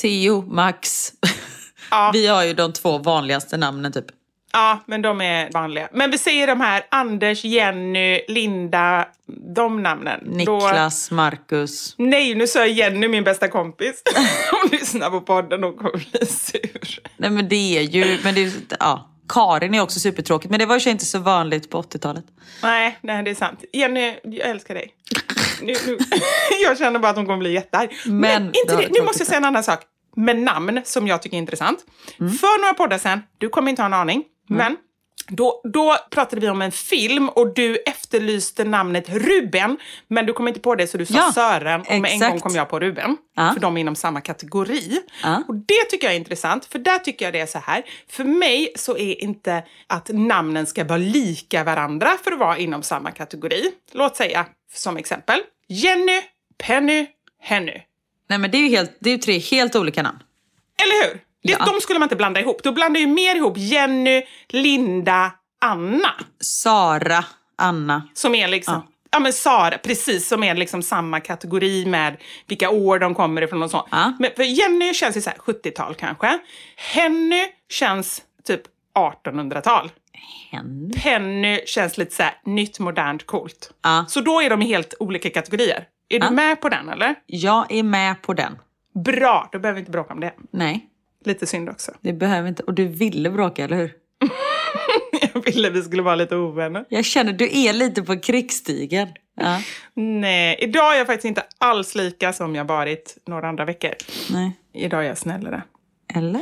Theo, 0.00 0.42
Max. 0.42 1.12
Ja. 1.90 2.10
Vi 2.14 2.26
har 2.26 2.44
ju 2.44 2.52
de 2.52 2.72
två 2.72 2.98
vanligaste 2.98 3.56
namnen 3.56 3.92
typ. 3.92 4.06
Ja, 4.52 4.84
men 4.86 5.02
de 5.02 5.20
är 5.20 5.50
vanliga. 5.52 5.88
Men 5.92 6.10
vi 6.10 6.18
säger 6.18 6.46
de 6.46 6.60
här 6.60 6.82
Anders, 6.90 7.44
Jenny, 7.44 8.20
Linda, 8.28 9.08
de 9.54 9.82
namnen. 9.82 10.20
Då... 10.24 10.30
Niklas, 10.36 11.10
Marcus. 11.10 11.94
Nej, 11.98 12.34
nu 12.34 12.46
sa 12.46 12.58
jag 12.58 12.68
Jenny, 12.68 13.08
min 13.08 13.24
bästa 13.24 13.48
kompis. 13.48 14.02
Hon 14.50 14.70
lyssnar 14.70 15.10
på 15.10 15.20
podden 15.20 15.64
och 15.64 15.76
kommer 15.76 16.10
bli 16.10 16.26
sur. 16.26 17.00
Nej 17.16 17.30
men 17.30 17.48
det 17.48 17.78
är 17.78 17.82
ju, 17.82 18.18
men 18.24 18.34
det 18.34 18.42
är, 18.42 18.52
ja. 18.80 19.08
Karin 19.28 19.74
är 19.74 19.80
också 19.80 20.00
supertråkigt, 20.00 20.50
men 20.50 20.60
det 20.60 20.66
var 20.66 20.78
ju 20.78 20.90
inte 20.90 21.04
så 21.04 21.18
vanligt 21.18 21.70
på 21.70 21.82
80-talet. 21.82 22.24
Nej, 22.62 22.98
nej, 23.00 23.22
det 23.22 23.30
är 23.30 23.34
sant. 23.34 23.64
Jenny, 23.72 24.14
jag 24.22 24.50
älskar 24.50 24.74
dig. 24.74 24.94
Nu, 25.62 25.74
nu. 25.86 25.98
jag 26.62 26.78
känner 26.78 26.98
bara 26.98 27.10
att 27.10 27.16
hon 27.16 27.26
kommer 27.26 27.38
bli 27.38 27.52
jättearg. 27.52 27.90
Men, 28.06 28.20
Men 28.20 28.42
inte 28.46 28.76
det 28.76 28.88
nu 28.90 29.02
måste 29.02 29.20
jag 29.20 29.26
säga 29.26 29.36
en 29.36 29.44
annan 29.44 29.64
sak. 29.64 29.80
Med 30.16 30.38
namn 30.38 30.80
som 30.84 31.06
jag 31.06 31.22
tycker 31.22 31.36
är 31.36 31.38
intressant. 31.38 31.78
Mm. 32.20 32.32
För 32.32 32.60
några 32.60 32.74
poddar 32.74 32.98
sen, 32.98 33.22
du 33.38 33.48
kommer 33.48 33.70
inte 33.70 33.82
ha 33.82 33.86
en 33.86 33.94
aning, 33.94 34.24
men 34.48 34.76
då, 35.28 35.60
då 35.64 35.96
pratade 36.10 36.40
vi 36.40 36.48
om 36.48 36.62
en 36.62 36.72
film 36.72 37.28
och 37.28 37.54
du 37.54 37.76
efterlyste 37.76 38.64
namnet 38.64 39.08
Ruben, 39.08 39.76
men 40.08 40.26
du 40.26 40.32
kom 40.32 40.48
inte 40.48 40.60
på 40.60 40.74
det 40.74 40.86
så 40.86 40.98
du 40.98 41.06
sa 41.06 41.14
Ja, 41.14 41.32
Sören 41.32 41.80
och 41.80 41.86
med 41.86 41.96
en 41.98 42.04
exakt. 42.04 42.30
gång 42.30 42.40
kom 42.40 42.54
jag 42.54 42.68
på 42.68 42.80
Ruben. 42.80 43.16
Ja. 43.36 43.50
För 43.54 43.60
de 43.60 43.76
är 43.76 43.80
inom 43.80 43.94
samma 43.96 44.20
kategori. 44.20 45.00
Ja. 45.22 45.42
Och 45.48 45.54
det 45.54 45.84
tycker 45.90 46.06
jag 46.06 46.14
är 46.14 46.18
intressant, 46.18 46.64
för 46.64 46.78
där 46.78 46.98
tycker 46.98 47.24
jag 47.24 47.32
det 47.34 47.40
är 47.40 47.46
så 47.46 47.58
här. 47.58 47.82
För 48.08 48.24
mig 48.24 48.72
så 48.76 48.96
är 48.96 49.22
inte 49.22 49.64
att 49.86 50.08
namnen 50.12 50.66
ska 50.66 50.84
vara 50.84 50.98
lika 50.98 51.64
varandra 51.64 52.10
för 52.24 52.32
att 52.32 52.38
vara 52.38 52.58
inom 52.58 52.82
samma 52.82 53.10
kategori. 53.10 53.70
Låt 53.92 54.16
säga 54.16 54.46
som 54.72 54.96
exempel 54.96 55.40
Jenny, 55.68 56.20
Penny, 56.58 57.06
Henny. 57.42 57.82
Nej 58.28 58.38
men 58.38 58.50
det 58.50 58.58
är 58.58 58.62
ju, 58.62 58.68
helt, 58.68 58.96
det 59.00 59.10
är 59.10 59.14
ju 59.14 59.18
tre 59.18 59.38
helt 59.38 59.76
olika 59.76 60.02
namn. 60.02 60.18
Eller 60.82 61.08
hur? 61.08 61.20
Det, 61.48 61.56
Ja. 61.58 61.64
De 61.72 61.80
skulle 61.80 61.98
man 61.98 62.06
inte 62.06 62.16
blanda 62.16 62.40
ihop. 62.40 62.62
Då 62.62 62.72
blandar 62.72 63.00
ju 63.00 63.06
mer 63.06 63.34
ihop 63.36 63.54
Jenny, 63.56 64.22
Linda, 64.48 65.32
Anna. 65.60 66.10
Sara, 66.40 67.24
Anna. 67.56 68.02
Som 68.14 68.34
är 68.34 68.48
liksom... 68.48 68.82
Ja. 69.10 69.18
men 69.18 69.32
Sara, 69.32 69.78
precis, 69.78 70.28
som 70.28 70.42
är 70.44 70.54
liksom 70.54 70.82
samma 70.82 71.20
kategori 71.20 71.86
med 71.86 72.16
vilka 72.46 72.70
år 72.70 72.98
de 72.98 73.14
kommer 73.14 73.42
ifrån 73.42 73.62
och 73.62 73.70
så. 73.70 73.88
Ja. 73.90 74.12
Men 74.18 74.30
för 74.36 74.42
Jenny 74.42 74.94
känns 74.94 75.16
ju 75.16 75.20
så 75.20 75.30
här 75.30 75.38
70-tal 75.38 75.94
kanske. 75.94 76.38
Henny 76.76 77.44
känns 77.70 78.22
typ 78.46 78.62
1800-tal. 79.24 79.90
Hen. 80.50 80.90
Penny 81.02 81.60
känns 81.66 81.98
lite 81.98 82.14
så 82.14 82.22
här 82.22 82.34
nytt, 82.44 82.78
modernt, 82.78 83.26
coolt. 83.26 83.70
Ja. 83.82 84.04
Så 84.08 84.20
då 84.20 84.40
är 84.42 84.50
de 84.50 84.62
i 84.62 84.66
helt 84.66 84.94
olika 85.00 85.30
kategorier. 85.30 85.84
Är 86.08 86.18
Ja. 86.20 86.28
du 86.28 86.34
med 86.34 86.60
på 86.60 86.68
den 86.68 86.88
eller? 86.88 87.14
Jag 87.26 87.72
är 87.72 87.82
med 87.82 88.22
på 88.22 88.34
den. 88.34 88.58
Bra, 89.04 89.48
då 89.52 89.58
behöver 89.58 89.74
vi 89.74 89.80
inte 89.80 89.90
bråka 89.92 90.14
om 90.14 90.20
det. 90.20 90.32
Nej, 90.50 90.86
Lite 91.24 91.46
synd 91.46 91.68
också. 91.68 91.92
det 92.00 92.12
behöver 92.12 92.48
inte. 92.48 92.62
Och 92.62 92.74
du 92.74 92.86
ville 92.88 93.30
bråka, 93.30 93.64
eller 93.64 93.76
hur? 93.76 93.92
Jag 95.34 95.44
ville 95.44 95.70
vi 95.70 95.82
skulle 95.82 96.02
vara 96.02 96.14
lite 96.14 96.36
ovänner. 96.36 96.84
Jag 96.88 97.04
känner 97.04 97.32
du 97.32 97.44
är 97.58 97.72
lite 97.72 98.02
på 98.02 98.20
krigsstigen. 98.20 99.08
Ja. 99.40 99.60
Nej, 99.94 100.56
idag 100.60 100.94
är 100.94 100.98
jag 100.98 101.06
faktiskt 101.06 101.24
inte 101.24 101.42
alls 101.58 101.94
lika 101.94 102.32
som 102.32 102.54
jag 102.54 102.64
varit 102.64 103.16
några 103.26 103.48
andra 103.48 103.64
veckor. 103.64 103.90
Nej. 104.30 104.52
Idag 104.74 105.04
är 105.04 105.08
jag 105.08 105.18
snällare. 105.18 105.62
Eller? 106.14 106.40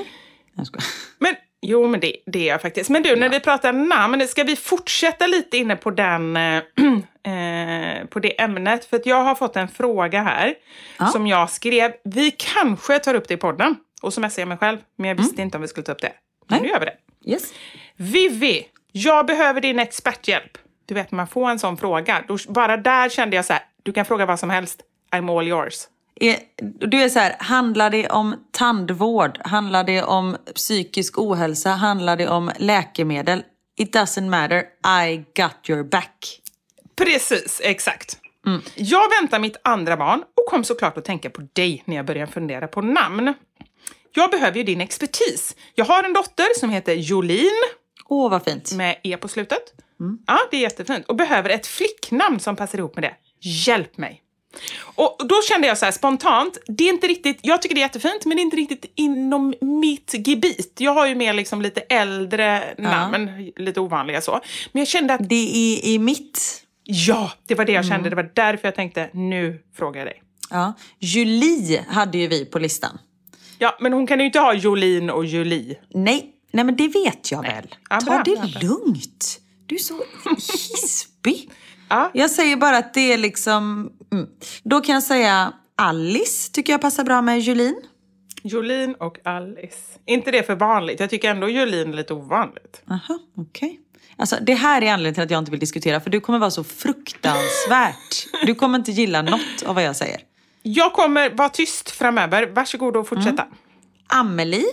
Jag 0.57 0.67
skojar. 0.67 0.85
Men 1.19 1.35
jo, 1.63 1.89
men 1.89 2.01
det, 2.01 2.17
det 2.27 2.39
är 2.39 2.53
jag 2.53 2.63
faktiskt. 2.63 2.91
Men 2.91 3.03
du, 3.03 3.17
när 3.17 3.29
vi 3.29 3.41
pratar 3.41 3.73
namn, 3.73 4.29
ska 4.29 4.45
vi 4.45 4.57
fortsätta 4.57 5.27
lite 5.27 5.57
inne 5.57 5.77
på 5.77 5.91
den 5.91 6.37
eh, 6.37 8.07
på 8.11 8.19
det 8.21 8.41
ämnet? 8.41 8.85
För 8.85 8.97
att 8.97 9.07
jag 9.07 9.23
har 9.25 9.35
fått 9.35 9.57
en 9.57 9.69
fråga 9.69 10.23
här 10.23 10.55
Ja. 10.99 11.07
som 11.07 11.27
jag 11.27 11.51
skrev. 11.51 11.93
Vi 12.05 12.31
kanske 12.31 12.99
tar 12.99 13.15
upp 13.15 13.29
det 13.29 13.35
i 13.35 13.37
podden. 13.37 13.77
Och 14.03 14.13
så 14.13 14.21
messade 14.21 14.43
jag 14.43 14.49
mig 14.49 14.59
själv, 14.59 14.79
men 14.97 15.09
jag 15.09 15.17
visste 15.17 15.43
inte 15.43 15.57
om 15.57 15.63
vi 15.63 15.69
skulle 15.69 15.85
ta 15.85 15.93
upp 15.93 16.01
det. 16.01 16.13
Men 16.49 16.59
Nej. 16.59 16.61
nu 16.63 16.69
gör 16.69 16.81
vi 16.81 16.87
det. 16.87 17.31
Yes. 17.31 17.53
Vivi, 17.97 18.67
jag 18.93 19.27
behöver 19.27 19.61
din 19.61 19.79
experthjälp. 19.79 20.59
Du 20.87 20.95
vet, 20.95 21.11
när 21.11 21.17
man 21.17 21.27
får 21.27 21.51
en 21.51 21.59
sån 21.59 21.77
fråga, 21.77 22.25
då, 22.29 22.39
bara 22.49 22.77
där 22.77 23.09
kände 23.09 23.37
jag 23.37 23.45
så 23.45 23.53
här, 23.53 23.63
du 23.83 23.93
kan 23.93 24.05
fråga 24.05 24.27
vad 24.27 24.39
som 24.39 24.51
helst. 24.51 24.83
I'm 25.13 25.39
all 25.39 25.49
yours. 25.49 25.89
Är, 26.21 26.37
du 26.87 27.03
är 27.03 27.09
så 27.09 27.19
här, 27.19 27.37
handlar 27.39 27.91
det 27.91 28.09
om 28.09 28.37
tandvård? 28.51 29.39
Handlar 29.45 29.85
det 29.85 30.03
om 30.03 30.37
psykisk 30.55 31.19
ohälsa? 31.19 31.71
Handlar 31.71 32.17
det 32.17 32.29
om 32.29 32.51
läkemedel? 32.59 33.43
It 33.79 33.95
doesn't 33.97 34.29
matter, 34.29 34.65
I 35.07 35.17
got 35.17 35.71
your 35.71 35.85
back. 35.85 36.41
Precis, 36.97 37.61
exakt. 37.65 38.19
Jag 38.75 39.11
väntar 39.21 39.39
mitt 39.39 39.57
andra 39.65 39.97
barn 39.97 40.21
och 40.21 40.51
kom 40.51 40.65
såklart 40.65 40.99
att 40.99 41.05
tänka 41.05 41.31
på 41.31 41.49
dig 41.53 41.83
när 41.85 41.97
jag 41.97 42.07
började 42.07 42.33
fundera 42.33 42.69
på 42.69 42.83
namn. 42.83 43.35
Jag 44.17 44.31
behöver 44.31 44.59
ju 44.59 44.63
din 44.65 44.81
expertis. 44.81 45.57
Jag 45.75 45.85
har 45.85 46.03
en 46.05 46.13
dotter 46.13 46.59
som 46.61 46.71
heter 46.71 46.95
Jolin 46.95 47.51
Åh, 48.09 48.31
vad 48.31 48.45
fint. 48.45 48.73
med 48.73 49.01
E 49.03 49.17
på 49.17 49.29
slutet. 49.29 49.63
Ja, 50.27 50.39
det 50.51 50.57
är 50.57 50.61
jättefint. 50.61 51.07
Och 51.07 51.17
behöver 51.17 51.51
ett 51.51 51.67
flicknamn 51.67 52.41
som 52.41 52.57
passar 52.57 52.79
ihop 52.79 52.95
med 52.95 53.05
det. 53.05 53.15
Hjälp 53.41 53.97
mig! 53.99 54.23
Och 54.81 55.17
då 55.29 55.35
kände 55.49 55.67
jag 55.67 55.79
så 55.79 55.85
här 55.85 55.93
spontant, 55.93 56.59
det 56.67 56.85
är 56.85 56.89
inte 56.89 57.07
riktigt, 57.07 57.39
jag 57.43 57.63
tycker 57.63 57.75
det 57.75 57.81
är 57.81 57.83
jättefint, 57.83 58.25
men 58.25 58.37
det 58.37 58.41
är 58.41 58.43
inte 58.43 58.57
riktigt 58.57 58.93
inom 58.95 59.55
mitt 59.61 60.15
gebit. 60.27 60.75
Jag 60.79 60.95
har 60.95 61.07
ju 61.07 61.15
mer 61.15 61.33
liksom 61.33 61.63
lite 61.63 61.81
äldre 61.81 62.75
namn, 62.79 63.53
lite 63.57 63.81
ovanliga 63.81 64.21
så. 64.21 64.41
Men 64.73 64.81
jag 64.81 64.89
kände 64.89 65.15
att, 65.15 65.29
Det 65.29 65.35
är 65.75 65.87
i 65.89 65.99
mitt. 65.99 66.63
ja, 66.85 67.33
det 67.47 67.55
var 67.55 67.65
det 67.65 67.73
jag 67.73 67.87
kände. 67.87 68.11
Det 68.11 68.17
var 68.17 68.31
därför 68.35 68.69
jag 68.69 68.75
tänkte, 68.75 69.11
nu 69.13 69.63
frågar 69.77 70.01
jag 70.01 70.07
dig. 70.09 70.23
Ja. 70.51 70.73
Julie 70.99 71.85
hade 71.89 72.19
ju 72.19 72.27
vi 72.29 72.45
på 72.45 72.59
listan. 72.59 72.99
Ja, 73.59 73.77
men 73.81 73.93
hon 73.93 74.07
kan 74.07 74.21
ju 74.21 74.27
inte 74.27 74.39
ha 74.39 74.55
Jolin 74.55 75.11
och 75.11 75.25
Julie. 75.25 75.79
Nej, 75.95 76.33
nej 76.53 76.65
men 76.65 76.77
det 76.77 76.89
vet 76.89 77.33
jag 77.33 77.43
väl. 77.43 77.75
Ja, 77.91 78.01
Ta 78.01 78.07
bra, 78.07 78.23
det 78.25 78.37
bra. 78.37 78.61
lugnt. 78.63 79.41
Du 79.67 79.75
är 79.75 79.79
så 79.79 80.03
hispig. 80.73 81.51
Ja. 81.89 82.11
Jag 82.15 82.31
säger 82.31 82.57
bara 82.57 82.79
att 82.79 82.95
det 82.95 83.13
är 83.13 83.19
liksom... 83.19 83.91
Mm. 84.13 84.27
Då 84.63 84.81
kan 84.81 84.93
jag 84.95 85.03
säga 85.03 85.53
Alice 85.77 86.53
tycker 86.53 86.73
jag 86.73 86.81
passar 86.81 87.05
bra 87.05 87.23
med 87.23 87.41
Julin. 87.41 87.77
Jolin 88.43 88.95
och 88.95 89.19
Alice. 89.27 89.99
inte 90.07 90.31
det 90.31 90.43
för 90.43 90.55
vanligt? 90.55 91.01
Jag 91.01 91.11
tycker 91.11 91.31
ändå 91.31 91.49
Jolin 91.49 91.93
är 91.93 91.97
lite 91.97 92.15
ovanligt. 92.15 92.83
Aha, 92.91 93.19
okej. 93.37 93.81
Alltså, 94.19 94.37
det 94.43 94.55
här 94.55 94.83
är 94.83 94.93
anledningen 94.93 95.15
till 95.15 95.23
att 95.23 95.31
jag 95.31 95.39
inte 95.39 95.51
vill 95.51 95.61
diskutera, 95.61 96.01
för 96.01 96.11
du 96.11 96.21
kommer 96.21 96.39
vara 96.39 96.51
så 96.51 96.65
fruktansvärt. 96.65 98.27
Du 98.47 98.55
kommer 98.55 98.79
inte 98.79 98.93
gilla 98.93 99.23
något 99.23 99.63
av 99.67 99.75
vad 99.75 99.85
jag 99.85 99.97
säger. 99.97 100.21
Jag 100.69 100.93
kommer 100.93 101.31
vara 101.31 101.49
tyst 101.49 101.91
framöver. 101.91 102.47
Varsågod 102.47 102.97
och 102.97 103.09
fortsätta. 103.09 103.43
Mm. 103.43 103.57
Amelie. 104.07 104.67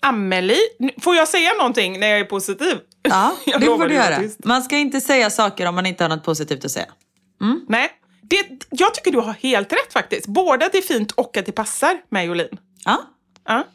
Amelie, 0.00 0.58
får 1.00 1.16
jag 1.16 1.28
säga 1.28 1.52
någonting 1.58 2.00
när 2.00 2.06
jag 2.06 2.20
är 2.20 2.24
positiv? 2.24 2.78
Ja, 3.02 3.36
det 3.44 3.66
får 3.66 3.88
du 3.88 3.94
göra. 3.94 4.22
Man 4.44 4.62
ska 4.62 4.76
inte 4.76 5.00
säga 5.00 5.30
saker 5.30 5.66
om 5.66 5.74
man 5.74 5.86
inte 5.86 6.04
har 6.04 6.08
något 6.08 6.24
positivt 6.24 6.64
att 6.64 6.70
säga. 6.70 6.86
Nej, 7.68 7.90
det, 8.22 8.66
jag 8.70 8.94
tycker 8.94 9.10
du 9.10 9.18
har 9.18 9.32
helt 9.32 9.72
rätt 9.72 9.92
faktiskt. 9.92 10.26
Både 10.26 10.66
att 10.66 10.72
det 10.72 10.78
är 10.78 10.82
fint 10.82 11.12
och 11.12 11.36
att 11.36 11.46
det 11.46 11.52
passar 11.52 11.98
med 12.08 12.26
Jolin. 12.26 12.58
Ja. 12.84 13.02
Ja. 13.46 13.66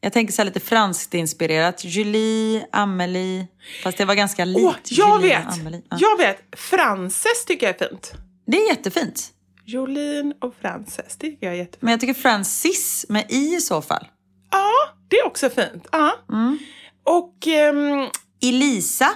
Jag 0.00 0.12
tänker 0.12 0.32
så 0.32 0.42
här 0.42 0.46
lite 0.46 0.60
franskt 0.60 1.14
inspirerat. 1.14 1.84
Julie, 1.84 2.66
Amelie. 2.72 3.46
Fast 3.82 3.98
det 3.98 4.04
var 4.04 4.14
ganska 4.14 4.44
likt 4.44 4.66
Åh, 4.66 4.74
jag 4.84 5.22
Julie 5.22 5.36
vet! 5.36 5.82
Ja. 5.90 5.98
Jag 6.00 6.18
vet! 6.18 6.38
Frances 6.56 7.44
tycker 7.46 7.66
jag 7.66 7.82
är 7.82 7.88
fint. 7.88 8.12
Det 8.46 8.56
är 8.56 8.68
jättefint. 8.68 9.32
Jolin 9.66 10.34
och 10.40 10.54
Frances, 10.60 11.16
det 11.16 11.26
tycker 11.26 11.46
jag 11.46 11.54
är 11.54 11.58
jättefint. 11.58 11.82
Men 11.82 11.90
jag 11.90 12.00
tycker 12.00 12.14
Francis 12.14 13.06
med 13.08 13.24
i 13.28 13.54
i 13.54 13.60
så 13.60 13.82
fall. 13.82 14.06
Ja, 14.50 14.70
det 15.08 15.16
är 15.16 15.26
också 15.26 15.50
fint. 15.50 15.86
Ja. 15.92 16.12
Mm. 16.32 16.58
Och 17.04 17.46
ehm, 17.46 18.08
Elisa. 18.42 19.08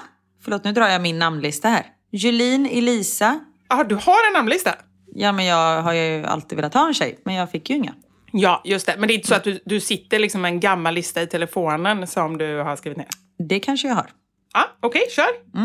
Förlåt, 0.44 0.64
nu 0.64 0.72
drar 0.72 0.88
jag 0.88 1.02
min 1.02 1.18
namnlista 1.18 1.68
här. 1.68 1.86
Julin, 2.12 2.66
Elisa. 2.66 3.40
ja, 3.68 3.84
du 3.84 3.94
har 3.94 4.26
en 4.26 4.32
namnlista? 4.32 4.74
Ja, 5.14 5.32
men 5.32 5.44
jag 5.44 5.82
har 5.82 5.92
ju 5.92 6.24
alltid 6.24 6.56
velat 6.56 6.74
ha 6.74 6.86
en 6.86 6.94
tjej, 6.94 7.18
men 7.24 7.34
jag 7.34 7.50
fick 7.50 7.70
ju 7.70 7.76
inga. 7.76 7.94
Ja, 8.32 8.62
just 8.64 8.86
det. 8.86 8.94
Men 8.98 9.08
det 9.08 9.12
är 9.12 9.16
inte 9.16 9.28
så 9.28 9.34
att 9.34 9.44
du, 9.44 9.60
du 9.64 9.80
sitter 9.80 10.18
liksom 10.18 10.40
med 10.42 10.48
en 10.48 10.60
gammal 10.60 10.94
lista 10.94 11.22
i 11.22 11.26
telefonen 11.26 12.06
som 12.06 12.38
du 12.38 12.58
har 12.58 12.76
skrivit 12.76 12.98
ner? 12.98 13.08
Det 13.48 13.60
kanske 13.60 13.88
jag 13.88 13.94
har. 13.94 14.10
Ja, 14.52 14.60
okej, 14.80 15.02
kör. 15.10 15.60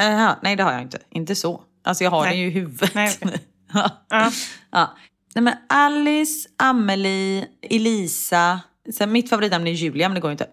Uh, 0.00 0.30
nej, 0.42 0.56
det 0.56 0.62
har 0.62 0.72
jag 0.72 0.82
inte. 0.82 0.98
Inte 1.10 1.34
så. 1.34 1.62
Alltså 1.84 2.04
jag 2.04 2.10
har 2.10 2.22
Nej. 2.22 2.30
den 2.30 2.40
ju 2.40 2.46
i 2.46 2.50
huvudet. 2.50 2.94
Nej, 2.94 3.18
okej. 3.22 3.40
ja. 4.70 4.96
Nej, 5.34 5.42
men 5.42 5.54
Alice, 5.68 6.48
Amelie, 6.56 7.46
Elisa. 7.62 8.60
Sen 8.94 9.12
mitt 9.12 9.28
favoritnamn 9.28 9.66
är 9.66 9.70
Julia, 9.70 10.08
men 10.08 10.14
det 10.14 10.20
går 10.20 10.30
ju 10.30 10.32
inte. 10.32 10.46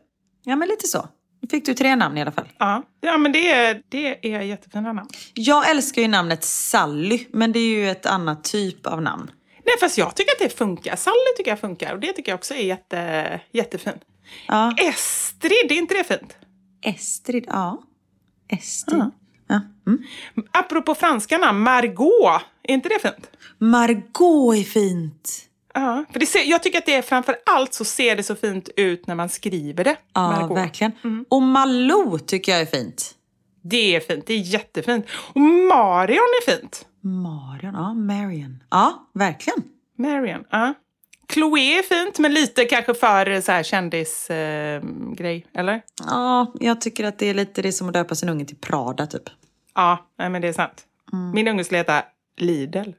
Ja, 0.43 0.55
men 0.55 0.67
lite 0.67 0.87
så. 0.87 1.07
Nu 1.41 1.47
fick 1.49 1.65
du 1.65 1.73
tre 1.73 1.95
namn 1.95 2.17
i 2.17 2.21
alla 2.21 2.31
fall. 2.31 2.47
Ja, 2.57 2.83
ja 3.01 3.17
men 3.17 3.31
det 3.31 3.51
är, 3.51 3.81
det 3.89 4.33
är 4.33 4.41
jättefina 4.41 4.93
namn. 4.93 5.09
Jag 5.33 5.69
älskar 5.69 6.01
ju 6.01 6.07
namnet 6.07 6.43
Sally, 6.43 7.25
men 7.31 7.51
det 7.51 7.59
är 7.59 7.69
ju 7.69 7.89
ett 7.89 8.05
annat 8.05 8.43
typ 8.43 8.87
av 8.87 9.01
namn. 9.01 9.31
Nej, 9.65 9.75
fast 9.79 9.97
jag 9.97 10.15
tycker 10.15 10.31
att 10.31 10.49
det 10.49 10.57
funkar. 10.57 10.95
Sally 10.95 11.15
tycker 11.37 11.51
jag 11.51 11.59
funkar 11.59 11.93
och 11.93 11.99
det 11.99 12.13
tycker 12.13 12.31
jag 12.31 12.37
också 12.37 12.53
är 12.53 12.63
jätte, 12.63 13.41
jättefint. 13.51 14.01
Ja. 14.47 14.75
Estrid, 14.77 15.71
är 15.71 15.75
inte 15.75 15.93
det 15.93 16.03
fint? 16.03 16.37
Estrid, 16.85 17.45
ja. 17.47 17.83
Estrid. 18.47 18.99
Ja. 18.99 19.11
Mm. 19.87 20.03
Apropå 20.51 20.95
franska 20.95 21.37
namn, 21.37 21.59
Margot, 21.59 22.41
är 22.63 22.73
inte 22.73 22.89
det 22.89 22.99
fint? 22.99 23.29
Margot 23.57 24.55
är 24.55 24.63
fint. 24.63 25.49
Ja, 25.73 26.05
för 26.11 26.19
det 26.19 26.25
ser, 26.25 26.43
jag 26.43 26.63
tycker 26.63 26.77
att 26.77 26.85
det 26.85 26.95
är 26.95 27.01
framför 27.01 27.35
allt 27.45 27.73
så 27.73 27.85
ser 27.85 28.15
det 28.15 28.23
så 28.23 28.35
fint 28.35 28.69
ut 28.77 29.07
när 29.07 29.15
man 29.15 29.29
skriver 29.29 29.83
det. 29.83 29.95
Ja, 30.13 30.31
Margot. 30.31 30.57
verkligen. 30.57 30.91
Och 31.29 31.41
Malou 31.41 32.19
tycker 32.19 32.51
jag 32.51 32.61
är 32.61 32.65
fint. 32.65 33.11
Det 33.61 33.95
är 33.95 33.99
fint, 33.99 34.27
det 34.27 34.33
är 34.33 34.37
jättefint. 34.39 35.05
Och 35.33 35.41
Marion 35.41 36.17
är 36.41 36.51
fint. 36.51 36.85
Marion, 37.01 37.73
ja, 37.73 37.93
Marion. 37.93 38.63
Ja, 38.69 39.09
verkligen. 39.13 39.63
Marion, 39.97 40.43
ja. 40.49 40.73
Chloé 41.33 41.79
är 41.79 41.83
fint, 41.83 42.19
men 42.19 42.33
lite 42.33 42.65
kanske 42.65 42.93
för 42.93 43.41
så 43.41 43.51
här 43.51 43.63
kändisgrej, 43.63 44.75
eh, 44.75 44.81
grej, 45.17 45.45
eller? 45.53 45.81
Ja, 46.07 46.53
jag 46.59 46.81
tycker 46.81 47.03
att 47.03 47.19
det 47.19 47.29
är 47.29 47.33
lite 47.33 47.61
det 47.61 47.71
som 47.71 47.87
att 47.87 47.93
döpa 47.93 48.15
sin 48.15 48.29
unge 48.29 48.45
till 48.45 48.57
Prada 48.57 49.05
typ. 49.05 49.23
Ja, 49.75 50.07
nej, 50.19 50.29
men 50.29 50.41
det 50.41 50.47
är 50.47 50.53
sant. 50.53 50.83
Min 51.33 51.47
unge 51.47 51.63
skulle 51.63 51.77
heta 51.77 52.03
Lidl. 52.37 52.89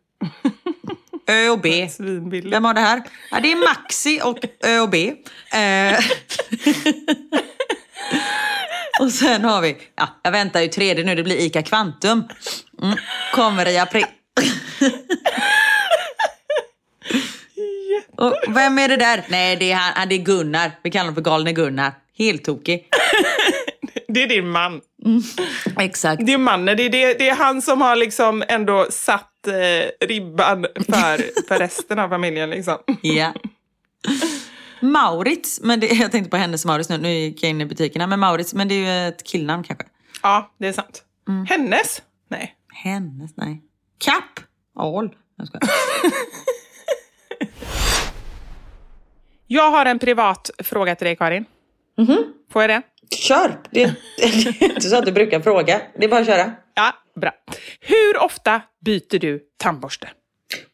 Ö 1.26 1.48
och 1.48 1.60
B. 1.60 1.88
Svinbillig. 1.92 2.50
Vem 2.50 2.64
har 2.64 2.74
det 2.74 2.80
här? 2.80 3.02
Ja, 3.30 3.40
det 3.40 3.52
är 3.52 3.56
Maxi 3.56 4.20
och 4.24 4.38
Ö 4.64 4.80
och 4.80 4.90
B. 4.90 5.12
Eh. 5.52 5.98
och 9.00 9.12
sen 9.12 9.44
har 9.44 9.60
vi, 9.60 9.76
ja, 9.96 10.08
jag 10.22 10.32
väntar 10.32 10.60
ju 10.60 10.68
tredje 10.68 11.04
nu, 11.04 11.14
det 11.14 11.22
blir 11.22 11.40
ICA 11.40 11.62
Kvantum. 11.62 12.24
Mm. 12.82 12.96
Kommer 13.34 13.68
i 13.68 13.78
april. 13.78 14.06
Och 18.16 18.34
vem 18.48 18.78
är 18.78 18.88
det 18.88 18.96
där? 18.96 19.24
Nej, 19.28 19.56
det 19.56 19.72
är, 19.72 19.76
han, 19.76 20.08
det 20.08 20.14
är 20.14 20.24
Gunnar. 20.24 20.72
Vi 20.82 20.90
kallar 20.90 21.04
honom 21.04 21.14
för 21.14 21.22
galne 21.22 21.52
Gunnar. 21.52 21.92
Helt 22.18 22.44
tokig. 22.44 22.88
Det 24.08 24.22
är 24.22 24.28
din 24.28 24.48
man. 24.48 24.80
Exakt. 25.78 26.26
Det 26.26 26.32
är 26.32 26.38
mannen, 26.38 26.76
det 26.76 26.82
är, 26.82 26.90
det, 26.90 27.14
det 27.14 27.28
är 27.28 27.34
han 27.34 27.62
som 27.62 27.80
har 27.80 27.96
liksom 27.96 28.44
ändå 28.48 28.86
satt 28.90 29.46
eh, 29.46 30.06
ribban 30.06 30.66
för, 30.74 31.46
för 31.48 31.58
resten 31.58 31.98
av 31.98 32.08
familjen. 32.08 32.50
Liksom. 32.50 32.78
Ja. 33.02 33.32
Maurits, 34.80 35.60
men 35.62 35.80
det, 35.80 35.86
jag 35.86 36.12
tänkte 36.12 36.30
på 36.30 36.36
hennes 36.36 36.64
Maurits 36.64 36.88
nu, 36.88 36.98
nu 36.98 37.12
gick 37.12 37.42
jag 37.42 37.50
in 37.50 37.60
i 37.60 37.66
butikerna. 37.66 38.06
Men 38.06 38.20
Maurits, 38.20 38.54
men 38.54 38.68
det 38.68 38.74
är 38.74 38.78
ju 38.78 39.08
ett 39.08 39.24
killnamn 39.24 39.64
kanske. 39.64 39.86
Ja, 40.22 40.54
det 40.58 40.66
är 40.66 40.72
sant. 40.72 41.02
Hennes? 41.48 42.02
Nej. 42.28 42.54
Hennes, 42.72 43.36
nej. 43.36 43.62
Kapp! 43.98 44.40
All. 44.76 45.14
Jag 45.36 45.46
skojar. 45.46 45.70
Jag 49.46 49.70
har 49.70 49.86
en 49.86 49.98
privat 49.98 50.50
fråga 50.58 50.94
till 50.94 51.04
dig, 51.04 51.16
Karin. 51.16 51.44
Får 52.52 52.62
jag 52.62 52.70
det? 52.70 52.82
Kör! 53.16 53.60
Det 53.70 53.82
är, 53.82 53.94
det 54.16 54.64
är 54.64 54.70
inte 54.70 54.80
så 54.80 54.96
att 54.96 55.06
du 55.06 55.12
brukar 55.12 55.40
fråga. 55.40 55.80
Det 55.98 56.04
är 56.04 56.08
bara 56.08 56.20
att 56.20 56.26
köra. 56.26 56.52
Ja, 56.74 56.92
bra. 57.20 57.32
Hur 57.80 58.22
ofta 58.24 58.62
byter 58.84 59.18
du 59.18 59.42
tandborste? 59.56 60.08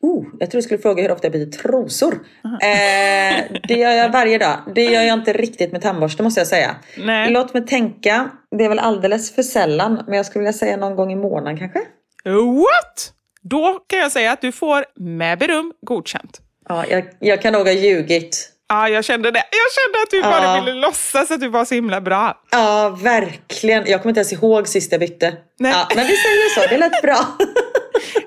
Oh, 0.00 0.26
jag 0.38 0.50
tror 0.50 0.58
du 0.58 0.62
skulle 0.62 0.78
fråga 0.82 1.02
hur 1.02 1.10
ofta 1.12 1.26
jag 1.26 1.32
byter 1.32 1.50
trosor. 1.50 2.14
Eh, 2.44 3.44
det 3.68 3.74
gör 3.74 3.90
jag 3.90 4.12
varje 4.12 4.38
dag. 4.38 4.58
Det 4.74 4.84
gör 4.84 5.02
jag 5.02 5.18
inte 5.18 5.32
riktigt 5.32 5.72
med 5.72 5.82
tandborste 5.82 6.22
måste 6.22 6.40
jag 6.40 6.48
säga. 6.48 6.76
Nej. 6.98 7.30
Låt 7.30 7.54
mig 7.54 7.66
tänka. 7.66 8.30
Det 8.58 8.64
är 8.64 8.68
väl 8.68 8.78
alldeles 8.78 9.34
för 9.34 9.42
sällan. 9.42 10.02
Men 10.06 10.16
jag 10.16 10.26
skulle 10.26 10.40
vilja 10.40 10.52
säga 10.52 10.76
någon 10.76 10.96
gång 10.96 11.12
i 11.12 11.16
månaden 11.16 11.58
kanske. 11.58 11.78
What? 12.24 13.12
Då 13.42 13.78
kan 13.86 13.98
jag 13.98 14.12
säga 14.12 14.32
att 14.32 14.40
du 14.40 14.52
får 14.52 14.84
med 14.96 15.38
beröm 15.38 15.72
godkänt. 15.82 16.40
Ja, 16.68 16.86
jag, 16.86 17.04
jag 17.18 17.42
kan 17.42 17.52
nog 17.52 17.66
ha 17.66 17.72
ljugit. 17.72 18.52
Ja, 18.72 18.88
jag 18.88 19.04
kände 19.04 19.30
det. 19.30 19.38
Jag 19.50 19.72
kände 19.84 19.98
att 20.02 20.10
du 20.10 20.22
bara 20.22 20.56
Ja. 20.56 20.64
ville 20.64 20.76
låtsas 20.80 21.30
att 21.30 21.40
du 21.40 21.48
var 21.48 21.64
så 21.64 21.74
himla 21.74 22.00
bra. 22.00 22.40
Ja, 22.50 22.98
verkligen. 23.02 23.86
Jag 23.86 24.02
kommer 24.02 24.10
inte 24.10 24.18
ens 24.20 24.32
ihåg 24.32 24.68
sist 24.68 24.92
jag 24.92 25.00
bytte. 25.00 25.34
Nej. 25.58 25.72
Ja, 25.72 25.88
men 25.96 26.06
vi 26.06 26.16
säger 26.16 26.48
så. 26.60 26.68
Det 26.70 26.78
lät 26.78 27.02
bra. 27.02 27.18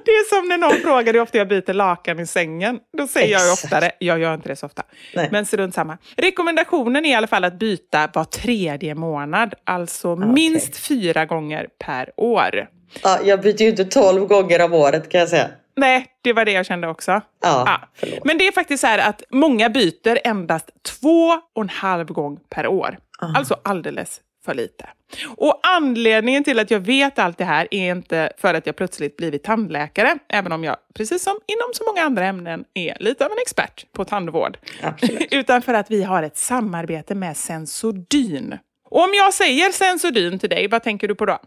Det 0.06 0.12
är 0.12 0.30
som 0.40 0.48
när 0.50 0.58
någon 0.58 0.80
frågar 0.82 1.14
hur 1.14 1.22
ofta 1.22 1.38
jag 1.38 1.48
byter 1.48 1.74
lakan 1.74 2.20
i 2.20 2.28
sängen. 2.28 2.80
Då 2.98 3.08
säger 3.08 3.32
jag 3.32 3.42
ju 3.46 3.52
Exakt. 3.52 3.64
oftare. 3.64 3.92
Jag 4.00 4.20
gör 4.20 4.34
inte 4.34 4.50
det 4.50 4.56
så 4.56 4.66
ofta. 4.66 4.84
Nej. 5.16 5.28
Men 5.32 5.46
strunt 5.46 5.76
samma. 5.76 5.98
Rekommendationen 6.18 7.06
är 7.06 7.10
i 7.12 7.16
alla 7.16 7.28
fall 7.28 7.44
att 7.44 7.60
byta 7.60 8.10
var 8.14 8.24
tredje 8.24 8.96
månad. 8.96 9.54
Alltså 9.66 10.16
minst 10.16 10.78
fyra 10.78 11.26
gånger 11.26 11.68
per 11.86 12.12
år. 12.18 12.68
Ja, 13.04 13.20
jag 13.24 13.42
byter 13.42 13.62
ju 13.62 13.70
inte 13.70 13.86
12 13.86 14.26
gånger 14.26 14.62
om 14.62 14.74
året 14.74 15.10
kan 15.10 15.20
jag 15.20 15.30
säga. 15.30 15.48
Nej, 15.76 16.08
det 16.22 16.34
var 16.34 16.46
det 16.46 16.52
jag 16.52 16.66
kände 16.66 16.88
också. 16.88 17.22
Ja, 17.42 17.82
förlåt. 17.94 18.26
Men 18.26 18.38
det 18.38 18.48
är 18.48 18.52
faktiskt 18.52 18.82
så 18.82 18.88
att 18.88 19.24
många 19.30 19.70
byter 19.70 20.20
endast 20.24 20.70
två 20.82 21.42
och 21.54 21.62
en 21.62 21.70
halv 21.70 22.08
gång 22.08 22.40
per 22.50 22.68
år. 22.68 22.98
Alltså 23.20 23.60
alldeles 23.64 24.22
för 24.46 24.54
lite. 24.54 24.90
Och 25.38 25.60
anledningen 25.64 26.44
till 26.44 26.60
att 26.60 26.72
jag 26.72 26.80
vet 26.80 27.20
allt 27.20 27.38
det 27.38 27.46
här 27.46 27.68
är 27.72 27.92
inte 27.92 28.32
för 28.38 28.54
att 28.54 28.66
jag 28.66 28.76
plötsligt 28.76 29.18
blivit 29.18 29.44
tandläkare, 29.44 30.18
även 30.30 30.52
om 30.52 30.64
jag, 30.64 30.78
precis 30.94 31.24
som 31.24 31.40
inom 31.48 31.74
så 31.74 31.84
många 31.86 32.02
andra 32.04 32.26
ämnen, 32.26 32.66
är 32.74 32.98
lite 33.00 33.26
av 33.26 33.32
en 33.32 33.38
expert 33.42 33.86
på 33.92 34.06
tandvård. 34.06 34.58
Utan 35.32 35.62
för 35.62 35.74
att 35.74 35.92
vi 35.92 36.04
har 36.04 36.24
ett 36.24 36.38
samarbete 36.38 37.16
med 37.16 37.38
Sensodyn. 37.38 38.58
Om 38.94 39.10
jag 39.14 39.34
säger 39.34 39.72
Sensodyn 39.72 40.40
till 40.40 40.50
dig, 40.50 40.68
vad 40.68 40.84
tänker 40.84 41.08
du 41.08 41.16
på 41.16 41.26
då? 41.26 41.40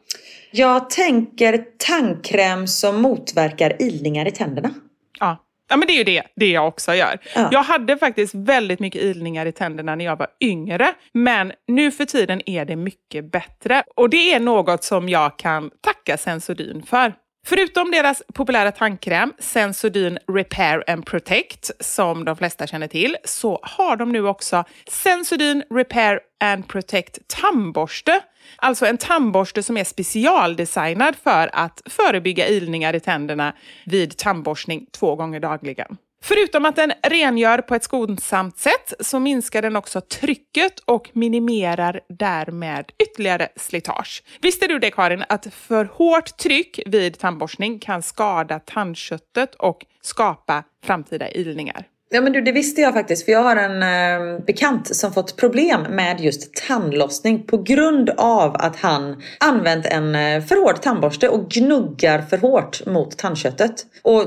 Jag 0.50 0.90
tänker 0.90 1.64
tandkräm 1.78 2.66
som 2.66 3.02
motverkar 3.02 3.82
ilningar 3.82 4.28
i 4.28 4.30
tänderna. 4.30 4.74
Ja. 5.20 5.42
Ja, 5.68 5.76
men 5.76 5.86
det 5.86 5.92
är 5.92 5.96
ju 5.96 6.04
det, 6.04 6.22
det 6.36 6.50
jag 6.50 6.68
också 6.68 6.94
gör. 6.94 7.18
Ja. 7.34 7.48
Jag 7.52 7.62
hade 7.62 7.96
faktiskt 7.96 8.34
väldigt 8.34 8.80
mycket 8.80 9.02
ilningar 9.02 9.46
i 9.46 9.52
tänderna 9.52 9.94
när 9.94 10.04
jag 10.04 10.16
var 10.16 10.28
yngre, 10.40 10.94
men 11.12 11.52
nu 11.68 11.90
för 11.90 12.04
tiden 12.04 12.42
är 12.46 12.64
det 12.64 12.76
mycket 12.76 13.32
bättre. 13.32 13.82
Och 13.96 14.10
det 14.10 14.34
är 14.34 14.40
något 14.40 14.84
som 14.84 15.08
jag 15.08 15.38
kan 15.38 15.70
tacka 15.80 16.16
Sensodyn 16.16 16.82
för. 16.82 17.12
Förutom 17.48 17.90
deras 17.90 18.22
populära 18.34 18.72
tandkräm 18.72 19.32
Sensodyn 19.38 20.18
Repair 20.28 20.84
and 20.86 21.06
Protect, 21.06 21.70
som 21.80 22.24
de 22.24 22.36
flesta 22.36 22.66
känner 22.66 22.86
till, 22.88 23.16
så 23.24 23.58
har 23.62 23.96
de 23.96 24.12
nu 24.12 24.26
också 24.26 24.64
Sensodyn 24.88 25.62
Repair 25.70 26.20
and 26.40 26.68
Protect 26.68 27.18
tandborste. 27.26 28.20
Alltså 28.56 28.86
en 28.86 28.98
tandborste 28.98 29.62
som 29.62 29.76
är 29.76 29.84
specialdesignad 29.84 31.16
för 31.16 31.50
att 31.52 31.82
förebygga 31.86 32.48
ilningar 32.48 32.94
i 32.94 33.00
tänderna 33.00 33.52
vid 33.84 34.16
tandborstning 34.16 34.86
två 34.92 35.16
gånger 35.16 35.40
dagligen. 35.40 35.96
Förutom 36.28 36.64
att 36.64 36.76
den 36.76 36.92
rengör 37.02 37.58
på 37.58 37.74
ett 37.74 37.84
skonsamt 37.84 38.58
sätt 38.58 38.92
så 39.00 39.18
minskar 39.18 39.62
den 39.62 39.76
också 39.76 40.00
trycket 40.00 40.78
och 40.84 41.10
minimerar 41.12 42.00
därmed 42.08 42.92
ytterligare 43.02 43.48
slitage. 43.56 44.22
Visste 44.40 44.66
du 44.66 44.78
det 44.78 44.90
Karin, 44.90 45.24
att 45.28 45.46
för 45.54 45.84
hårt 45.84 46.36
tryck 46.36 46.80
vid 46.86 47.18
tandborstning 47.18 47.78
kan 47.78 48.02
skada 48.02 48.58
tandköttet 48.58 49.54
och 49.54 49.86
skapa 50.00 50.64
framtida 50.84 51.30
ilningar? 51.30 51.86
Ja 52.10 52.20
men 52.20 52.32
du, 52.32 52.40
det 52.40 52.52
visste 52.52 52.80
jag 52.80 52.94
faktiskt. 52.94 53.24
För 53.24 53.32
jag 53.32 53.42
har 53.42 53.56
en 53.56 53.82
eh, 53.82 54.44
bekant 54.46 54.96
som 54.96 55.12
fått 55.12 55.36
problem 55.36 55.82
med 55.82 56.20
just 56.20 56.66
tandlossning 56.68 57.46
på 57.46 57.58
grund 57.62 58.10
av 58.16 58.56
att 58.56 58.76
han 58.76 59.22
använt 59.40 59.86
en 59.86 60.14
eh, 60.14 60.44
för 60.44 60.56
hård 60.56 60.82
tandborste 60.82 61.28
och 61.28 61.48
gnuggar 61.48 62.22
för 62.22 62.38
hårt 62.38 62.86
mot 62.86 63.18
tandköttet. 63.18 63.86
Och 64.02 64.24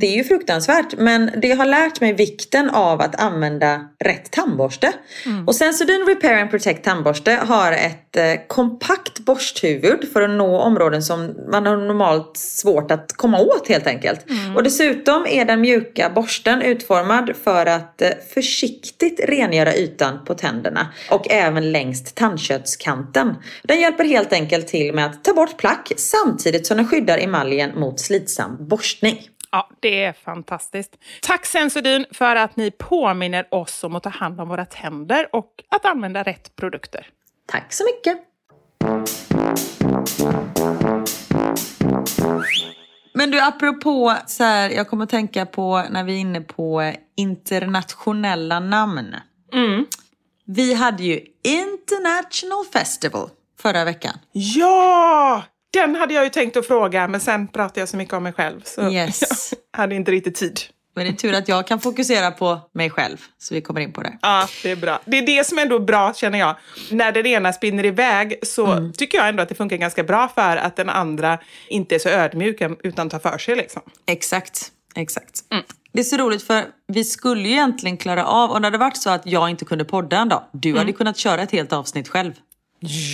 det 0.00 0.06
är 0.06 0.16
ju 0.16 0.24
fruktansvärt 0.24 0.94
men 0.98 1.30
det 1.42 1.52
har 1.52 1.66
lärt 1.66 2.00
mig 2.00 2.12
vikten 2.12 2.70
av 2.70 3.00
att 3.00 3.20
använda 3.20 3.88
rätt 4.04 4.30
tandborste. 4.30 4.92
Och 5.46 5.54
Sensodyn 5.54 6.06
Repair 6.06 6.40
and 6.40 6.50
Protect 6.50 6.84
tandborste 6.84 7.32
har 7.32 7.72
ett 7.72 8.16
eh, 8.16 8.46
kompakt 8.48 9.18
borsthuvud 9.18 10.08
för 10.12 10.22
att 10.22 10.30
nå 10.30 10.58
områden 10.58 11.02
som 11.02 11.34
man 11.50 11.66
har 11.66 11.76
normalt 11.76 12.36
svårt 12.36 12.90
att 12.90 13.12
komma 13.12 13.40
åt 13.40 13.68
helt 13.68 13.86
enkelt. 13.86 14.26
Och 14.56 14.62
dessutom 14.62 15.26
är 15.26 15.44
den 15.44 15.60
mjuka 15.60 16.10
borsten 16.14 16.62
utformad 16.62 17.21
för 17.26 17.66
att 17.66 18.02
eh, 18.02 18.10
försiktigt 18.34 19.20
rengöra 19.20 19.74
ytan 19.74 20.24
på 20.24 20.34
tänderna 20.34 20.86
och 21.10 21.30
även 21.30 21.72
längs 21.72 22.14
tandköttskanten. 22.14 23.34
Den 23.62 23.80
hjälper 23.80 24.04
helt 24.04 24.32
enkelt 24.32 24.68
till 24.68 24.94
med 24.94 25.06
att 25.06 25.24
ta 25.24 25.34
bort 25.34 25.56
plack 25.56 25.92
samtidigt 25.96 26.66
som 26.66 26.76
den 26.76 26.86
skyddar 26.88 27.18
emaljen 27.18 27.80
mot 27.80 28.00
slitsam 28.00 28.68
borstning. 28.68 29.28
Ja, 29.50 29.68
det 29.80 30.04
är 30.04 30.12
fantastiskt. 30.12 30.96
Tack 31.22 31.46
Sensodyn 31.46 32.06
för 32.10 32.36
att 32.36 32.56
ni 32.56 32.70
påminner 32.70 33.54
oss 33.54 33.84
om 33.84 33.96
att 33.96 34.02
ta 34.02 34.10
hand 34.10 34.40
om 34.40 34.48
våra 34.48 34.64
tänder 34.64 35.28
och 35.32 35.50
att 35.68 35.86
använda 35.86 36.22
rätt 36.22 36.56
produkter. 36.56 37.06
Tack 37.46 37.72
så 37.72 37.84
mycket! 37.84 38.18
Men 43.14 43.30
du, 43.30 43.40
apropå 43.40 44.16
så 44.26 44.44
här, 44.44 44.70
jag 44.70 44.88
kommer 44.88 45.04
att 45.04 45.10
tänka 45.10 45.46
på 45.46 45.84
när 45.90 46.04
vi 46.04 46.12
är 46.12 46.18
inne 46.18 46.40
på 46.40 46.92
internationella 47.16 48.60
namn. 48.60 49.14
Vi 50.44 50.74
hade 50.74 51.02
ju 51.02 51.20
International 51.44 52.64
Festival 52.72 53.30
förra 53.60 53.84
veckan. 53.84 54.14
Ja! 54.32 55.42
Den 55.72 55.96
hade 55.96 56.14
jag 56.14 56.24
ju 56.24 56.30
tänkt 56.30 56.56
att 56.56 56.66
fråga, 56.66 57.08
men 57.08 57.20
sen 57.20 57.48
pratade 57.48 57.80
jag 57.80 57.88
så 57.88 57.96
mycket 57.96 58.14
om 58.14 58.22
mig 58.22 58.32
själv. 58.32 58.60
Så 58.64 58.90
Yes. 58.90 59.54
jag 59.72 59.78
hade 59.78 59.94
inte 59.94 60.10
riktigt 60.10 60.34
tid. 60.34 60.60
Men 60.94 61.04
det 61.04 61.10
är 61.10 61.12
tur 61.12 61.34
att 61.34 61.48
jag 61.48 61.66
kan 61.66 61.80
fokusera 61.80 62.30
på 62.30 62.60
mig 62.74 62.90
själv, 62.90 63.16
så 63.38 63.54
vi 63.54 63.60
kommer 63.60 63.80
in 63.80 63.92
på 63.92 64.02
det. 64.02 64.18
Ja, 64.22 64.48
det 64.62 64.70
är 64.70 64.76
bra. 64.76 65.00
Det 65.04 65.18
är 65.18 65.26
det 65.26 65.46
som 65.46 65.58
ändå 65.58 65.76
är 65.76 65.80
bra, 65.80 66.14
känner 66.14 66.38
jag. 66.38 66.56
När 66.90 67.12
det 67.12 67.28
ena 67.28 67.52
spinner 67.52 67.84
iväg 67.86 68.38
så 68.42 68.92
tycker 68.96 69.18
jag 69.18 69.28
ändå 69.28 69.42
att 69.42 69.48
det 69.48 69.54
funkar 69.54 69.76
ganska 69.76 70.02
bra 70.04 70.28
för 70.28 70.56
att 70.56 70.76
den 70.76 70.88
andra 70.88 71.38
inte 71.68 71.94
är 71.94 71.98
så 71.98 72.08
ödmjuk 72.08 72.62
utan 72.82 73.10
tar 73.10 73.18
för 73.18 73.38
sig. 73.38 73.56
Liksom. 73.56 73.82
Exakt, 74.06 74.68
exakt. 74.94 75.40
Det 75.92 76.00
är 76.00 76.04
så 76.04 76.16
roligt 76.16 76.42
för 76.42 76.64
vi 76.88 77.04
skulle 77.04 77.42
ju 77.48 77.50
egentligen 77.54 77.96
klara 77.96 78.26
av, 78.26 78.50
om 78.50 78.62
det 78.62 78.66
hade 78.66 78.78
varit 78.78 78.96
så 78.96 79.10
att 79.10 79.26
jag 79.26 79.50
inte 79.50 79.64
kunde 79.64 79.84
podda 79.84 80.16
en 80.16 80.28
dag, 80.28 80.42
du 80.52 80.78
hade 80.78 80.92
kunnat 80.92 81.16
köra 81.16 81.42
ett 81.42 81.50
helt 81.52 81.72
avsnitt 81.72 82.08
själv. 82.08 82.32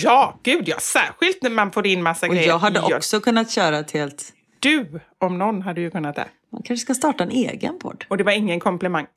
Ja, 0.03 0.39
gud 0.43 0.67
ja. 0.67 0.79
Särskilt 0.79 1.43
när 1.43 1.49
man 1.49 1.71
får 1.71 1.87
in 1.87 2.03
massa 2.03 2.27
Och 2.27 2.33
grejer. 2.33 2.47
jag 2.47 2.59
hade 2.59 2.79
också 2.81 3.19
kunnat 3.19 3.51
köra 3.51 3.79
ett 3.79 3.91
helt... 3.91 4.33
Du, 4.59 4.99
om 5.19 5.37
någon, 5.37 5.61
hade 5.61 5.81
ju 5.81 5.91
kunnat 5.91 6.15
det. 6.15 6.27
Man 6.51 6.61
kanske 6.63 6.83
ska 6.83 6.93
starta 6.93 7.23
en 7.23 7.31
egen 7.31 7.79
podd. 7.79 8.05
Och 8.07 8.17
det 8.17 8.23
var 8.23 8.31
ingen 8.31 8.59
komplimang. 8.59 9.07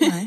Nej. 0.00 0.26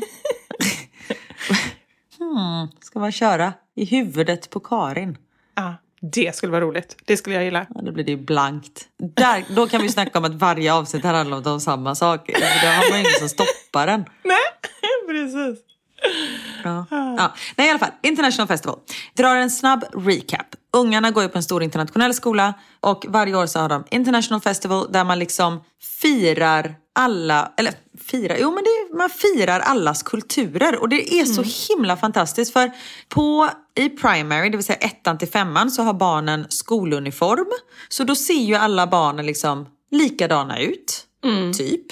hmm, 2.18 2.68
ska 2.80 2.98
man 2.98 3.12
köra 3.12 3.52
i 3.74 3.84
huvudet 3.84 4.50
på 4.50 4.60
Karin? 4.60 5.18
Ja, 5.54 5.74
det 6.00 6.36
skulle 6.36 6.52
vara 6.52 6.64
roligt. 6.64 6.96
Det 7.04 7.16
skulle 7.16 7.36
jag 7.36 7.44
gilla. 7.44 7.66
Ja, 7.74 7.80
då 7.82 7.92
blir 7.92 8.04
det 8.04 8.10
ju 8.10 8.16
blankt. 8.16 8.88
Där, 8.98 9.44
då 9.48 9.66
kan 9.68 9.82
vi 9.82 9.88
snacka 9.88 10.18
om 10.18 10.24
att 10.24 10.34
varje 10.34 10.72
avsnitt 10.72 11.04
har 11.04 11.14
handlat 11.14 11.46
om 11.46 11.60
samma 11.60 11.94
sak. 11.94 12.26
Då 12.62 12.66
har 12.66 12.90
man 12.90 12.98
ju 12.98 13.00
ingen 13.00 13.18
som 13.18 13.28
stoppar 13.28 13.86
den. 13.86 14.04
Nej, 14.24 14.38
precis. 15.08 15.71
Ja. 16.64 16.86
Ja. 16.90 17.34
Nej, 17.56 17.66
i 17.66 17.70
alla 17.70 17.78
fall. 17.78 17.90
International 18.02 18.48
Festival. 18.48 18.78
Drar 19.16 19.36
en 19.36 19.50
snabb 19.50 19.84
recap. 19.94 20.46
Ungarna 20.72 21.10
går 21.10 21.22
ju 21.22 21.28
på 21.28 21.38
en 21.38 21.42
stor 21.42 21.62
internationell 21.62 22.14
skola 22.14 22.54
och 22.80 23.06
varje 23.08 23.34
år 23.36 23.46
så 23.46 23.58
har 23.58 23.68
de 23.68 23.84
International 23.90 24.40
Festival 24.40 24.86
där 24.92 25.04
man 25.04 25.18
liksom 25.18 25.60
firar 26.02 26.74
alla, 26.94 27.52
eller 27.56 27.74
firar, 28.04 28.36
jo 28.40 28.50
men 28.50 28.64
det, 28.64 28.96
man 28.96 29.10
firar 29.10 29.60
allas 29.60 30.02
kulturer 30.02 30.80
och 30.80 30.88
det 30.88 31.14
är 31.14 31.24
så 31.24 31.72
himla 31.72 31.96
fantastiskt 31.96 32.52
för 32.52 32.70
på 33.08 33.48
i 33.74 33.88
primary, 33.88 34.48
det 34.48 34.56
vill 34.56 34.66
säga 34.66 34.78
ettan 34.78 35.18
till 35.18 35.28
femman, 35.28 35.70
så 35.70 35.82
har 35.82 35.94
barnen 35.94 36.46
skoluniform. 36.48 37.52
Så 37.88 38.04
då 38.04 38.14
ser 38.14 38.34
ju 38.34 38.54
alla 38.54 38.86
barnen 38.86 39.26
liksom 39.26 39.66
likadana 39.90 40.58
ut, 40.60 41.06
typ. 41.54 41.86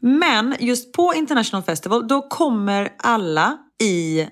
Men 0.00 0.56
just 0.60 0.92
på 0.92 1.14
International 1.14 1.62
Festival, 1.62 2.08
då 2.08 2.22
kommer 2.28 2.92
alla 2.98 3.58
i 3.82 4.26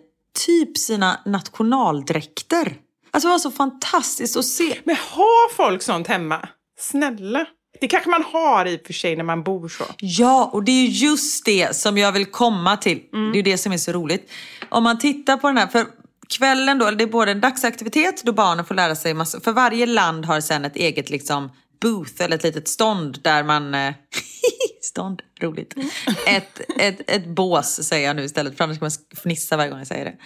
typ 0.46 0.78
sina 0.78 1.20
nationaldräkter. 1.26 2.76
Alltså 3.10 3.28
det 3.28 3.32
var 3.32 3.38
så 3.38 3.50
fantastiskt 3.50 4.36
att 4.36 4.44
se. 4.44 4.78
Men 4.84 4.96
har 4.96 5.54
folk 5.54 5.82
sånt 5.82 6.06
hemma? 6.06 6.48
Snälla. 6.78 7.46
Det 7.80 7.88
kanske 7.88 8.10
man 8.10 8.24
har 8.32 8.66
i 8.66 8.76
och 8.76 8.86
för 8.86 8.92
sig 8.92 9.16
när 9.16 9.24
man 9.24 9.42
bor 9.42 9.68
så. 9.68 9.84
Ja, 9.98 10.50
och 10.52 10.64
det 10.64 10.72
är 10.72 10.86
ju 10.86 11.08
just 11.08 11.44
det 11.44 11.76
som 11.76 11.98
jag 11.98 12.12
vill 12.12 12.26
komma 12.26 12.76
till. 12.76 13.02
Det 13.10 13.16
är 13.16 13.34
ju 13.34 13.42
det 13.42 13.58
som 13.58 13.72
är 13.72 13.78
så 13.78 13.92
roligt. 13.92 14.30
Om 14.68 14.82
man 14.82 14.98
tittar 14.98 15.36
på 15.36 15.46
den 15.46 15.56
här, 15.56 15.66
för 15.66 15.86
kvällen 16.28 16.78
då, 16.78 16.90
det 16.90 17.04
är 17.04 17.08
både 17.08 17.30
en 17.30 17.40
dagsaktivitet 17.40 18.22
då 18.24 18.32
barnen 18.32 18.64
får 18.64 18.74
lära 18.74 18.96
sig 18.96 19.14
massa, 19.14 19.40
för 19.40 19.52
varje 19.52 19.86
land 19.86 20.24
har 20.24 20.40
sen 20.40 20.64
ett 20.64 20.76
eget 20.76 21.10
liksom 21.10 21.50
booth 21.84 22.22
eller 22.22 22.36
ett 22.36 22.42
litet 22.42 22.68
stånd 22.68 23.18
där 23.22 23.44
man, 23.44 23.74
eh, 23.74 23.94
stånd, 24.82 25.22
roligt, 25.40 25.74
ett, 26.26 26.60
ett, 26.78 27.10
ett 27.10 27.26
bås 27.26 27.88
säger 27.88 28.06
jag 28.06 28.16
nu 28.16 28.24
istället 28.24 28.56
för 28.56 28.64
annars 28.64 28.76
ska 28.76 28.84
man 28.84 28.92
fnissa 29.22 29.56
varje 29.56 29.70
gång 29.70 29.78
jag 29.78 29.86
säger 29.86 30.04
det. 30.04 30.16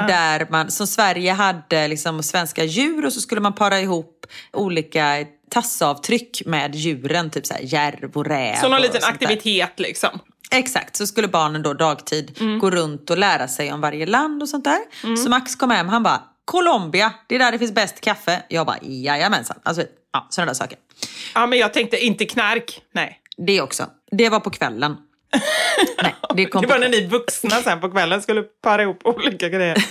Där 0.00 0.46
man, 0.50 0.70
som 0.70 0.86
Sverige 0.86 1.32
hade 1.32 1.88
liksom 1.88 2.22
svenska 2.22 2.64
djur 2.64 3.06
och 3.06 3.12
så 3.12 3.20
skulle 3.20 3.40
man 3.40 3.52
para 3.52 3.80
ihop 3.80 4.26
olika 4.52 5.26
tassavtryck 5.50 6.42
med 6.46 6.74
djuren, 6.74 7.30
typ 7.30 7.46
så 7.46 7.54
här 7.54 7.60
järv 7.62 8.10
och 8.16 8.26
räv. 8.26 8.56
Så 8.56 8.68
någon 8.68 8.82
liten 8.82 9.00
där. 9.00 9.08
aktivitet 9.08 9.80
liksom. 9.80 10.18
Exakt, 10.50 10.96
så 10.96 11.06
skulle 11.06 11.28
barnen 11.28 11.62
då 11.62 11.74
dagtid 11.74 12.38
gå 12.60 12.70
runt 12.70 13.10
och 13.10 13.18
lära 13.18 13.48
sig 13.48 13.72
om 13.72 13.80
varje 13.80 14.06
land 14.06 14.42
och 14.42 14.48
sånt 14.48 14.64
där. 14.64 15.16
Så 15.16 15.30
Max 15.30 15.56
kom 15.56 15.70
hem, 15.70 15.88
han 15.88 16.02
bara 16.02 16.22
Colombia, 16.46 17.12
det 17.26 17.34
är 17.34 17.38
där 17.38 17.52
det 17.52 17.58
finns 17.58 17.72
bäst 17.72 18.00
kaffe. 18.00 18.42
Jag 18.48 18.66
bara 18.66 18.78
jajamensan. 18.82 19.56
Alltså, 19.62 19.82
ja, 20.12 20.26
sådana 20.30 20.50
där 20.50 20.54
saker. 20.54 20.78
Ja, 21.34 21.46
men 21.46 21.58
jag 21.58 21.72
tänkte 21.72 22.04
inte 22.04 22.24
knark. 22.24 22.82
Nej. 22.92 23.20
Det 23.36 23.60
också. 23.60 23.86
Det 24.10 24.28
var 24.28 24.40
på 24.40 24.50
kvällen. 24.50 24.96
Nej, 26.02 26.14
det 26.34 26.46
kom 26.46 26.62
Det 26.62 26.68
på 26.68 26.74
var 26.74 26.80
när 26.80 26.88
ni 26.88 27.06
vuxna 27.06 27.50
sen 27.50 27.80
på 27.80 27.90
kvällen 27.90 28.22
skulle 28.22 28.42
para 28.42 28.82
ihop 28.82 29.00
olika 29.04 29.48
grejer. 29.48 29.84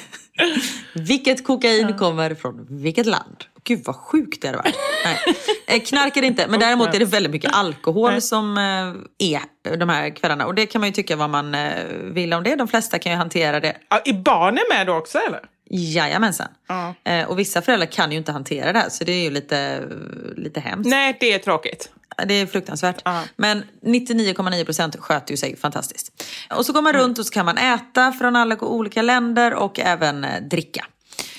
Vilket 0.93 1.43
kokain 1.43 1.97
kommer 1.97 2.35
från 2.35 2.67
vilket 2.69 3.05
land? 3.05 3.43
Gud 3.63 3.81
vad 3.85 3.95
sjukt 3.95 4.41
det 4.41 4.47
hade 4.47 4.57
varit. 4.57 4.75
Nej. 5.05 5.17
Eh, 5.67 5.81
Knark 5.81 6.17
är 6.17 6.21
det 6.21 6.27
inte, 6.27 6.47
men 6.47 6.59
däremot 6.65 6.95
är 6.95 6.99
det 6.99 7.05
väldigt 7.05 7.31
mycket 7.31 7.55
alkohol 7.55 8.21
som 8.21 8.57
eh, 8.57 9.27
är 9.29 9.77
de 9.77 9.89
här 9.89 10.15
kvällarna. 10.15 10.45
Och 10.45 10.55
det 10.55 10.65
kan 10.65 10.81
man 10.81 10.89
ju 10.89 10.93
tycka 10.93 11.15
vad 11.15 11.29
man 11.29 11.55
eh, 11.55 11.83
vill 12.03 12.33
om 12.33 12.43
det. 12.43 12.55
De 12.55 12.67
flesta 12.67 12.99
kan 12.99 13.11
ju 13.11 13.17
hantera 13.17 13.59
det. 13.59 13.77
Ja, 13.89 14.01
är 14.05 14.13
barnen 14.13 14.63
med 14.69 14.87
då 14.87 14.93
också 14.93 15.17
eller? 15.17 15.41
Jajamensan. 15.75 16.47
Ja. 16.67 16.93
Eh, 17.03 17.25
och 17.27 17.39
vissa 17.39 17.61
föräldrar 17.61 17.87
kan 17.87 18.11
ju 18.11 18.17
inte 18.17 18.31
hantera 18.31 18.73
det 18.73 18.79
här 18.79 18.89
så 18.89 19.03
det 19.03 19.11
är 19.11 19.23
ju 19.23 19.29
lite, 19.29 19.83
lite 20.37 20.59
hemskt. 20.59 20.89
Nej, 20.89 21.17
det 21.19 21.33
är 21.33 21.39
tråkigt. 21.39 21.89
Det 22.27 22.33
är 22.33 22.45
fruktansvärt. 22.45 23.01
Ja. 23.05 23.23
Men 23.35 23.63
99,9% 23.85 24.97
sköter 24.99 25.31
ju 25.31 25.37
sig 25.37 25.57
fantastiskt. 25.57 26.23
Och 26.49 26.65
så 26.65 26.73
går 26.73 26.81
man 26.81 26.93
runt 26.93 27.19
och 27.19 27.25
så 27.25 27.33
kan 27.33 27.45
man 27.45 27.57
äta 27.57 28.11
från 28.11 28.35
alla 28.35 28.57
olika 28.61 29.01
länder 29.01 29.53
och 29.53 29.79
även 29.79 30.23
eh, 30.23 30.41
dricka. 30.41 30.85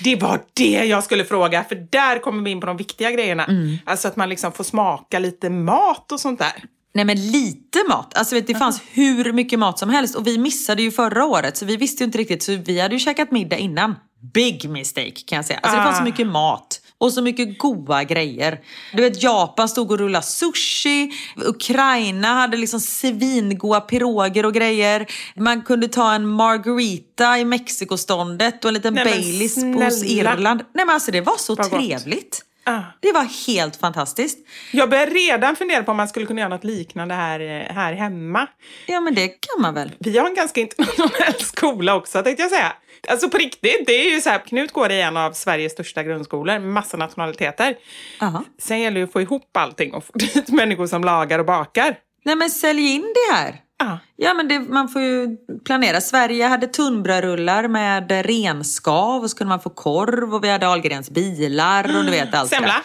Det 0.04 0.16
var 0.16 0.42
det 0.54 0.84
jag 0.84 1.04
skulle 1.04 1.24
fråga, 1.24 1.64
för 1.64 1.74
där 1.90 2.18
kommer 2.18 2.44
vi 2.44 2.50
in 2.50 2.60
på 2.60 2.66
de 2.66 2.76
viktiga 2.76 3.10
grejerna. 3.10 3.46
Alltså 3.84 4.08
att 4.08 4.16
man 4.16 4.28
liksom 4.28 4.52
får 4.52 4.64
smaka 4.64 5.18
lite 5.18 5.50
mat 5.50 6.12
och 6.12 6.20
sånt 6.20 6.38
där. 6.38 6.64
Nej 6.96 7.04
men 7.04 7.30
lite 7.30 7.78
mat. 7.88 8.16
Alltså 8.16 8.34
vet, 8.34 8.46
det 8.46 8.54
fanns 8.54 8.82
hur 8.90 9.32
mycket 9.32 9.58
mat 9.58 9.78
som 9.78 9.90
helst 9.90 10.16
och 10.16 10.26
vi 10.26 10.38
missade 10.38 10.82
ju 10.82 10.90
förra 10.90 11.24
året 11.24 11.56
så 11.56 11.64
vi 11.64 11.76
visste 11.76 12.02
ju 12.02 12.04
inte 12.04 12.18
riktigt 12.18 12.42
så 12.42 12.56
vi 12.56 12.80
hade 12.80 12.94
ju 12.94 12.98
käkat 12.98 13.30
middag 13.30 13.56
innan. 13.56 13.94
Big 14.34 14.70
mistake 14.70 15.12
kan 15.26 15.36
jag 15.36 15.44
säga. 15.44 15.58
Alltså 15.62 15.76
det 15.78 15.84
fanns 15.84 15.96
så 15.96 16.02
Ah. 16.02 16.04
mycket 16.04 16.26
mat 16.26 16.80
och 16.98 17.12
så 17.12 17.22
mycket 17.22 17.58
goda 17.58 18.04
grejer. 18.04 18.60
Du 18.92 19.02
vet 19.02 19.22
Japan 19.22 19.68
stod 19.68 19.90
och 19.92 19.98
rullade 19.98 20.24
sushi, 20.26 21.10
Ukraina 21.36 22.28
hade 22.28 22.56
liksom 22.56 22.80
svingoda 22.80 23.80
piroger 23.80 24.46
och 24.46 24.54
grejer. 24.54 25.06
Man 25.36 25.62
kunde 25.62 25.88
ta 25.88 26.12
en 26.14 26.26
margarita 26.26 27.38
i 27.38 27.44
Mexikoståndet 27.44 28.64
och 28.64 28.68
en 28.68 28.74
liten 28.74 28.94
Nej, 28.94 29.04
Baileys 29.04 29.54
snälla. 29.54 29.90
Irland. 30.30 30.60
Nej 30.74 30.86
men 30.86 30.94
alltså 30.94 31.10
det 31.10 31.20
var 31.20 31.36
så 31.38 31.54
gott. 31.54 31.70
trevligt. 31.70 32.42
Ah. 32.68 32.82
Det 33.00 33.12
var 33.12 33.46
helt 33.46 33.76
fantastiskt. 33.76 34.38
Jag 34.72 34.90
börjar 34.90 35.06
redan 35.06 35.56
fundera 35.56 35.82
på 35.82 35.90
om 35.90 35.96
man 35.96 36.08
skulle 36.08 36.26
kunna 36.26 36.40
göra 36.40 36.48
något 36.48 36.64
liknande 36.64 37.14
här, 37.14 37.40
eh, 37.40 37.74
här 37.74 37.92
hemma. 37.92 38.46
Ja 38.86 39.00
men 39.00 39.14
det 39.14 39.28
kan 39.28 39.62
man 39.62 39.74
väl. 39.74 39.92
Vi 39.98 40.18
har 40.18 40.28
en 40.28 40.34
ganska 40.34 40.60
internationell 40.60 41.34
skola 41.38 41.94
också 41.94 42.22
tänkte 42.22 42.42
jag 42.42 42.50
säga. 42.50 42.72
Alltså 43.08 43.28
på 43.28 43.38
riktigt, 43.38 43.86
det 43.86 43.92
är 43.92 44.14
ju 44.14 44.20
så 44.20 44.30
här, 44.30 44.38
Knut 44.38 44.72
går 44.72 44.92
i 44.92 45.00
en 45.00 45.16
av 45.16 45.32
Sveriges 45.32 45.72
största 45.72 46.02
grundskolor 46.02 46.58
massa 46.58 46.96
nationaliteter. 46.96 47.76
Aha. 48.20 48.44
Sen 48.58 48.80
gäller 48.80 49.00
det 49.00 49.04
att 49.04 49.12
få 49.12 49.20
ihop 49.20 49.56
allting 49.56 49.94
och 49.94 50.04
få 50.04 50.12
dit 50.18 50.48
människor 50.48 50.86
som 50.86 51.04
lagar 51.04 51.38
och 51.38 51.46
bakar. 51.46 51.96
Nej 52.24 52.36
men 52.36 52.50
sälj 52.50 52.94
in 52.94 53.02
det 53.14 53.34
här. 53.34 53.60
Ah. 53.78 53.96
Ja 54.16 54.34
men 54.34 54.48
det, 54.48 54.58
man 54.58 54.88
får 54.88 55.02
ju 55.02 55.36
planera. 55.64 56.00
Sverige 56.00 56.44
hade 56.44 56.66
tunnbrödrullar 56.66 57.68
med 57.68 58.10
renskav 58.10 59.22
och 59.22 59.30
så 59.30 59.36
kunde 59.36 59.48
man 59.48 59.60
få 59.60 59.70
korv 59.70 60.34
och 60.34 60.44
vi 60.44 60.48
hade 60.50 60.68
Ahlgrens 60.68 61.10
bilar 61.10 61.96
och 61.98 62.04
du 62.04 62.10
vet 62.10 62.34
allt. 62.34 62.50
Semla? 62.50 62.82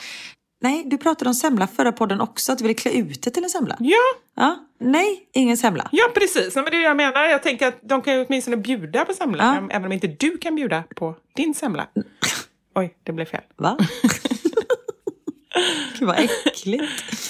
Nej, 0.64 0.84
du 0.86 0.98
pratade 0.98 1.30
om 1.30 1.34
semla 1.34 1.68
förra 1.68 1.92
podden 1.92 2.22
också, 2.22 2.52
att 2.52 2.58
du 2.58 2.64
ville 2.64 2.74
klä 2.74 2.92
ut 2.92 3.22
det 3.24 3.30
till 3.30 3.44
en 3.44 3.50
semla. 3.50 3.76
Ja, 3.80 3.96
Ja. 4.36 4.68
Nej, 4.80 5.30
ingen 5.34 5.58
semla. 5.58 5.90
ja 5.92 6.04
precis. 6.14 6.56
Men 6.56 6.66
det 6.66 6.70
är 6.72 6.72
det 6.72 6.82
jag 6.82 6.98
menar. 6.98 7.24
Jag 7.24 7.44
tänker 7.44 7.68
att 7.68 7.80
de 7.82 8.02
kan 8.02 8.14
ju 8.14 8.26
åtminstone 8.26 8.58
bjuda 8.58 9.06
på 9.06 9.14
semla. 9.14 9.44
Ja. 9.44 9.76
Även 9.76 9.86
om 9.86 9.92
inte 9.92 10.08
du 10.08 10.38
kan 10.38 10.56
bjuda 10.56 10.84
på 10.96 11.16
din 11.36 11.54
semla. 11.54 11.88
Oj, 12.76 12.96
det 13.04 13.12
blev 13.12 13.26
fel. 13.26 13.42
Va? 13.58 13.78
Gud 16.00 16.08
vad 16.08 16.20
äckligt. 16.20 16.84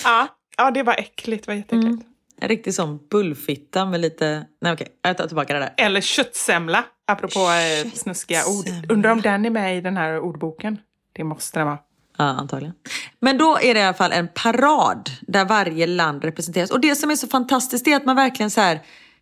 Ja, 0.04 0.28
ja 0.58 0.72
det 0.72 0.84
var 0.84 0.94
äckligt. 0.94 1.46
Det 1.46 1.52
var 1.52 1.56
jätteäckligt. 1.58 1.86
Mm. 2.04 2.11
En 2.42 2.48
riktig 2.48 2.74
sån 2.74 3.00
bullfitta 3.12 3.86
med 3.86 4.00
lite... 4.00 4.46
Nej 4.62 4.74
okej, 4.74 4.88
jag 5.02 5.18
tar 5.18 5.28
tillbaka 5.28 5.54
det 5.54 5.60
där. 5.60 5.74
Eller 5.78 6.02
köttsemla, 6.02 6.86
apropå 7.08 7.40
eh, 7.40 7.92
snuskiga 7.92 8.42
ord. 8.46 8.92
Undrar 8.92 9.12
om 9.12 9.22
den 9.22 9.46
är 9.46 9.50
med 9.50 9.78
i 9.78 9.82
den 9.82 9.98
här 9.98 10.20
ordboken? 10.20 10.78
Det 11.14 11.24
måste 11.24 11.60
den 11.60 11.68
vara. 11.68 11.80
Ja, 12.18 12.24
antagligen. 12.24 12.74
Men 13.20 13.38
då 13.38 13.58
är 13.62 13.74
det 13.74 13.80
i 13.80 13.84
alla 13.84 13.94
fall 13.94 14.12
en 14.12 14.28
parad 14.28 15.10
där 15.22 15.46
varje 15.46 15.88
land 15.88 16.24
representeras. 16.24 16.72
Och 16.72 16.82
det 16.82 16.96
som 16.96 17.12
är 17.12 17.16
så 17.16 17.28
fantastiskt 17.28 17.88
är 17.88 17.96
att 17.96 18.06
man 18.06 18.16
verkligen 18.16 18.52
så 18.52 18.62
här, 18.62 18.76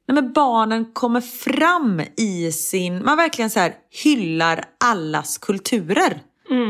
nej 0.07 0.15
men 0.15 0.33
barnen 0.33 0.93
kommer 0.93 1.21
fram 1.21 2.01
i 2.17 2.51
sin, 2.51 3.05
man 3.05 3.17
verkligen 3.17 3.49
så 3.49 3.59
här 3.59 3.73
hyllar 4.03 4.63
allas 4.85 5.37
kulturer. 5.37 6.21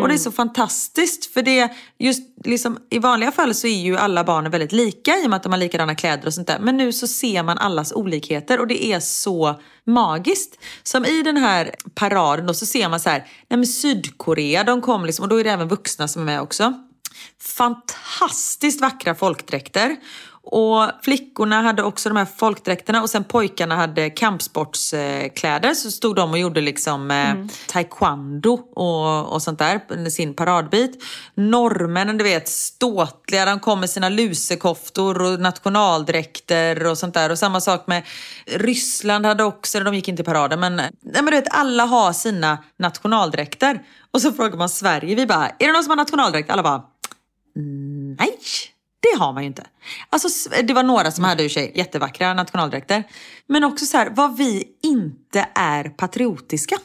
Och 0.02 0.08
det 0.08 0.14
är 0.14 0.18
så 0.18 0.32
fantastiskt 0.32 1.34
för 1.34 1.42
det, 1.42 1.74
just 2.00 2.24
liksom 2.46 2.78
i 2.90 3.00
vanliga 3.00 3.32
fall 3.32 3.56
så 3.56 3.68
är 3.68 3.82
ju 3.82 3.98
alla 3.98 4.24
barnen 4.24 4.52
väldigt 4.52 4.72
lika 4.72 5.18
i 5.18 5.26
och 5.26 5.30
med 5.30 5.38
att 5.38 5.44
de 5.44 5.52
har 5.52 5.60
likadana 5.60 5.96
kläder 5.96 6.28
och 6.28 6.34
sånt 6.34 6.48
där. 6.48 6.60
Men 6.60 6.78
nu 6.78 6.94
så 6.94 7.08
ser 7.08 7.44
man 7.44 7.58
allas 7.58 7.92
olikheter 7.92 8.60
och 8.60 8.68
det 8.68 8.86
är 8.86 9.00
så 9.00 9.60
magiskt. 9.86 10.60
Som 10.84 11.06
i 11.06 11.22
den 11.22 11.38
här 11.38 11.76
paraden 11.96 12.48
då 12.48 12.54
så 12.54 12.66
ser 12.66 12.90
man 12.90 13.00
så 13.00 13.10
här, 13.10 13.20
nej 13.50 13.58
men 13.58 13.68
Sydkorea 13.68 14.64
de 14.64 14.82
kom 14.82 15.06
liksom 15.06 15.24
och 15.24 15.30
då 15.30 15.40
är 15.40 15.44
det 15.44 15.52
även 15.52 15.68
vuxna 15.68 16.08
som 16.08 16.22
är 16.22 16.26
med 16.26 16.42
också. 16.42 16.74
Fantastiskt 17.42 18.82
vackra 18.82 19.16
folkdräkter. 19.16 19.96
Och 20.52 20.90
flickorna 21.02 21.62
hade 21.62 21.84
också 21.84 22.10
de 22.10 22.16
här 22.18 22.28
folkdräkterna 22.38 23.02
och 23.02 23.10
sen 23.10 23.24
pojkarna 23.24 23.76
hade 23.76 24.10
kampsportskläder. 24.10 25.74
Så 25.74 25.92
stod 25.92 26.16
de 26.16 26.32
och 26.32 26.40
gjorde 26.40 26.62
liksom 26.62 27.12
eh, 27.12 27.36
taekwondo 27.68 28.54
och, 28.76 29.34
och 29.34 29.42
sånt 29.42 29.60
där, 29.60 30.10
sin 30.10 30.34
paradbit. 30.34 31.04
Norrmännen, 31.36 32.18
du 32.18 32.24
vet, 32.24 32.48
ståtliga, 32.48 33.46
de 33.46 33.60
kom 33.60 33.80
med 33.80 33.90
sina 33.90 34.10
lusekoftor 34.10 35.22
och 35.22 35.40
nationaldräkter 35.40 36.86
och 36.86 36.98
sånt 36.98 37.14
där. 37.14 37.32
Och 37.32 37.40
samma 37.40 37.62
sak 37.62 37.88
med 37.88 38.04
Ryssland 38.46 39.26
hade 39.26 39.44
också, 39.44 39.80
de 39.80 39.96
gick 39.96 40.08
inte 40.08 40.22
i 40.22 40.26
paraden, 40.26 40.60
men, 40.60 40.76
nej, 40.76 40.92
men 41.02 41.26
du 41.26 41.32
vet, 41.32 41.48
alla 41.50 41.86
har 41.86 42.14
sina 42.14 42.58
nationaldräkter. 42.80 43.82
Och 44.12 44.22
så 44.22 44.32
frågar 44.32 44.58
man 44.58 44.70
Sverige, 44.70 45.16
vi 45.16 45.26
bara, 45.26 45.50
är 45.50 45.68
det 45.68 45.74
någon 45.74 45.84
som 45.84 45.92
har 45.92 45.98
nationaldräkt? 45.98 46.50
Alla 46.50 46.64
bara, 46.64 46.84
nej. 48.18 48.38
Det 49.00 49.20
har 49.20 49.34
man 49.34 49.44
ju 49.44 49.48
inte. 49.48 49.64
Alltså, 50.10 50.50
det 50.64 50.74
var 50.74 50.84
några 50.84 51.12
som 51.12 51.24
hade 51.24 51.44
för 51.44 51.50
sig 51.50 51.72
jättevackra 51.76 52.34
nationaldräkter. 52.34 53.04
Men 53.48 53.64
också 53.64 53.86
så 53.86 53.98
här, 53.98 54.10
vad 54.10 54.38
vi 54.38 54.64
inte 54.84 55.48
är 55.56 55.84
patriotiska. 55.84 56.76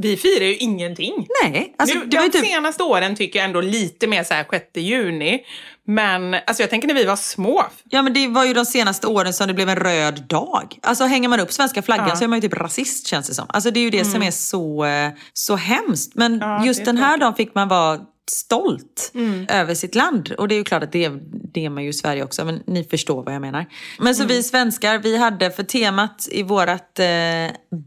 Vi 0.00 0.16
firar 0.16 0.44
ju 0.44 0.56
ingenting. 0.56 1.26
Nej, 1.42 1.74
alltså 1.78 1.98
nu, 1.98 2.04
det 2.04 2.16
var 2.16 2.24
ju 2.24 2.30
de 2.30 2.38
typ... 2.38 2.46
senaste 2.46 2.82
åren 2.82 3.16
tycker 3.16 3.38
jag 3.38 3.46
ändå 3.46 3.60
lite 3.60 4.06
mer 4.06 4.24
så 4.24 4.34
här 4.34 4.46
6 4.50 4.64
juni. 4.74 5.40
Men 5.86 6.34
alltså 6.34 6.62
jag 6.62 6.70
tänker 6.70 6.88
när 6.88 6.94
vi 6.94 7.04
var 7.04 7.16
små. 7.16 7.64
Ja 7.84 8.02
men 8.02 8.12
det 8.12 8.28
var 8.28 8.44
ju 8.44 8.54
de 8.54 8.64
senaste 8.64 9.06
åren 9.06 9.32
som 9.32 9.46
det 9.46 9.54
blev 9.54 9.68
en 9.68 9.76
röd 9.76 10.22
dag. 10.28 10.78
Alltså 10.82 11.04
hänger 11.04 11.28
man 11.28 11.40
upp 11.40 11.52
svenska 11.52 11.82
flaggan 11.82 12.04
Ja. 12.04 12.10
Mm. 12.10 12.16
så 12.16 12.24
är 12.24 12.28
man 12.28 12.40
ju 12.40 12.48
typ 12.48 12.58
rasist 12.58 13.06
känns 13.06 13.28
det 13.28 13.34
som. 13.34 13.46
Alltså 13.48 13.70
det 13.70 13.80
är 13.80 13.84
ju 13.84 13.90
det 13.90 14.04
som 14.04 14.22
är 14.22 14.30
så, 14.30 14.84
eh, 14.84 15.10
så 15.32 15.56
hemskt. 15.56 16.14
Men 16.14 16.38
Ja, 16.38 16.64
just 16.64 16.84
den 16.84 16.96
här 16.96 17.18
dagen 17.18 17.34
fick 17.34 17.54
man 17.54 17.68
vara 17.68 18.00
stolt 18.30 19.10
Mm. 19.14 19.46
över 19.48 19.74
sitt 19.74 19.94
land. 19.94 20.32
Och 20.38 20.48
det 20.48 20.54
är 20.54 20.56
ju 20.56 20.64
klart 20.64 20.82
att 20.82 20.92
det, 20.92 21.12
det 21.52 21.64
är 21.64 21.70
man 21.70 21.82
ju 21.84 21.88
i 21.90 21.92
Sverige 21.92 22.24
också, 22.24 22.44
men 22.44 22.62
ni 22.66 22.84
förstår 22.84 23.22
vad 23.22 23.34
jag 23.34 23.40
menar. 23.42 23.66
Men 23.98 24.14
så 24.14 24.22
Mm. 24.22 24.36
vi 24.36 24.42
svenskar, 24.42 24.98
vi 24.98 25.16
hade 25.16 25.50
för 25.50 25.62
temat 25.62 26.28
i 26.30 26.42
vårat 26.42 26.98
eh, 26.98 27.06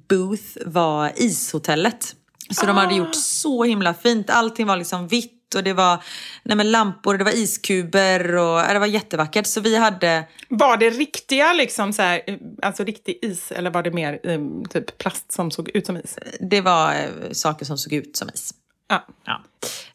booth 0.09 0.57
var 0.65 1.11
ishotellet. 1.15 2.15
Så 2.51 2.65
de 2.65 2.77
Ah. 2.77 2.81
hade 2.81 2.95
gjort 2.95 3.15
så 3.15 3.63
himla 3.63 3.93
fint. 3.93 4.29
Allting 4.29 4.67
var 4.67 4.77
liksom 4.77 5.07
vitt 5.07 5.55
och 5.55 5.63
det 5.63 5.73
var 5.73 6.03
nej 6.43 6.57
men 6.57 6.71
lampor, 6.71 7.17
det 7.17 7.23
var 7.23 7.37
iskuber 7.37 8.35
och 8.35 8.61
det 8.73 8.79
var 8.79 8.85
jättevackert. 8.87 9.47
Så 9.47 9.61
vi 9.61 9.75
hade, 9.77 10.23
Var 10.49 10.77
det 10.77 10.89
riktiga 10.89 11.53
liksom 11.53 11.93
så 11.93 12.01
här, 12.01 12.21
eh, 12.27 12.35
alltså 12.61 12.83
riktig 12.83 13.19
is 13.21 13.51
eller 13.51 13.69
var 13.71 13.83
det 13.83 13.91
mer 13.91 14.19
eh, 14.23 14.39
typ 14.69 14.97
plast 14.97 15.31
som 15.31 15.51
såg 15.51 15.69
ut 15.73 15.85
som 15.85 15.97
is? 15.97 16.15
det 16.39 16.61
var 16.61 16.93
eh, 16.93 17.31
saker 17.31 17.65
som 17.65 17.77
såg 17.77 17.93
ut 17.93 18.17
som 18.17 18.29
is. 18.33 18.53
Ja. 18.89 19.05
Ja. 19.25 19.41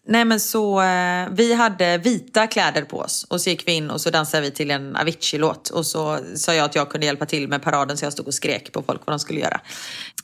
Nej 0.07 0.25
men 0.25 0.41
så, 0.41 0.83
eh, 0.83 1.29
vi 1.31 1.55
hade 1.55 1.99
vita 1.99 2.47
kläder 2.47 2.83
på 2.83 2.99
oss 2.99 3.25
och 3.31 3.41
så 3.41 3.51
gick 3.51 3.69
vi 3.69 3.73
in 3.73 3.91
och 3.91 4.01
så 4.01 4.11
dansade 4.11 4.43
vi 4.43 4.51
till 4.51 4.71
en 4.71 4.97
Avicii-låt 4.97 5.71
och 5.71 5.87
så 5.87 6.19
sa 6.35 6.55
jag 6.55 6.65
att 6.65 6.75
jag 6.75 6.91
kunde 6.91 7.07
hjälpa 7.07 7.27
till 7.27 7.49
med 7.49 7.63
paraden 7.63 7.97
så 7.97 8.05
jag 8.05 8.13
stod 8.13 8.27
och 8.27 8.35
skrek 8.35 8.73
på 8.73 8.83
folk 8.83 9.01
vad 9.07 9.13
de 9.13 9.19
skulle 9.19 9.41
göra. 9.41 9.61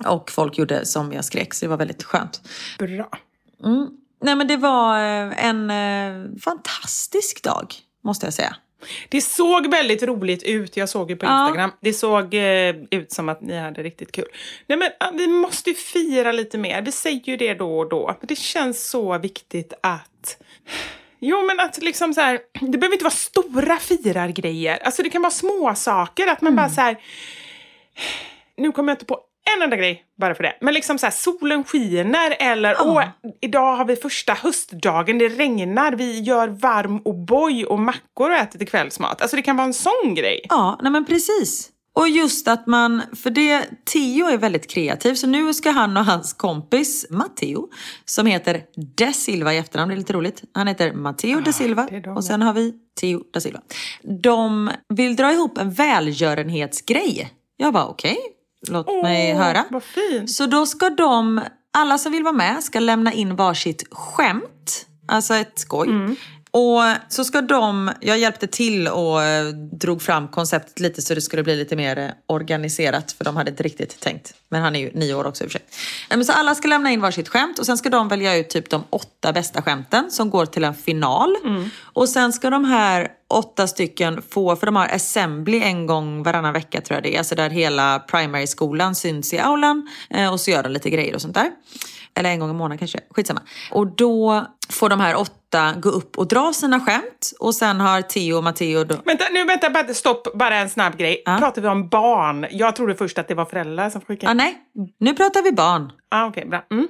Och 0.06 0.30
folk 0.30 0.58
gjorde 0.58 0.86
som 0.86 1.12
jag 1.12 1.24
skrek 1.24 1.54
så 1.54 1.64
det 1.64 1.68
var 1.68 1.76
väldigt 1.76 2.02
skönt. 2.02 2.40
Bra. 2.78 3.08
Nej 4.22 4.36
men 4.36 4.48
det 4.48 4.56
var 4.56 4.98
eh, 4.98 5.46
en 5.46 5.70
eh, 5.70 6.40
fantastisk 6.40 7.42
dag 7.42 7.74
måste 8.04 8.26
jag 8.26 8.34
säga. 8.34 8.56
Det 9.08 9.20
såg 9.20 9.70
väldigt 9.70 10.02
roligt 10.02 10.42
ut. 10.42 10.76
Jag 10.76 10.88
såg 10.88 11.10
ju 11.10 11.16
på 11.16 11.26
Ja. 11.26 11.46
Instagram. 11.46 11.70
Det 11.80 11.92
såg 11.92 12.34
eh, 12.34 12.74
ut 12.90 13.12
som 13.12 13.28
att 13.28 13.40
ni 13.40 13.58
hade 13.58 13.82
riktigt 13.82 14.12
kul. 14.12 14.28
Nej 14.66 14.78
men 14.78 15.16
vi 15.18 15.26
måste 15.26 15.70
ju 15.70 15.76
fira 15.76 16.32
lite 16.32 16.58
mer. 16.58 16.82
Vi 16.82 16.92
säger 16.92 17.20
ju 17.24 17.36
det 17.36 17.54
då 17.54 17.78
och 17.78 17.88
då. 17.88 18.06
Men 18.20 18.26
det 18.26 18.38
känns 18.38 18.88
så 18.90 19.18
viktigt 19.18 19.72
att... 19.80 20.36
Jo 21.18 21.46
men 21.46 21.60
att 21.60 21.82
liksom 21.82 22.14
så 22.14 22.20
här, 22.20 22.40
det 22.60 22.78
behöver 22.78 22.92
inte 22.94 23.04
vara 23.04 23.14
stora 23.14 23.76
firargrejer. 23.76 24.78
Alltså 24.84 25.02
det 25.02 25.10
kan 25.10 25.22
vara 25.22 25.30
små 25.30 25.74
saker 25.74 26.26
Att 26.26 26.40
man 26.40 26.56
bara 26.56 26.68
så 26.68 26.80
här... 26.80 26.96
Nu 28.56 28.72
kommer 28.72 28.92
jag 28.92 28.94
inte 28.94 29.04
på 29.04 29.20
en 29.56 29.62
enda 29.62 29.76
grej 29.76 30.04
bara 30.20 30.34
för 30.34 30.42
det. 30.42 30.56
Men 30.60 30.74
liksom 30.74 30.98
så 30.98 31.06
här, 31.06 31.10
solen 31.10 31.64
skiner 31.64 32.36
eller 32.38 32.76
åh, 32.80 33.04
idag 33.40 33.76
har 33.76 33.84
vi 33.84 33.96
första 33.96 34.32
höstdagen, 34.32 35.18
det 35.18 35.28
regnar, 35.28 35.92
vi 35.92 36.20
gör 36.20 36.48
varm 36.48 37.00
O'boy 37.00 37.64
och 37.64 37.78
mackor 37.78 38.30
och 38.30 38.36
äter 38.36 38.58
till 38.58 38.68
kvällsmat. 38.68 39.22
Alltså 39.22 39.36
det 39.36 39.42
kan 39.42 39.56
vara 39.56 39.66
en 39.66 39.74
sån 39.74 40.14
grej. 40.14 40.40
Ja, 40.48 40.78
nej 40.82 40.92
men 40.92 41.04
precis. 41.04 41.70
Och 41.92 42.08
just 42.08 42.48
att 42.48 42.66
man, 42.66 43.02
för 43.16 43.30
det, 43.30 43.64
Theo 43.92 44.26
är 44.26 44.38
väldigt 44.38 44.70
kreativ 44.70 45.14
så 45.14 45.26
nu 45.26 45.54
ska 45.54 45.70
han 45.70 45.96
och 45.96 46.04
hans 46.04 46.32
kompis 46.32 47.06
Matteo, 47.10 47.68
som 48.04 48.26
heter 48.26 48.62
De 48.96 49.12
Silva 49.12 49.54
i 49.54 49.58
efternamn, 49.58 49.88
det 49.88 49.94
är 49.94 49.98
lite 49.98 50.12
roligt. 50.12 50.42
Han 50.54 50.66
heter 50.66 50.92
Matteo 50.92 51.40
De 51.40 51.52
Silva 51.52 51.88
de, 51.90 52.08
och 52.08 52.24
sen 52.24 52.42
har 52.42 52.52
vi 52.52 52.74
Theo 53.00 53.22
Da 53.32 53.40
Silva. 53.40 53.60
De 54.22 54.70
vill 54.88 55.16
dra 55.16 55.32
ihop 55.32 55.58
en 55.58 55.70
välgörenhetsgrej. 55.70 57.30
Jag 57.56 57.72
bara 57.72 57.86
okej, 57.86 58.18
låt 58.68 59.02
mig 59.02 59.32
Åh, 59.32 59.42
höra. 59.42 59.64
Vad 59.70 59.82
fint. 59.82 60.30
Så 60.30 60.46
då 60.46 60.66
ska 60.66 60.90
de, 60.90 61.40
alla 61.72 61.98
som 61.98 62.12
vill 62.12 62.22
vara 62.22 62.32
med 62.32 62.64
ska 62.64 62.80
lämna 62.80 63.12
in 63.12 63.36
varsitt 63.36 63.84
skämt, 63.90 64.86
alltså 65.08 65.34
ett 65.34 65.58
skoj. 65.58 65.88
Och 66.52 66.82
så 67.08 67.24
ska 67.24 67.40
de, 67.40 67.90
jag 68.00 68.18
hjälpte 68.18 68.46
till 68.46 68.88
och 68.88 69.22
eh, 69.22 69.46
drog 69.54 70.02
fram 70.02 70.28
konceptet 70.28 70.80
lite 70.80 71.02
så 71.02 71.14
det 71.14 71.20
skulle 71.20 71.42
bli 71.42 71.56
lite 71.56 71.76
mer 71.76 71.98
eh, 71.98 72.10
organiserat 72.26 73.12
för 73.12 73.24
de 73.24 73.36
hade 73.36 73.50
inte 73.50 73.62
riktigt 73.62 74.00
tänkt. 74.00 74.34
Men 74.48 74.62
han 74.62 74.76
är 74.76 74.80
ju 74.80 74.90
nio 74.94 75.14
år 75.14 75.26
också 75.26 75.44
i 75.44 75.46
och 75.46 75.52
för 75.52 75.58
sig. 75.58 75.66
Eh, 76.10 76.20
så 76.20 76.32
alla 76.32 76.54
ska 76.54 76.68
lämna 76.68 76.90
in 76.90 77.00
varsitt 77.00 77.28
skämt 77.28 77.58
och 77.58 77.66
sen 77.66 77.78
ska 77.78 77.88
de 77.88 78.08
välja 78.08 78.36
ut 78.36 78.48
typ 78.48 78.70
de 78.70 78.84
åtta 78.90 79.32
bästa 79.32 79.62
skämten 79.62 80.10
som 80.10 80.30
går 80.30 80.46
till 80.46 80.64
en 80.64 80.74
final. 80.74 81.36
Och 81.82 82.08
sen 82.08 82.32
ska 82.32 82.50
de 82.50 82.64
här 82.64 83.08
åtta 83.28 83.66
stycken 83.66 84.22
få, 84.30 84.56
för 84.56 84.66
de 84.66 84.76
har 84.76 84.86
assembly 84.88 85.62
en 85.62 85.86
gång 85.86 86.22
varannan 86.22 86.52
vecka 86.52 86.80
tror 86.80 86.96
jag 86.96 87.02
det 87.02 87.14
är. 87.14 87.18
Alltså 87.18 87.34
där 87.34 87.50
hela 87.50 87.98
primary-skolan 87.98 88.94
syns 88.94 89.32
i 89.32 89.38
aulan 89.38 89.88
och 90.32 90.40
så 90.40 90.50
gör 90.50 90.62
de 90.62 90.72
lite 90.72 90.90
grejer 90.90 91.14
och 91.14 91.22
sånt 91.22 91.34
där. 91.34 91.50
Eller 92.14 92.30
en 92.30 92.40
gång 92.40 92.50
i 92.50 92.52
månaden 92.52 92.78
kanske, 92.78 93.00
skitsamma. 93.10 93.40
Och 93.70 93.86
då 93.86 94.46
får 94.68 94.88
de 94.88 95.00
här 95.00 95.16
åtta 95.16 95.74
gå 95.76 95.88
upp 95.88 96.18
och 96.18 96.28
dra 96.28 96.52
sina 96.52 96.80
skämt. 96.80 97.32
Och 97.38 97.54
sen 97.54 97.80
har 97.80 98.02
Theo 98.02 98.36
och 98.36 98.44
Matteo 98.44 98.84
då... 98.84 98.94
Vänta, 99.04 99.24
nu 99.32 99.44
vänta, 99.44 99.70
bara, 99.70 99.94
stopp, 99.94 100.28
bara 100.34 100.56
en 100.56 100.70
snabb 100.70 100.96
grej. 100.96 101.22
Ja. 101.24 101.38
Pratar 101.38 101.62
vi 101.62 101.68
om 101.68 101.88
barn? 101.88 102.46
Jag 102.50 102.76
trodde 102.76 102.94
först 102.94 103.18
att 103.18 103.28
det 103.28 103.34
var 103.34 103.44
föräldrar 103.44 103.90
som 103.90 104.00
skickade. 104.00 104.30
Ah, 104.30 104.34
nej, 104.34 104.58
nu 104.98 105.14
pratar 105.14 105.42
vi 105.42 105.52
barn. 105.52 105.92
Ah, 106.08 106.26
Okej, 106.26 106.46
bra. 106.46 106.66
Mm. 106.70 106.88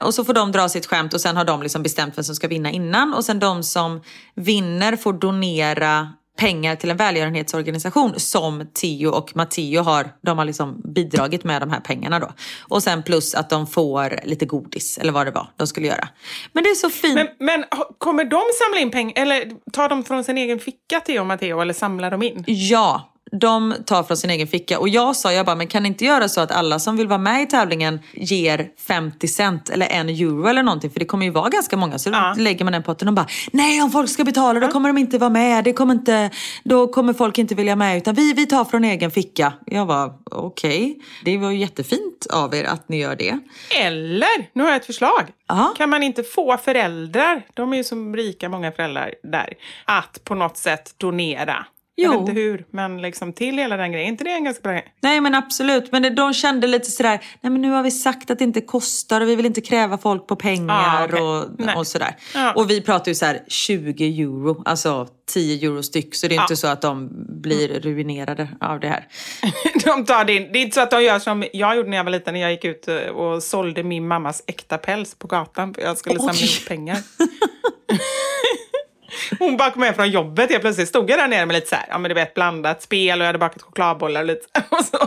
Och 0.00 0.14
så 0.14 0.24
får 0.24 0.34
de 0.34 0.52
dra 0.52 0.68
sitt 0.68 0.86
skämt 0.86 1.14
och 1.14 1.20
sen 1.20 1.36
har 1.36 1.44
de 1.44 1.62
liksom 1.62 1.82
bestämt 1.82 2.18
vem 2.18 2.24
som 2.24 2.34
ska 2.34 2.48
vinna 2.48 2.70
innan. 2.70 3.14
Och 3.14 3.24
sen 3.24 3.38
de 3.38 3.62
som 3.62 4.00
vinner 4.34 4.96
får 4.96 5.12
donera 5.12 6.12
pengar 6.36 6.76
till 6.76 6.90
en 6.90 6.96
välgörenhetsorganisation 6.96 8.14
som 8.16 8.66
Theo 8.74 9.10
och 9.10 9.36
Matteo 9.36 9.82
har. 9.82 10.08
De 10.22 10.38
har 10.38 10.44
liksom 10.44 10.80
bidragit 10.94 11.44
med 11.44 11.62
de 11.62 11.70
här 11.70 11.80
pengarna 11.80 12.18
då. 12.18 12.32
Och 12.60 12.82
sen 12.82 13.02
plus 13.02 13.34
att 13.34 13.50
de 13.50 13.66
får 13.66 14.20
lite 14.24 14.46
godis 14.46 14.98
eller 14.98 15.12
vad 15.12 15.26
det 15.26 15.30
var 15.30 15.46
de 15.56 15.66
skulle 15.66 15.86
göra. 15.86 16.08
Men 16.52 16.64
det 16.64 16.70
är 16.70 16.74
så 16.74 16.90
fint. 16.90 17.14
Men, 17.14 17.28
men 17.38 17.64
kommer 17.98 18.24
de 18.24 18.42
samla 18.64 18.80
in 18.80 18.90
pengar, 18.90 19.22
eller 19.22 19.52
tar 19.72 19.88
de 19.88 20.04
från 20.04 20.24
sin 20.24 20.38
egen 20.38 20.58
ficka, 20.58 21.00
Theo 21.00 21.20
och 21.20 21.26
Matteo, 21.26 21.60
eller 21.60 21.74
samlar 21.74 22.10
de 22.10 22.22
in? 22.22 22.44
Ja, 22.46 23.11
de 23.40 23.74
tar 23.86 24.02
från 24.02 24.16
sin 24.16 24.30
egen 24.30 24.46
ficka. 24.46 24.78
Och 24.78 24.88
jag 24.88 25.16
sa, 25.16 25.32
jag 25.32 25.46
bara, 25.46 25.56
men 25.56 25.66
kan 25.66 25.82
ni 25.82 25.88
inte 25.88 26.04
göra 26.04 26.28
så 26.28 26.40
att 26.40 26.50
alla 26.50 26.78
som 26.78 26.96
vill 26.96 27.06
vara 27.08 27.18
med 27.18 27.42
i 27.42 27.46
tävlingen 27.46 28.00
ger 28.12 28.68
50 28.86 29.28
cent 29.28 29.70
eller 29.70 29.86
en 29.86 30.08
euro 30.08 30.46
eller 30.46 30.62
någonting? 30.62 30.90
För 30.90 30.98
det 31.00 31.04
kommer 31.06 31.24
ju 31.24 31.30
vara 31.32 31.48
ganska 31.48 31.76
många. 31.76 31.98
Så 31.98 32.10
Ja. 32.10 32.32
då 32.36 32.42
lägger 32.42 32.64
man 32.64 32.72
den 32.72 32.82
potten 32.82 33.08
och 33.08 33.14
bara, 33.14 33.26
nej 33.52 33.82
om 33.82 33.90
folk 33.90 34.10
ska 34.10 34.24
betala 34.24 34.60
då 34.60 34.68
kommer 34.68 34.88
de 34.88 34.98
inte 34.98 35.18
vara 35.18 35.30
med. 35.30 35.64
Det 35.64 35.72
kommer 35.72 35.94
inte, 35.94 36.30
då 36.64 36.86
kommer 36.88 37.12
folk 37.12 37.38
inte 37.38 37.54
vilja 37.54 37.76
med. 37.76 37.96
Utan 37.96 38.14
vi, 38.14 38.32
vi 38.32 38.46
tar 38.46 38.64
från 38.64 38.84
egen 38.84 39.10
ficka. 39.10 39.52
Jag 39.66 39.86
var 39.86 40.12
okej. 40.30 40.98
Det 41.24 41.38
var 41.38 41.50
ju 41.50 41.58
jättefint 41.58 42.26
av 42.32 42.54
er 42.54 42.64
att 42.64 42.88
ni 42.88 42.98
gör 43.00 43.16
det. 43.16 43.38
Eller, 43.80 44.48
nu 44.52 44.62
har 44.62 44.70
jag 44.70 44.76
ett 44.76 44.86
förslag. 44.86 45.22
Ja. 45.48 45.74
Kan 45.76 45.90
man 45.90 46.02
inte 46.02 46.22
få 46.22 46.56
föräldrar, 46.56 47.42
de 47.54 47.72
är 47.72 47.76
ju 47.76 47.84
som 47.84 48.16
rika 48.16 48.48
många 48.48 48.72
föräldrar 48.72 49.14
där, 49.22 49.52
att 49.84 50.24
på 50.24 50.34
något 50.34 50.56
sätt 50.56 50.94
donera? 50.98 51.66
Jag 51.94 52.14
Jo. 52.14 52.20
vet 52.20 52.28
inte 52.28 52.40
hur, 52.40 52.66
men 52.70 53.02
liksom 53.02 53.32
till 53.32 53.58
hela 53.58 53.76
den 53.76 53.92
grejen. 53.92 54.08
Inte 54.08 54.24
det 54.24 54.30
en 54.30 54.44
ganska 54.44 54.62
bra 54.62 54.72
grej? 54.72 54.94
Nej 55.02 55.20
men 55.20 55.34
absolut, 55.34 55.92
men 55.92 56.14
de 56.14 56.34
kände 56.34 56.66
lite 56.66 56.90
sådär, 56.90 57.20
nej 57.40 57.50
men 57.52 57.62
nu 57.62 57.70
har 57.70 57.82
vi 57.82 57.90
sagt 57.90 58.30
att 58.30 58.38
det 58.38 58.44
inte 58.44 58.60
kostar 58.60 59.20
och 59.20 59.28
vi 59.28 59.36
vill 59.36 59.46
inte 59.46 59.60
kräva 59.60 59.98
folk 59.98 60.26
på 60.26 60.36
pengar 60.36 61.00
Ah, 61.00 61.04
okej. 61.04 61.20
och, 61.20 61.76
och 61.78 61.86
sådär. 61.86 62.16
Ja. 62.34 62.52
Och 62.52 62.70
vi 62.70 62.80
pratar 62.80 63.10
ju 63.10 63.14
så 63.14 63.24
här 63.26 63.40
20 63.48 64.22
euro, 64.22 64.62
alltså 64.64 65.08
10 65.32 65.68
euro 65.68 65.82
styck. 65.82 66.14
Så 66.14 66.28
det 66.28 66.34
är 66.34 66.36
Ja. 66.36 66.42
inte 66.42 66.56
så 66.56 66.66
att 66.66 66.82
de 66.82 67.08
blir 67.42 67.68
ruinerade 67.80 68.48
av 68.60 68.80
det 68.80 68.88
här. 68.88 69.06
De 69.84 70.04
tar 70.04 70.24
det 70.24 70.32
in. 70.36 70.48
Det 70.52 70.58
är 70.58 70.62
inte 70.62 70.74
så 70.74 70.80
att 70.80 70.90
de 70.90 71.02
gör 71.02 71.18
som 71.18 71.44
jag 71.52 71.76
gjorde 71.76 71.88
när 71.90 71.96
jag 71.96 72.04
var 72.04 72.10
liten, 72.10 72.34
när 72.34 72.40
jag 72.40 72.50
gick 72.52 72.64
ut 72.64 72.88
eh, 72.88 72.96
och 72.96 73.42
sålde 73.42 73.82
min 73.82 74.08
mammas 74.08 74.42
äkta 74.46 74.78
päls 74.78 75.14
på 75.14 75.26
gatan. 75.26 75.74
För 75.74 75.82
jag 75.82 75.98
skulle 75.98 76.18
samla 76.18 76.32
ihop 76.34 76.68
pengar. 76.68 76.98
Hon 79.38 79.56
bara 79.56 79.70
kom 79.70 79.82
hem 79.82 79.94
från 79.94 80.10
jobbet 80.10 80.50
helt 80.50 80.62
plötsligt. 80.62 80.88
Stod 80.88 81.10
jag 81.10 81.18
där 81.18 81.28
nere 81.28 81.46
med 81.46 81.54
lite 81.54 81.68
så 81.68 81.76
här, 81.76 81.86
ja 81.88 81.98
men 81.98 82.08
du 82.08 82.14
vet 82.14 82.34
blandat 82.34 82.82
spel 82.82 83.18
och 83.18 83.22
jag 83.22 83.26
hade 83.26 83.38
bakat 83.38 83.62
chokladbollar 83.62 84.20
och 84.20 84.26
lite 84.26 84.46
Och 84.68 84.84
så 84.84 84.98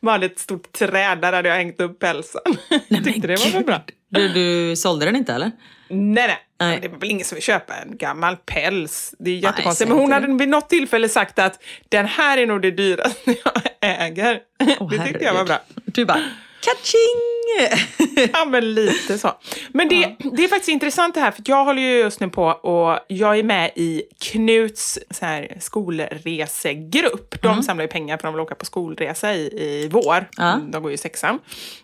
var 0.00 0.18
det 0.18 0.26
ett 0.26 0.38
stort 0.38 0.72
träd 0.72 1.18
där 1.18 1.32
hade 1.32 1.48
jag 1.48 1.56
hängt 1.56 1.80
upp 1.80 1.98
pälsen. 1.98 2.42
Jag 2.88 3.04
tyckte 3.04 3.26
det 3.26 3.36
var 3.36 3.50
väl 3.50 3.64
bra. 3.64 3.80
Du, 4.08 4.28
du 4.28 4.76
sålde 4.76 5.06
den 5.06 5.16
inte 5.16 5.32
eller? 5.34 5.50
Nej, 5.88 6.26
nej. 6.26 6.38
Nej. 6.60 6.78
Det 6.80 6.86
är 6.86 6.90
väl 6.90 7.10
ingen 7.10 7.24
som 7.24 7.36
vill 7.36 7.42
köpa 7.42 7.74
en 7.74 7.96
gammal 7.96 8.36
päls. 8.36 9.14
Det 9.18 9.30
är 9.30 9.34
jättekonstigt. 9.34 9.88
Men 9.90 9.98
hon 9.98 10.12
hade 10.12 10.26
vid 10.34 10.48
något 10.48 10.68
tillfälle 10.68 11.08
sagt 11.08 11.38
att 11.38 11.62
den 11.88 12.06
här 12.06 12.38
är 12.38 12.46
nog 12.46 12.62
det 12.62 12.70
dyraste 12.70 13.20
jag 13.44 13.62
äger. 13.80 14.40
Åh, 14.80 14.90
det 14.90 14.98
tyckte 15.06 15.24
jag 15.24 15.34
var 15.34 15.44
bra. 15.44 15.58
herregud. 15.68 15.94
Du 15.94 16.04
bara, 16.04 16.22
Kaching! 16.60 17.38
Ja, 18.32 18.44
men 18.44 18.74
lite 18.74 19.18
så. 19.18 19.32
Men 19.68 19.88
det, 19.88 20.16
det 20.18 20.44
är 20.44 20.48
faktiskt 20.48 20.68
intressant 20.68 21.14
det 21.14 21.20
här, 21.20 21.30
för 21.30 21.42
jag 21.46 21.64
håller 21.64 21.82
ju 21.82 21.98
just 21.98 22.20
nu 22.20 22.28
på 22.28 22.44
och 22.44 22.98
jag 23.08 23.38
är 23.38 23.42
med 23.42 23.70
i 23.74 24.02
Knuts 24.20 24.98
så 25.10 25.26
här, 25.26 25.56
skolresegrupp. 25.60 27.42
De 27.42 27.62
samlar 27.62 27.84
ju 27.84 27.88
pengar 27.88 28.16
för 28.16 28.22
de 28.22 28.34
vill 28.34 28.40
åka 28.40 28.54
på 28.54 28.64
skolresa 28.64 29.34
i, 29.34 29.40
i 29.40 29.88
vår. 29.92 30.28
Ja. 30.36 30.60
De 30.68 30.82
går 30.82 30.90
ju 30.90 30.96
sexan. 30.96 31.38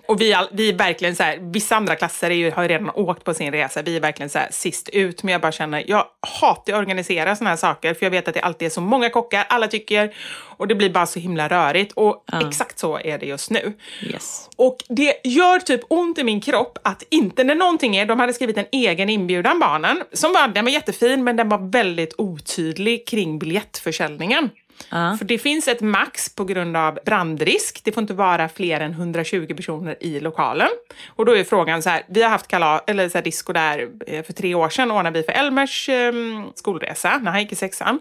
Och 0.09 0.21
vi, 0.21 0.35
all, 0.35 0.49
vi 0.53 0.69
är 0.69 0.73
verkligen 0.73 1.17
så 1.17 1.23
här, 1.23 1.39
vissa 1.53 1.77
andra 1.77 1.97
klasser 1.97 2.31
är 2.31 2.35
ju, 2.35 2.51
har 2.51 2.63
ju 2.63 2.69
redan 2.69 2.91
åkt 2.91 3.25
på 3.25 3.35
sin 3.35 3.53
resa. 3.53 3.83
Vi 3.83 3.97
är 3.97 4.01
verkligen 4.01 4.31
så 4.31 4.39
här, 4.39 4.49
sist 4.51 4.89
ut. 4.89 5.23
Men 5.23 5.33
jag 5.33 5.41
bara 5.41 5.53
känner, 5.53 5.85
jag 5.87 6.07
hatar 6.41 6.73
att 6.73 6.79
organisera 6.79 7.37
såna 7.37 7.51
här 7.51 7.57
saker, 7.57 7.95
för 7.95 8.07
jag 8.07 8.11
vet 8.11 8.29
att 8.29 8.35
det 8.35 8.41
alltid 8.41 8.67
är 8.67 8.71
så 8.71 8.81
många 8.81 9.11
kockar, 9.11 9.47
alla 9.49 9.69
tycker, 9.69 10.15
och 10.57 10.69
det 10.69 10.75
blir 10.75 10.91
bara 10.91 11.07
så 11.07 11.19
himla 11.19 11.49
rörigt. 11.49 11.93
Och 11.93 12.25
exakt 12.43 12.79
så 12.79 12.99
är 12.99 13.19
det 13.19 13.27
just 13.27 13.51
nu. 13.51 13.73
Yes. 14.03 14.49
Och 14.57 14.77
det 14.89 15.21
gör 15.25 15.59
typ 15.59 15.81
ont 15.89 16.19
i 16.19 16.25
min 16.25 16.41
kropp 16.41 16.79
att 16.83 17.03
inte 17.11 17.45
när 17.45 17.55
någonting 17.55 17.97
är, 17.97 18.07
de 18.07 18.21
hade 18.21 18.33
skrivit 18.33 18.59
en 18.59 18.67
egen 18.73 19.09
inbjudan 19.09 19.59
barnen, 19.59 20.03
som 20.13 20.33
var, 20.33 20.49
den 20.49 20.65
var 20.65 20.73
jättefin 20.73 21.25
men 21.25 21.37
den 21.37 21.49
var 21.49 21.71
väldigt 21.71 22.15
otydlig 22.19 23.07
kring 23.07 23.39
biljettförsäljningen. 23.39 24.51
För 24.91 25.25
det 25.25 25.39
finns 25.39 25.69
ett 25.69 25.81
max 25.81 26.35
på 26.35 26.45
grund 26.45 26.77
av 26.77 26.99
brandrisk. 27.07 27.81
Det 27.85 27.93
får 27.93 28.01
inte 28.01 28.15
vara 28.15 28.49
fler 28.49 28.81
än 28.81 28.91
120 28.91 29.55
personer 29.57 29.97
i 30.01 30.21
lokalen. 30.21 30.69
Och 31.09 31.25
då 31.25 31.37
är 31.37 31.45
frågan 31.45 31.83
så 31.83 31.91
här, 31.91 32.03
vi 32.09 32.23
har 32.23 32.31
haft 32.31 32.49
kala, 32.49 32.83
eller 32.87 33.09
så 33.09 33.19
här 33.19 33.25
disco 33.25 33.53
där 33.53 33.89
eh, 34.07 34.25
för 34.25 34.33
tre 34.33 34.55
år 34.55 34.69
sedan, 34.69 34.91
ordnade 34.91 35.19
vi 35.19 35.25
för 35.25 35.33
Elmers 35.33 35.89
eh, 35.89 36.13
skolresa 36.55 37.19
när 37.23 37.31
han 37.31 37.41
gick 37.41 37.53
i 37.53 37.57
sexan. 37.57 38.01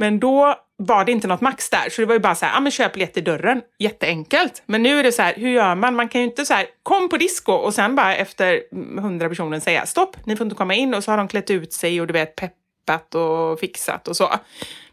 Men 0.00 0.20
då 0.20 0.54
var 0.80 1.04
det 1.04 1.12
inte 1.12 1.26
något 1.26 1.40
max 1.40 1.70
där, 1.70 1.90
så 1.90 2.00
det 2.00 2.06
var 2.06 2.14
ju 2.14 2.20
bara 2.20 2.34
så 2.34 2.46
här, 2.46 2.52
ja 2.54 2.60
men 2.60 2.72
köp 2.72 2.92
biljett 2.92 3.16
i 3.16 3.20
dörren, 3.20 3.62
jätteenkelt. 3.78 4.62
Men 4.66 4.82
nu 4.82 4.98
är 4.98 5.02
det 5.02 5.12
så 5.12 5.22
här, 5.22 5.34
hur 5.34 5.50
gör 5.50 5.74
man? 5.74 5.94
Man 5.96 6.08
kan 6.08 6.20
ju 6.20 6.26
inte 6.26 6.44
så 6.44 6.54
här, 6.54 6.66
kom 6.82 7.08
på 7.08 7.16
disco 7.16 7.52
och 7.52 7.74
sen 7.74 7.96
bara 7.96 8.16
efter 8.16 8.62
100 8.98 9.28
personer 9.28 9.60
säga 9.60 9.86
stopp, 9.86 10.16
ni 10.26 10.36
får 10.36 10.44
inte 10.44 10.56
komma 10.56 10.74
in 10.74 10.94
och 10.94 11.04
så 11.04 11.10
har 11.10 11.18
de 11.18 11.28
klätt 11.28 11.50
ut 11.50 11.72
sig 11.72 12.00
och 12.00 12.06
du 12.06 12.12
vet 12.12 12.36
peppat 12.36 13.14
och 13.14 13.60
fixat 13.60 14.08
och 14.08 14.16
så. 14.16 14.34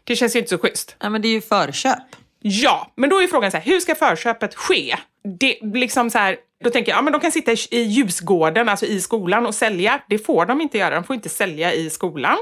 Det 0.04 0.16
känns 0.16 0.36
ju 0.36 0.38
inte 0.38 0.50
så 0.50 0.58
schysst. 0.58 0.96
Ja, 0.98 1.10
men 1.10 1.22
det 1.22 1.28
är 1.28 1.32
ju 1.32 1.40
förköp. 1.40 1.98
Ja, 2.40 2.92
men 2.96 3.10
då 3.10 3.22
är 3.22 3.26
frågan 3.26 3.50
så 3.50 3.56
här, 3.56 3.64
hur 3.64 3.80
ska 3.80 3.94
förköpet 3.94 4.54
ske? 4.54 4.96
Det, 5.40 5.58
liksom 5.62 6.10
så 6.10 6.18
här, 6.18 6.36
då 6.64 6.70
tänker 6.70 6.92
jag, 6.92 6.98
ja, 6.98 7.02
men 7.02 7.12
de 7.12 7.20
kan 7.20 7.32
sitta 7.32 7.52
i, 7.52 7.82
ljusgården, 7.82 8.68
alltså 8.68 8.86
i 8.86 9.00
skolan 9.00 9.46
och 9.46 9.54
sälja. 9.54 10.02
Det 10.08 10.18
får 10.18 10.46
de 10.46 10.60
inte 10.60 10.78
göra, 10.78 10.94
de 10.94 11.04
får 11.04 11.16
inte 11.16 11.28
sälja 11.28 11.74
i 11.74 11.90
skolan. 11.90 12.36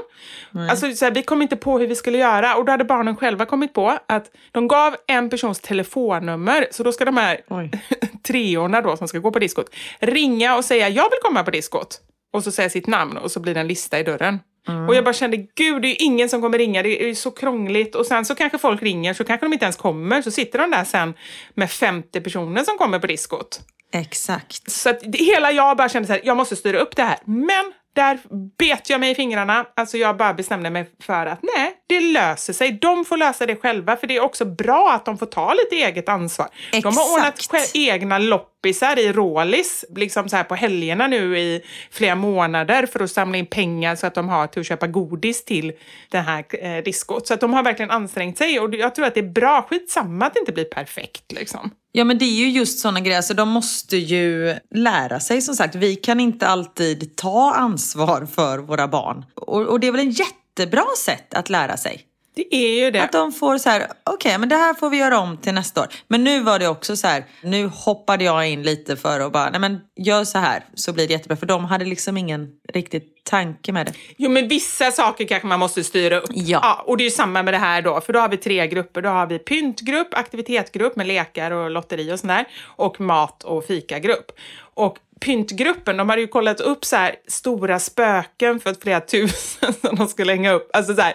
Alltså, 0.69 0.93
så 0.93 1.05
här, 1.05 1.11
vi 1.11 1.23
kom 1.23 1.41
inte 1.41 1.55
på 1.55 1.79
hur 1.79 1.87
vi 1.87 1.95
skulle 1.95 2.17
göra 2.17 2.55
och 2.55 2.65
då 2.65 2.71
hade 2.71 2.83
barnen 2.83 3.15
själva 3.15 3.45
kommit 3.45 3.73
på 3.73 3.99
att 4.07 4.31
de 4.51 4.67
gav 4.67 4.95
en 5.07 5.29
persons 5.29 5.59
telefonnummer, 5.59 6.67
så 6.71 6.83
då 6.83 6.91
ska 6.91 7.05
de 7.05 7.17
här 7.17 7.41
treorna 8.27 8.81
då 8.81 8.97
som 8.97 9.07
ska 9.07 9.19
gå 9.19 9.31
på 9.31 9.39
diskot 9.39 9.69
ringa 9.99 10.55
och 10.55 10.65
säga, 10.65 10.89
jag 10.89 11.03
vill 11.03 11.19
komma 11.23 11.43
på 11.43 11.51
diskot. 11.51 12.01
Och 12.33 12.43
så 12.43 12.51
säga 12.51 12.69
sitt 12.69 12.87
namn 12.87 13.17
och 13.17 13.31
så 13.31 13.39
blir 13.39 13.53
det 13.53 13.59
en 13.59 13.67
lista 13.67 13.99
i 13.99 14.03
dörren. 14.03 14.39
Och 14.87 14.95
jag 14.95 15.03
bara 15.03 15.13
kände, 15.13 15.37
gud 15.37 15.81
det 15.81 15.87
är 15.87 15.89
ju 15.89 15.95
ingen 15.95 16.29
som 16.29 16.41
kommer 16.41 16.57
ringa, 16.57 16.83
det 16.83 17.03
är 17.03 17.07
ju 17.07 17.15
så 17.15 17.31
krångligt. 17.31 17.95
Och 17.95 18.05
sen 18.05 18.25
så 18.25 18.35
kanske 18.35 18.57
folk 18.57 18.83
ringer, 18.83 19.13
så 19.13 19.23
kanske 19.23 19.45
de 19.45 19.53
inte 19.53 19.65
ens 19.65 19.75
kommer. 19.75 20.21
Så 20.21 20.31
sitter 20.31 20.59
de 20.59 20.71
där 20.71 20.83
sen 20.83 21.13
med 21.53 21.71
50 21.71 22.21
personer 22.21 22.63
som 22.63 22.77
kommer 22.77 22.99
på 22.99 23.07
diskot. 23.07 23.61
Exakt. 23.95 24.71
Så 24.71 24.89
att 24.89 24.99
det, 25.03 25.17
hela 25.17 25.51
jag 25.51 25.77
bara 25.77 25.89
kände 25.89 26.07
så 26.07 26.13
här, 26.13 26.21
jag 26.25 26.37
måste 26.37 26.55
styra 26.55 26.79
upp 26.79 26.95
det 26.95 27.03
här. 27.03 27.17
Men 27.25 27.73
där 27.93 28.19
bet 28.57 28.89
jag 28.89 28.99
mig 28.99 29.11
i 29.11 29.15
fingrarna. 29.15 29.65
Alltså 29.75 29.97
jag 29.97 30.17
bara 30.17 30.33
bestämde 30.33 30.69
mig 30.69 30.89
för 30.99 31.25
att 31.25 31.39
nej, 31.57 31.74
det 31.87 31.99
löser 31.99 32.53
sig. 32.53 32.71
De 32.71 33.05
får 33.05 33.17
lösa 33.17 33.45
det 33.45 33.55
själva, 33.55 33.97
för 33.97 34.07
det 34.07 34.15
är 34.15 34.21
också 34.21 34.45
bra 34.45 34.91
att 34.91 35.05
de 35.05 35.17
får 35.17 35.25
ta 35.25 35.53
lite 35.53 35.75
eget 35.75 36.09
ansvar. 36.09 36.47
De 36.71 36.83
har 36.83 37.27
Exakt. 37.27 37.53
ordnat 37.53 37.71
egna 37.73 38.17
loppisar 38.17 38.99
i 38.99 39.13
Rålis, 39.13 39.85
liksom 39.95 40.29
så 40.29 40.35
här 40.35 40.43
på 40.43 40.55
helgerna 40.55 41.07
nu 41.07 41.37
i 41.39 41.61
flera 41.91 42.15
månader 42.15 42.85
för 42.85 42.99
att 42.99 43.11
samla 43.11 43.37
in 43.37 43.45
pengar 43.45 43.95
så 43.95 44.07
att 44.07 44.15
de 44.15 44.29
har 44.29 44.47
till 44.47 44.59
att 44.59 44.67
köpa 44.67 44.87
godis 44.87 45.45
till 45.45 45.73
det 46.09 46.17
här 46.17 46.45
eh, 46.51 46.83
diskot. 46.83 47.27
Så 47.27 47.33
att 47.33 47.41
de 47.41 47.53
har 47.53 47.63
verkligen 47.63 47.91
ansträngt 47.91 48.37
sig 48.37 48.59
och 48.59 48.75
jag 48.75 48.95
tror 48.95 49.05
att 49.05 49.13
det 49.13 49.19
är 49.19 49.31
bra, 49.31 49.67
skitsamma 49.69 50.25
att 50.25 50.33
det 50.33 50.39
inte 50.39 50.51
blir 50.51 50.65
perfekt 50.65 51.31
liksom. 51.31 51.71
Ja 51.91 52.03
men 52.03 52.17
det 52.17 52.25
är 52.25 52.35
ju 52.39 52.49
just 52.49 52.79
sådana 52.79 52.99
grejer, 52.99 53.21
så 53.21 53.33
de 53.33 53.49
måste 53.49 53.97
ju 53.97 54.55
lära 54.75 55.19
sig 55.19 55.41
som 55.41 55.55
sagt. 55.55 55.75
Vi 55.75 55.95
kan 55.95 56.19
inte 56.19 56.47
alltid 56.47 57.15
ta 57.15 57.53
ansvar 57.53 58.27
för 58.35 58.57
våra 58.57 58.87
barn. 58.87 59.25
Och, 59.35 59.61
och 59.61 59.79
det 59.79 59.87
är 59.87 59.91
väl 59.91 60.01
en 60.01 60.11
jättebra 60.59 60.85
sätt 60.97 61.33
att 61.33 61.49
lära 61.49 61.77
sig. 61.77 62.01
Det 62.35 62.55
är 62.55 62.83
ju 62.85 62.91
det. 62.91 63.03
Att 63.03 63.11
de 63.11 63.31
får 63.31 63.57
så 63.57 63.69
här, 63.69 63.87
okej 64.03 64.37
men 64.37 64.49
det 64.49 64.55
här 64.55 64.73
får 64.73 64.89
vi 64.89 64.97
göra 64.97 65.19
om 65.19 65.37
till 65.37 65.53
nästa 65.53 65.81
år. 65.81 65.87
Men 66.07 66.23
nu 66.23 66.39
var 66.39 66.59
det 66.59 66.67
också 66.67 66.95
så 66.95 67.07
här, 67.07 67.25
nu 67.43 67.67
hoppade 67.67 68.23
jag 68.23 68.47
in 68.47 68.63
lite 68.63 68.95
för 68.95 69.19
att 69.19 69.31
bara, 69.31 69.49
nej 69.49 69.59
men 69.59 69.79
gör 69.95 70.23
så 70.23 70.37
här 70.37 70.63
så 70.73 70.93
blir 70.93 71.07
det 71.07 71.13
jättebra. 71.13 71.37
För 71.37 71.45
de 71.45 71.65
hade 71.65 71.85
liksom 71.85 72.17
ingen 72.17 72.47
riktig 72.73 73.03
tanke 73.23 73.71
med 73.71 73.85
det. 73.85 73.93
Jo, 74.17 74.29
men 74.29 74.47
vissa 74.47 74.91
saker 74.91 75.25
kanske 75.25 75.47
man 75.47 75.59
måste 75.59 75.83
styra 75.83 76.19
upp. 76.19 76.29
Ja. 76.33 76.83
och 76.85 76.97
det 76.97 77.03
är 77.03 77.05
ju 77.05 77.11
samma 77.11 77.43
med 77.43 77.53
det 77.53 77.57
här 77.57 77.81
då, 77.81 78.01
för 78.01 78.13
då 78.13 78.19
har 78.19 78.29
vi 78.29 78.37
tre 78.37 78.67
grupper. 78.67 79.01
Då 79.01 79.09
har 79.09 79.27
vi 79.27 79.39
pyntgrupp, 79.39 80.13
aktivitetsgrupp 80.13 80.95
med 80.95 81.07
lekar 81.07 81.51
och 81.51 81.71
lotteri 81.71 82.13
och 82.13 82.19
sånt 82.19 82.31
där, 82.31 82.45
och 82.65 83.01
mat 83.01 83.43
och 83.43 83.65
fikagrupp. 83.65 84.31
Och 84.73 84.97
pyntgruppen, 85.19 85.97
de 85.97 86.09
hade 86.09 86.21
ju 86.21 86.27
kollat 86.27 86.59
upp 86.59 86.85
så 86.85 86.95
här 86.95 87.15
stora 87.27 87.79
spöken 87.79 88.59
för 88.59 88.75
flera 88.81 89.01
tusen 89.01 89.73
som 89.81 89.95
de 89.95 90.07
skulle 90.07 90.31
hänga 90.31 90.51
upp. 90.51 90.69
Alltså 90.73 90.95
så 90.95 91.01
här, 91.01 91.13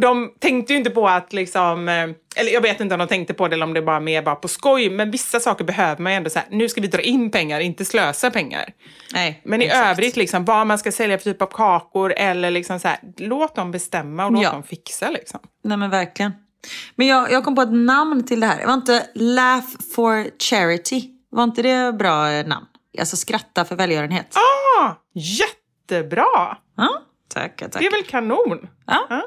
de 0.00 0.30
tänkte 0.38 0.72
ju 0.72 0.78
inte 0.78 0.90
på 0.90 1.08
att 1.08 1.32
liksom, 1.32 1.88
eh, 1.88 1.94
eller 2.36 2.52
jag 2.52 2.60
vet 2.60 2.80
inte 2.80 2.94
om 2.94 2.98
de 2.98 3.08
tänkte 3.08 3.34
på 3.34 3.48
det 3.48 3.54
eller 3.54 3.66
om 3.66 3.74
det 3.74 3.82
bara 3.82 4.00
mer 4.00 4.22
bara 4.22 4.34
på 4.34 4.48
skoj, 4.48 4.90
men 4.90 5.10
vissa 5.10 5.40
saker 5.40 5.64
behöver 5.64 6.02
man 6.02 6.12
ju 6.12 6.16
ändå 6.16 6.30
så 6.30 6.38
här, 6.38 6.48
nu 6.50 6.68
ska 6.68 6.80
vi 6.80 6.86
dra 6.88 7.00
in 7.00 7.30
pengar, 7.30 7.60
inte 7.60 7.84
slösa 7.84 8.30
pengar. 8.30 8.72
Nej, 9.14 9.40
Men 9.44 9.62
i 9.62 9.64
exakt. 9.64 9.86
övrigt, 9.88 10.16
liksom, 10.16 10.44
vad 10.44 10.66
man 10.66 10.78
ska 10.78 10.92
sälja 10.92 11.18
för 11.18 11.24
typ 11.32 11.42
av 11.42 11.46
kakor 11.46 12.12
eller 12.16 12.50
liksom 12.50 12.80
så 12.80 12.88
här, 12.88 12.98
låt 13.16 13.54
dem 13.56 13.70
bestämma 13.70 14.26
och 14.26 14.32
låt 14.32 14.42
Ja. 14.42 14.52
dem 14.52 14.62
fixa. 14.62 15.10
Liksom. 15.10 15.40
Nej 15.64 15.76
men 15.76 15.90
verkligen. 15.90 16.32
Men 16.94 17.06
jag, 17.06 17.32
jag 17.32 17.44
kom 17.44 17.54
på 17.54 17.62
ett 17.62 17.72
namn 17.72 18.26
till 18.26 18.40
det 18.40 18.46
här. 18.46 18.58
Det 18.60 18.66
var 18.66 18.74
inte 18.74 19.06
Laugh 19.14 19.66
for 19.94 20.26
Charity. 20.38 21.02
Var 21.30 21.44
inte 21.44 21.62
det 21.62 21.92
bra 21.92 22.30
eh, 22.30 22.46
namn? 22.46 22.66
Alltså 22.98 23.16
skratta 23.16 23.64
för 23.64 23.76
välgörenhet. 23.76 24.36
Ah, 24.80 24.94
jättebra! 25.14 26.56
Ja, 26.76 26.88
tackar, 27.28 27.68
tackar. 27.68 27.80
Det 27.80 27.86
är 27.86 27.90
väl 27.90 28.04
kanon? 28.04 28.68
Ja. 28.86 29.06
Ja. 29.10 29.22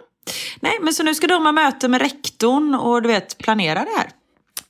Nej, 0.59 0.77
men 0.81 0.93
så 0.93 1.03
nu 1.03 1.15
ska 1.15 1.27
de 1.27 1.45
ha 1.45 1.51
möte 1.51 1.87
med 1.87 2.01
rektorn 2.01 2.75
och 2.75 3.01
du 3.01 3.07
vet 3.07 3.37
planera 3.37 3.79
det 3.79 3.91
här. 3.97 4.09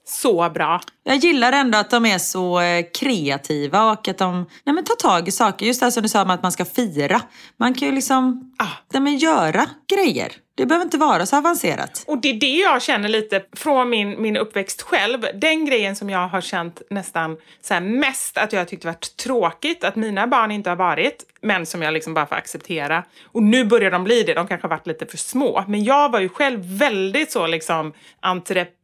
Så 0.06 0.50
bra. 0.50 0.82
Jag 1.04 1.16
gillar 1.18 1.52
ändå 1.52 1.78
att 1.78 1.90
de 1.90 2.06
är 2.06 2.18
så 2.18 2.60
eh, 2.60 2.86
kreativa 2.94 3.92
och 3.92 4.08
att 4.08 4.18
de 4.18 4.46
nej 4.64 4.76
men, 4.76 4.84
tar 4.84 4.96
tag 4.96 5.28
i 5.28 5.32
saker. 5.32 5.66
Just 5.66 5.80
det 5.80 5.86
här 5.86 5.92
som 5.92 6.04
du 6.04 6.10
sa 6.10 6.22
om 6.22 6.30
att 6.30 6.44
man 6.44 6.52
ska 6.52 6.66
fira. 6.66 7.22
Man 7.58 7.74
kan 7.74 7.88
ju 7.88 7.94
liksom 7.96 8.54
Ah. 8.58 8.68
nej 8.94 9.02
men, 9.02 9.18
göra 9.18 9.66
grejer. 9.96 10.32
Det 10.56 10.66
behöver 10.66 10.86
inte 10.86 10.98
vara 10.98 11.26
så 11.26 11.38
avancerat. 11.38 12.04
Och 12.08 12.18
det 12.18 12.30
är 12.30 12.34
det 12.34 12.58
jag 12.58 12.82
känner 12.82 13.10
lite 13.10 13.44
från 13.56 13.90
min, 13.90 14.22
min 14.22 14.38
uppväxt 14.38 14.82
själv. 14.82 15.26
Den 15.34 15.66
grejen 15.66 15.96
som 15.96 16.10
jag 16.10 16.28
har 16.28 16.42
känt 16.42 16.82
nästan 16.90 17.38
så 17.62 17.74
här 17.74 17.82
mest 17.82 18.38
att 18.38 18.54
jag 18.54 18.68
tyckte 18.68 18.88
varit 18.88 19.18
tråkigt 19.18 19.84
att 19.84 19.96
mina 19.96 20.28
barn 20.28 20.52
inte 20.52 20.70
har 20.70 20.78
varit, 20.78 21.24
men 21.42 21.66
som 21.66 21.82
jag 21.82 21.94
liksom 21.94 22.14
bara 22.14 22.26
får 22.26 22.36
acceptera. 22.36 23.04
Och 23.26 23.44
nu 23.44 23.66
börjar 23.66 23.92
de 23.92 24.04
bli 24.04 24.24
det, 24.24 24.34
de 24.34 24.48
kanske 24.48 24.68
har 24.68 24.70
varit 24.70 24.88
lite 24.88 25.06
för 25.06 25.18
små. 25.18 25.64
Men 25.68 25.84
jag 25.84 26.12
var 26.12 26.20
ju 26.20 26.30
själv 26.30 26.60
väldigt 26.78 27.32
så 27.32 27.48
liksom 27.48 27.94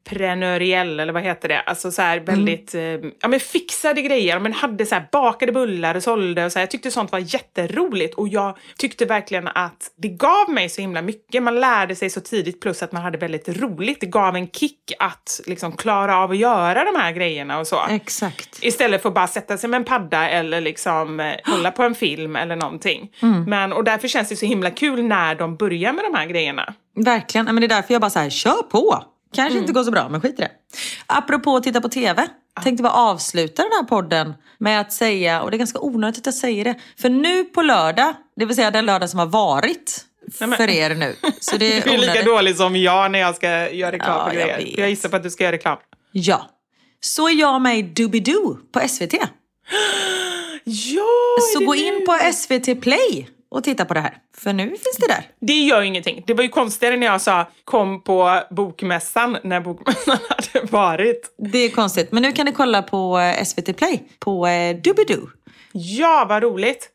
entreprenöriell, 0.10 1.00
eller 1.00 1.14
vad 1.14 1.24
heter 1.24 1.48
det? 1.48 1.62
Alltså 1.62 1.92
så 1.92 2.02
här 2.02 2.20
väldigt, 2.20 2.76
eh, 2.76 2.82
ja 3.22 3.28
men 3.28 3.40
fixade 3.40 4.02
grejer, 4.02 4.40
men 4.40 4.54
hade 4.54 4.86
så 4.86 4.96
här 4.96 5.08
bakade 5.12 5.52
bullar 5.52 5.96
och 5.96 6.04
sålde 6.04 6.46
och 6.46 6.52
så 6.52 6.60
här. 6.60 6.64
Jag 6.64 6.72
tyckte 6.72 6.92
sånt 6.92 7.12
var 7.12 7.20
jätteroligt 7.20 8.16
och 8.16 8.28
jag 8.28 8.58
tyckte 8.78 9.06
verkligen 9.06 9.48
att 9.48 9.92
det 9.98 10.08
gav 10.08 10.50
mig 10.50 10.70
så 10.70 10.82
himla 10.82 11.02
mycket. 11.02 11.44
Man 11.44 11.60
lärde 11.60 11.96
sig 11.96 12.10
så 12.10 12.22
tidigt 12.22 12.62
plus 12.62 12.84
att 12.84 12.92
man 12.92 13.04
hade 13.04 13.18
väldigt 13.18 13.50
roligt. 13.50 14.02
Det 14.02 14.08
gav 14.08 14.36
en 14.36 14.48
kick 14.48 14.94
att 15.00 15.42
liksom 15.46 15.72
klara 15.72 16.18
av 16.18 16.32
att 16.32 16.38
göra 16.38 16.84
de 16.84 17.00
här 17.00 17.12
grejerna 17.12 17.60
och 17.60 17.68
så. 17.68 17.86
Exakt. 17.90 18.60
Istället 18.62 19.02
för 19.02 19.10
att 19.10 19.16
bara 19.16 19.28
sätta 19.28 19.58
sig 19.58 19.70
med 19.70 19.78
en 19.78 19.86
padda 19.86 20.30
eller 20.30 20.62
liksom 20.62 21.20
eh, 21.20 21.36
kolla 21.46 21.72
på 21.72 21.84
en 21.84 21.96
film 21.96 22.36
eller 22.36 22.56
någonting. 22.56 23.12
Men, 23.48 23.74
och 23.74 23.84
därför 23.84 24.08
känns 24.08 24.30
det 24.30 24.36
så 24.36 24.46
himla 24.46 24.72
kul 24.72 25.04
när 25.04 25.36
de 25.36 25.56
börjar 25.56 25.94
med 25.94 26.04
de 26.04 26.18
här 26.18 26.26
grejerna. 26.26 26.74
Verkligen. 26.96 27.46
Men 27.46 27.56
det 27.56 27.66
är 27.66 27.68
därför 27.68 27.94
jag 27.94 28.02
bara 28.02 28.10
så 28.10 28.20
här, 28.20 28.30
kör 28.30 28.64
på. 28.72 29.04
Kanske 29.34 29.52
Mm. 29.52 29.64
inte 29.64 29.74
går 29.74 29.84
så 29.84 29.92
bra, 29.92 30.10
men 30.10 30.22
skit 30.22 30.34
i 30.40 30.42
det. 30.42 30.52
Apropå 31.08 31.56
att 31.56 31.64
titta 31.64 31.82
på 31.82 31.90
TV. 31.90 32.28
Tänkte 32.64 32.84
bara 32.84 32.94
avsluta 32.94 33.62
den 33.64 33.72
här 33.72 33.84
podden 33.84 34.34
med 34.58 34.82
att 34.82 34.94
säga, 34.94 35.42
och 35.42 35.52
det 35.52 35.58
är 35.58 35.60
ganska 35.60 35.80
onödigt 35.80 36.18
att 36.20 36.26
jag 36.26 36.36
säger 36.36 36.64
det, 36.66 36.76
för 37.02 37.10
nu 37.10 37.44
på 37.46 37.62
lördag, 37.62 38.14
det 38.36 38.46
vill 38.46 38.56
säga 38.56 38.72
den 38.72 38.86
lördag 38.86 39.10
som 39.10 39.20
har 39.20 39.26
varit 39.26 40.06
Nej, 40.40 40.58
för 40.58 40.70
er 40.70 40.96
nu. 40.96 41.16
Så 41.40 41.58
det 41.58 41.74
är 41.78 41.82
Du 41.84 41.90
är 41.94 41.98
lika 41.98 42.24
dålig 42.24 42.56
som 42.58 42.76
jag 42.76 43.12
när 43.12 43.20
jag 43.20 43.36
ska 43.36 43.70
göra 43.72 43.92
reklam 43.92 44.18
Ja, 44.18 44.26
jag 44.26 44.34
grejer. 44.36 44.58
vet. 44.58 44.78
Jag 44.78 44.90
gissar 44.90 45.10
på 45.10 45.16
att 45.16 45.24
du 45.24 45.30
ska 45.30 45.44
göra 45.44 45.56
reklam. 45.56 45.78
Ja. 46.12 46.50
Så 47.02 47.28
är 47.30 47.34
jag 47.34 47.62
med 47.62 47.80
i 47.80 47.82
Doobidoo 47.82 48.58
på 48.74 48.88
SVT. 48.88 49.14
Ja, 50.64 51.38
Så 51.54 51.66
gå 51.66 51.74
nu? 51.74 51.80
in 51.80 52.06
på 52.06 52.20
SVT 52.34 52.82
Play 52.82 53.28
och 53.52 53.64
titta 53.64 53.86
på 53.86 53.94
det 53.94 54.00
här. 54.00 54.18
För 54.38 54.54
nu 54.54 54.68
finns 54.70 54.98
det 55.00 55.08
där. 55.08 55.24
Det 55.40 55.54
gör 55.54 55.82
ingenting. 55.82 56.24
Det 56.28 56.34
var 56.34 56.44
ju 56.44 56.50
konstigare 56.50 56.98
när 56.98 57.08
jag 57.08 57.22
sa 57.22 57.46
kom 57.64 58.04
på 58.04 58.42
bokmässan 58.50 59.38
när 59.44 59.60
bokmässan 59.60 60.18
hade 60.30 60.68
varit. 60.72 61.36
Det 61.38 61.58
är 61.58 61.70
konstigt. 61.70 62.12
Men 62.12 62.24
nu 62.24 62.32
kan 62.32 62.46
ni 62.46 62.52
kolla 62.52 62.82
på 62.82 63.20
eh, 63.20 63.44
SVT 63.44 63.78
Play, 63.78 64.04
på 64.20 64.48
eh, 64.48 64.76
Doobidoo. 64.76 65.30
Ja, 65.72 66.26
vad 66.30 66.44
roligt! 66.44 66.90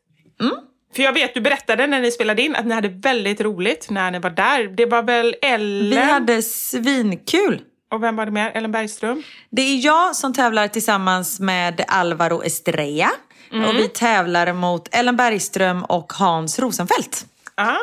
För 0.95 1.03
jag 1.03 1.13
vet, 1.13 1.33
du 1.33 1.41
berättade 1.41 1.87
när 1.87 2.01
ni 2.01 2.11
spelade 2.11 2.41
in 2.41 2.55
att 2.55 2.65
ni 2.65 2.73
hade 2.73 2.87
väldigt 2.87 3.41
roligt 3.41 3.89
när 3.89 4.11
ni 4.11 4.19
var 4.19 4.29
där. 4.29 4.67
Det 4.67 4.85
var 4.85 5.03
väl 5.03 5.35
Ellen? 5.41 5.89
Vi 5.89 6.11
hade 6.11 6.41
svinkul. 6.41 7.61
Och 7.91 8.03
vem 8.03 8.15
var 8.15 8.25
det 8.25 8.31
mer? 8.31 8.51
Ellen 8.53 8.71
Bergström? 8.71 9.23
Det 9.49 9.61
är 9.61 9.85
jag 9.85 10.15
som 10.15 10.33
tävlar 10.33 10.67
tillsammans 10.67 11.39
med 11.39 11.81
Alvaro 11.87 12.43
Estrella. 12.43 13.11
Och 13.51 13.75
vi 13.75 13.87
tävlar 13.87 14.53
mot 14.53 14.95
Ellen 14.95 15.15
Bergström 15.15 15.83
och 15.83 16.13
Hans 16.13 16.59
Rosenfeldt. 16.59 17.25
Ah! 17.55 17.77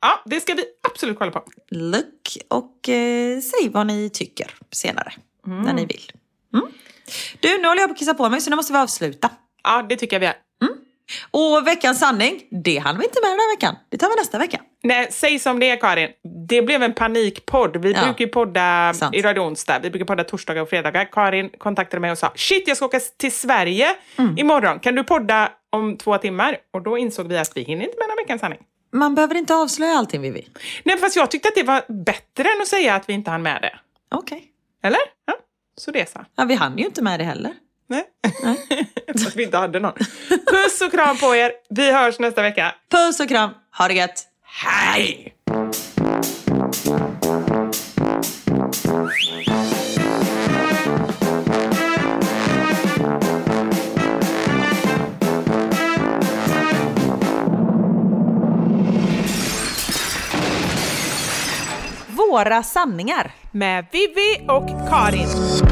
Ja, 0.00 0.22
det 0.24 0.40
ska 0.40 0.54
vi 0.54 0.64
absolut 0.88 1.18
kolla 1.18 1.30
på. 1.30 1.42
Look 1.70 2.38
och 2.48 2.88
eh, 2.88 3.40
säg 3.40 3.68
vad 3.68 3.86
ni 3.86 4.10
tycker 4.10 4.50
senare. 4.72 5.12
När 5.46 5.72
ni 5.72 5.86
vill. 5.86 6.12
Mm. 6.54 6.66
Du, 7.40 7.58
nu 7.58 7.68
håller 7.68 7.80
jag 7.80 7.88
på 7.88 7.92
att 7.92 7.98
kissa 7.98 8.14
på 8.14 8.28
mig 8.28 8.40
så 8.40 8.50
nu 8.50 8.56
måste 8.56 8.72
vi 8.72 8.78
avsluta. 8.78 9.30
Ja, 9.64 9.86
det 9.88 9.96
tycker 9.96 10.16
jag 10.16 10.20
vi 10.20 10.26
är. 10.26 10.34
Och 11.30 11.66
veckans 11.66 11.98
sanning, 12.00 12.42
det 12.64 12.78
hann 12.78 12.98
vi 12.98 13.04
inte 13.04 13.18
med 13.22 13.30
den 13.30 13.38
här 13.38 13.56
veckan. 13.56 13.76
Det 13.88 13.96
tar 13.98 14.08
vi 14.08 14.14
nästa 14.16 14.38
vecka. 14.38 14.60
Nej, 14.82 15.08
säg 15.10 15.38
som 15.38 15.60
det 15.60 15.68
är 15.70 15.76
Karin. 15.80 16.08
Det 16.48 16.62
blev 16.62 16.82
en 16.82 16.92
panikpodd. 16.94 17.76
Vi 17.76 17.92
Ja. 17.92 18.02
brukar 18.04 18.24
ju 18.24 18.30
podda 18.30 18.92
Sant. 18.94 19.14
i 19.14 19.22
Radio 19.22 19.40
Onsdag. 19.40 19.78
Vi 19.78 19.90
brukar 19.90 20.04
podda 20.06 20.24
torsdagar 20.24 20.62
och 20.62 20.68
fredagar. 20.70 21.04
Karin 21.12 21.50
kontaktade 21.58 22.00
mig 22.00 22.10
och 22.10 22.18
sa 22.18 22.32
shit, 22.34 22.68
jag 22.68 22.76
ska 22.76 22.86
åka 22.86 23.00
till 23.16 23.32
Sverige 23.32 23.88
Mm. 24.18 24.38
imorgon. 24.38 24.78
Kan 24.80 24.94
du 24.94 25.04
podda 25.04 25.52
om 25.70 25.96
två 25.96 26.18
timmar? 26.18 26.56
Och 26.72 26.82
då 26.82 26.98
insåg 26.98 27.28
vi 27.28 27.38
att 27.38 27.52
vi 27.56 27.62
hinner 27.62 27.84
inte 27.84 27.96
med 27.98 28.08
någon 28.08 28.16
veckans 28.16 28.40
sanning. 28.40 28.58
Man 28.94 29.14
behöver 29.14 29.34
inte 29.34 29.54
avslöja 29.54 29.92
allting 29.94 30.20
Vivi. 30.22 30.48
Nej, 30.84 30.98
fast 30.98 31.16
jag 31.16 31.30
tyckte 31.30 31.48
att 31.48 31.54
det 31.54 31.62
var 31.62 31.82
bättre 32.04 32.48
än 32.56 32.60
att 32.62 32.68
säga 32.68 32.94
att 32.94 33.08
vi 33.08 33.12
inte 33.12 33.30
hann 33.30 33.42
med 33.42 33.62
det. 33.62 33.78
Okej. 34.14 34.44
Eller? 34.82 35.00
Ja, 35.26 35.34
så 35.76 35.90
det 35.90 36.10
så. 36.10 36.24
Ja, 36.36 36.44
vi 36.44 36.54
hann 36.54 36.78
ju 36.78 36.84
inte 36.84 37.02
med 37.02 37.20
det 37.20 37.24
heller. 37.24 37.52
Nej. 37.88 38.04
så 38.42 38.74
att 39.26 39.36
vi 39.36 39.42
inte 39.42 39.56
hade 39.56 39.80
någon. 39.80 39.92
Puss 40.28 40.80
och 40.80 40.90
kram 40.92 41.16
på 41.16 41.36
er. 41.36 41.52
Vi 41.70 41.92
hörs 41.92 42.18
nästa 42.18 42.42
vecka. 42.42 42.74
Puss 42.90 43.20
och 43.20 43.28
kram, 43.28 43.50
ha 43.78 43.88
det 43.88 43.94
gött! 43.94 44.26
Hej! 44.44 45.34
Våra 62.32 62.62
sanningar. 62.62 63.32
Med 63.50 63.86
Vivi 63.92 64.46
och 64.48 64.88
Karin. 64.88 65.71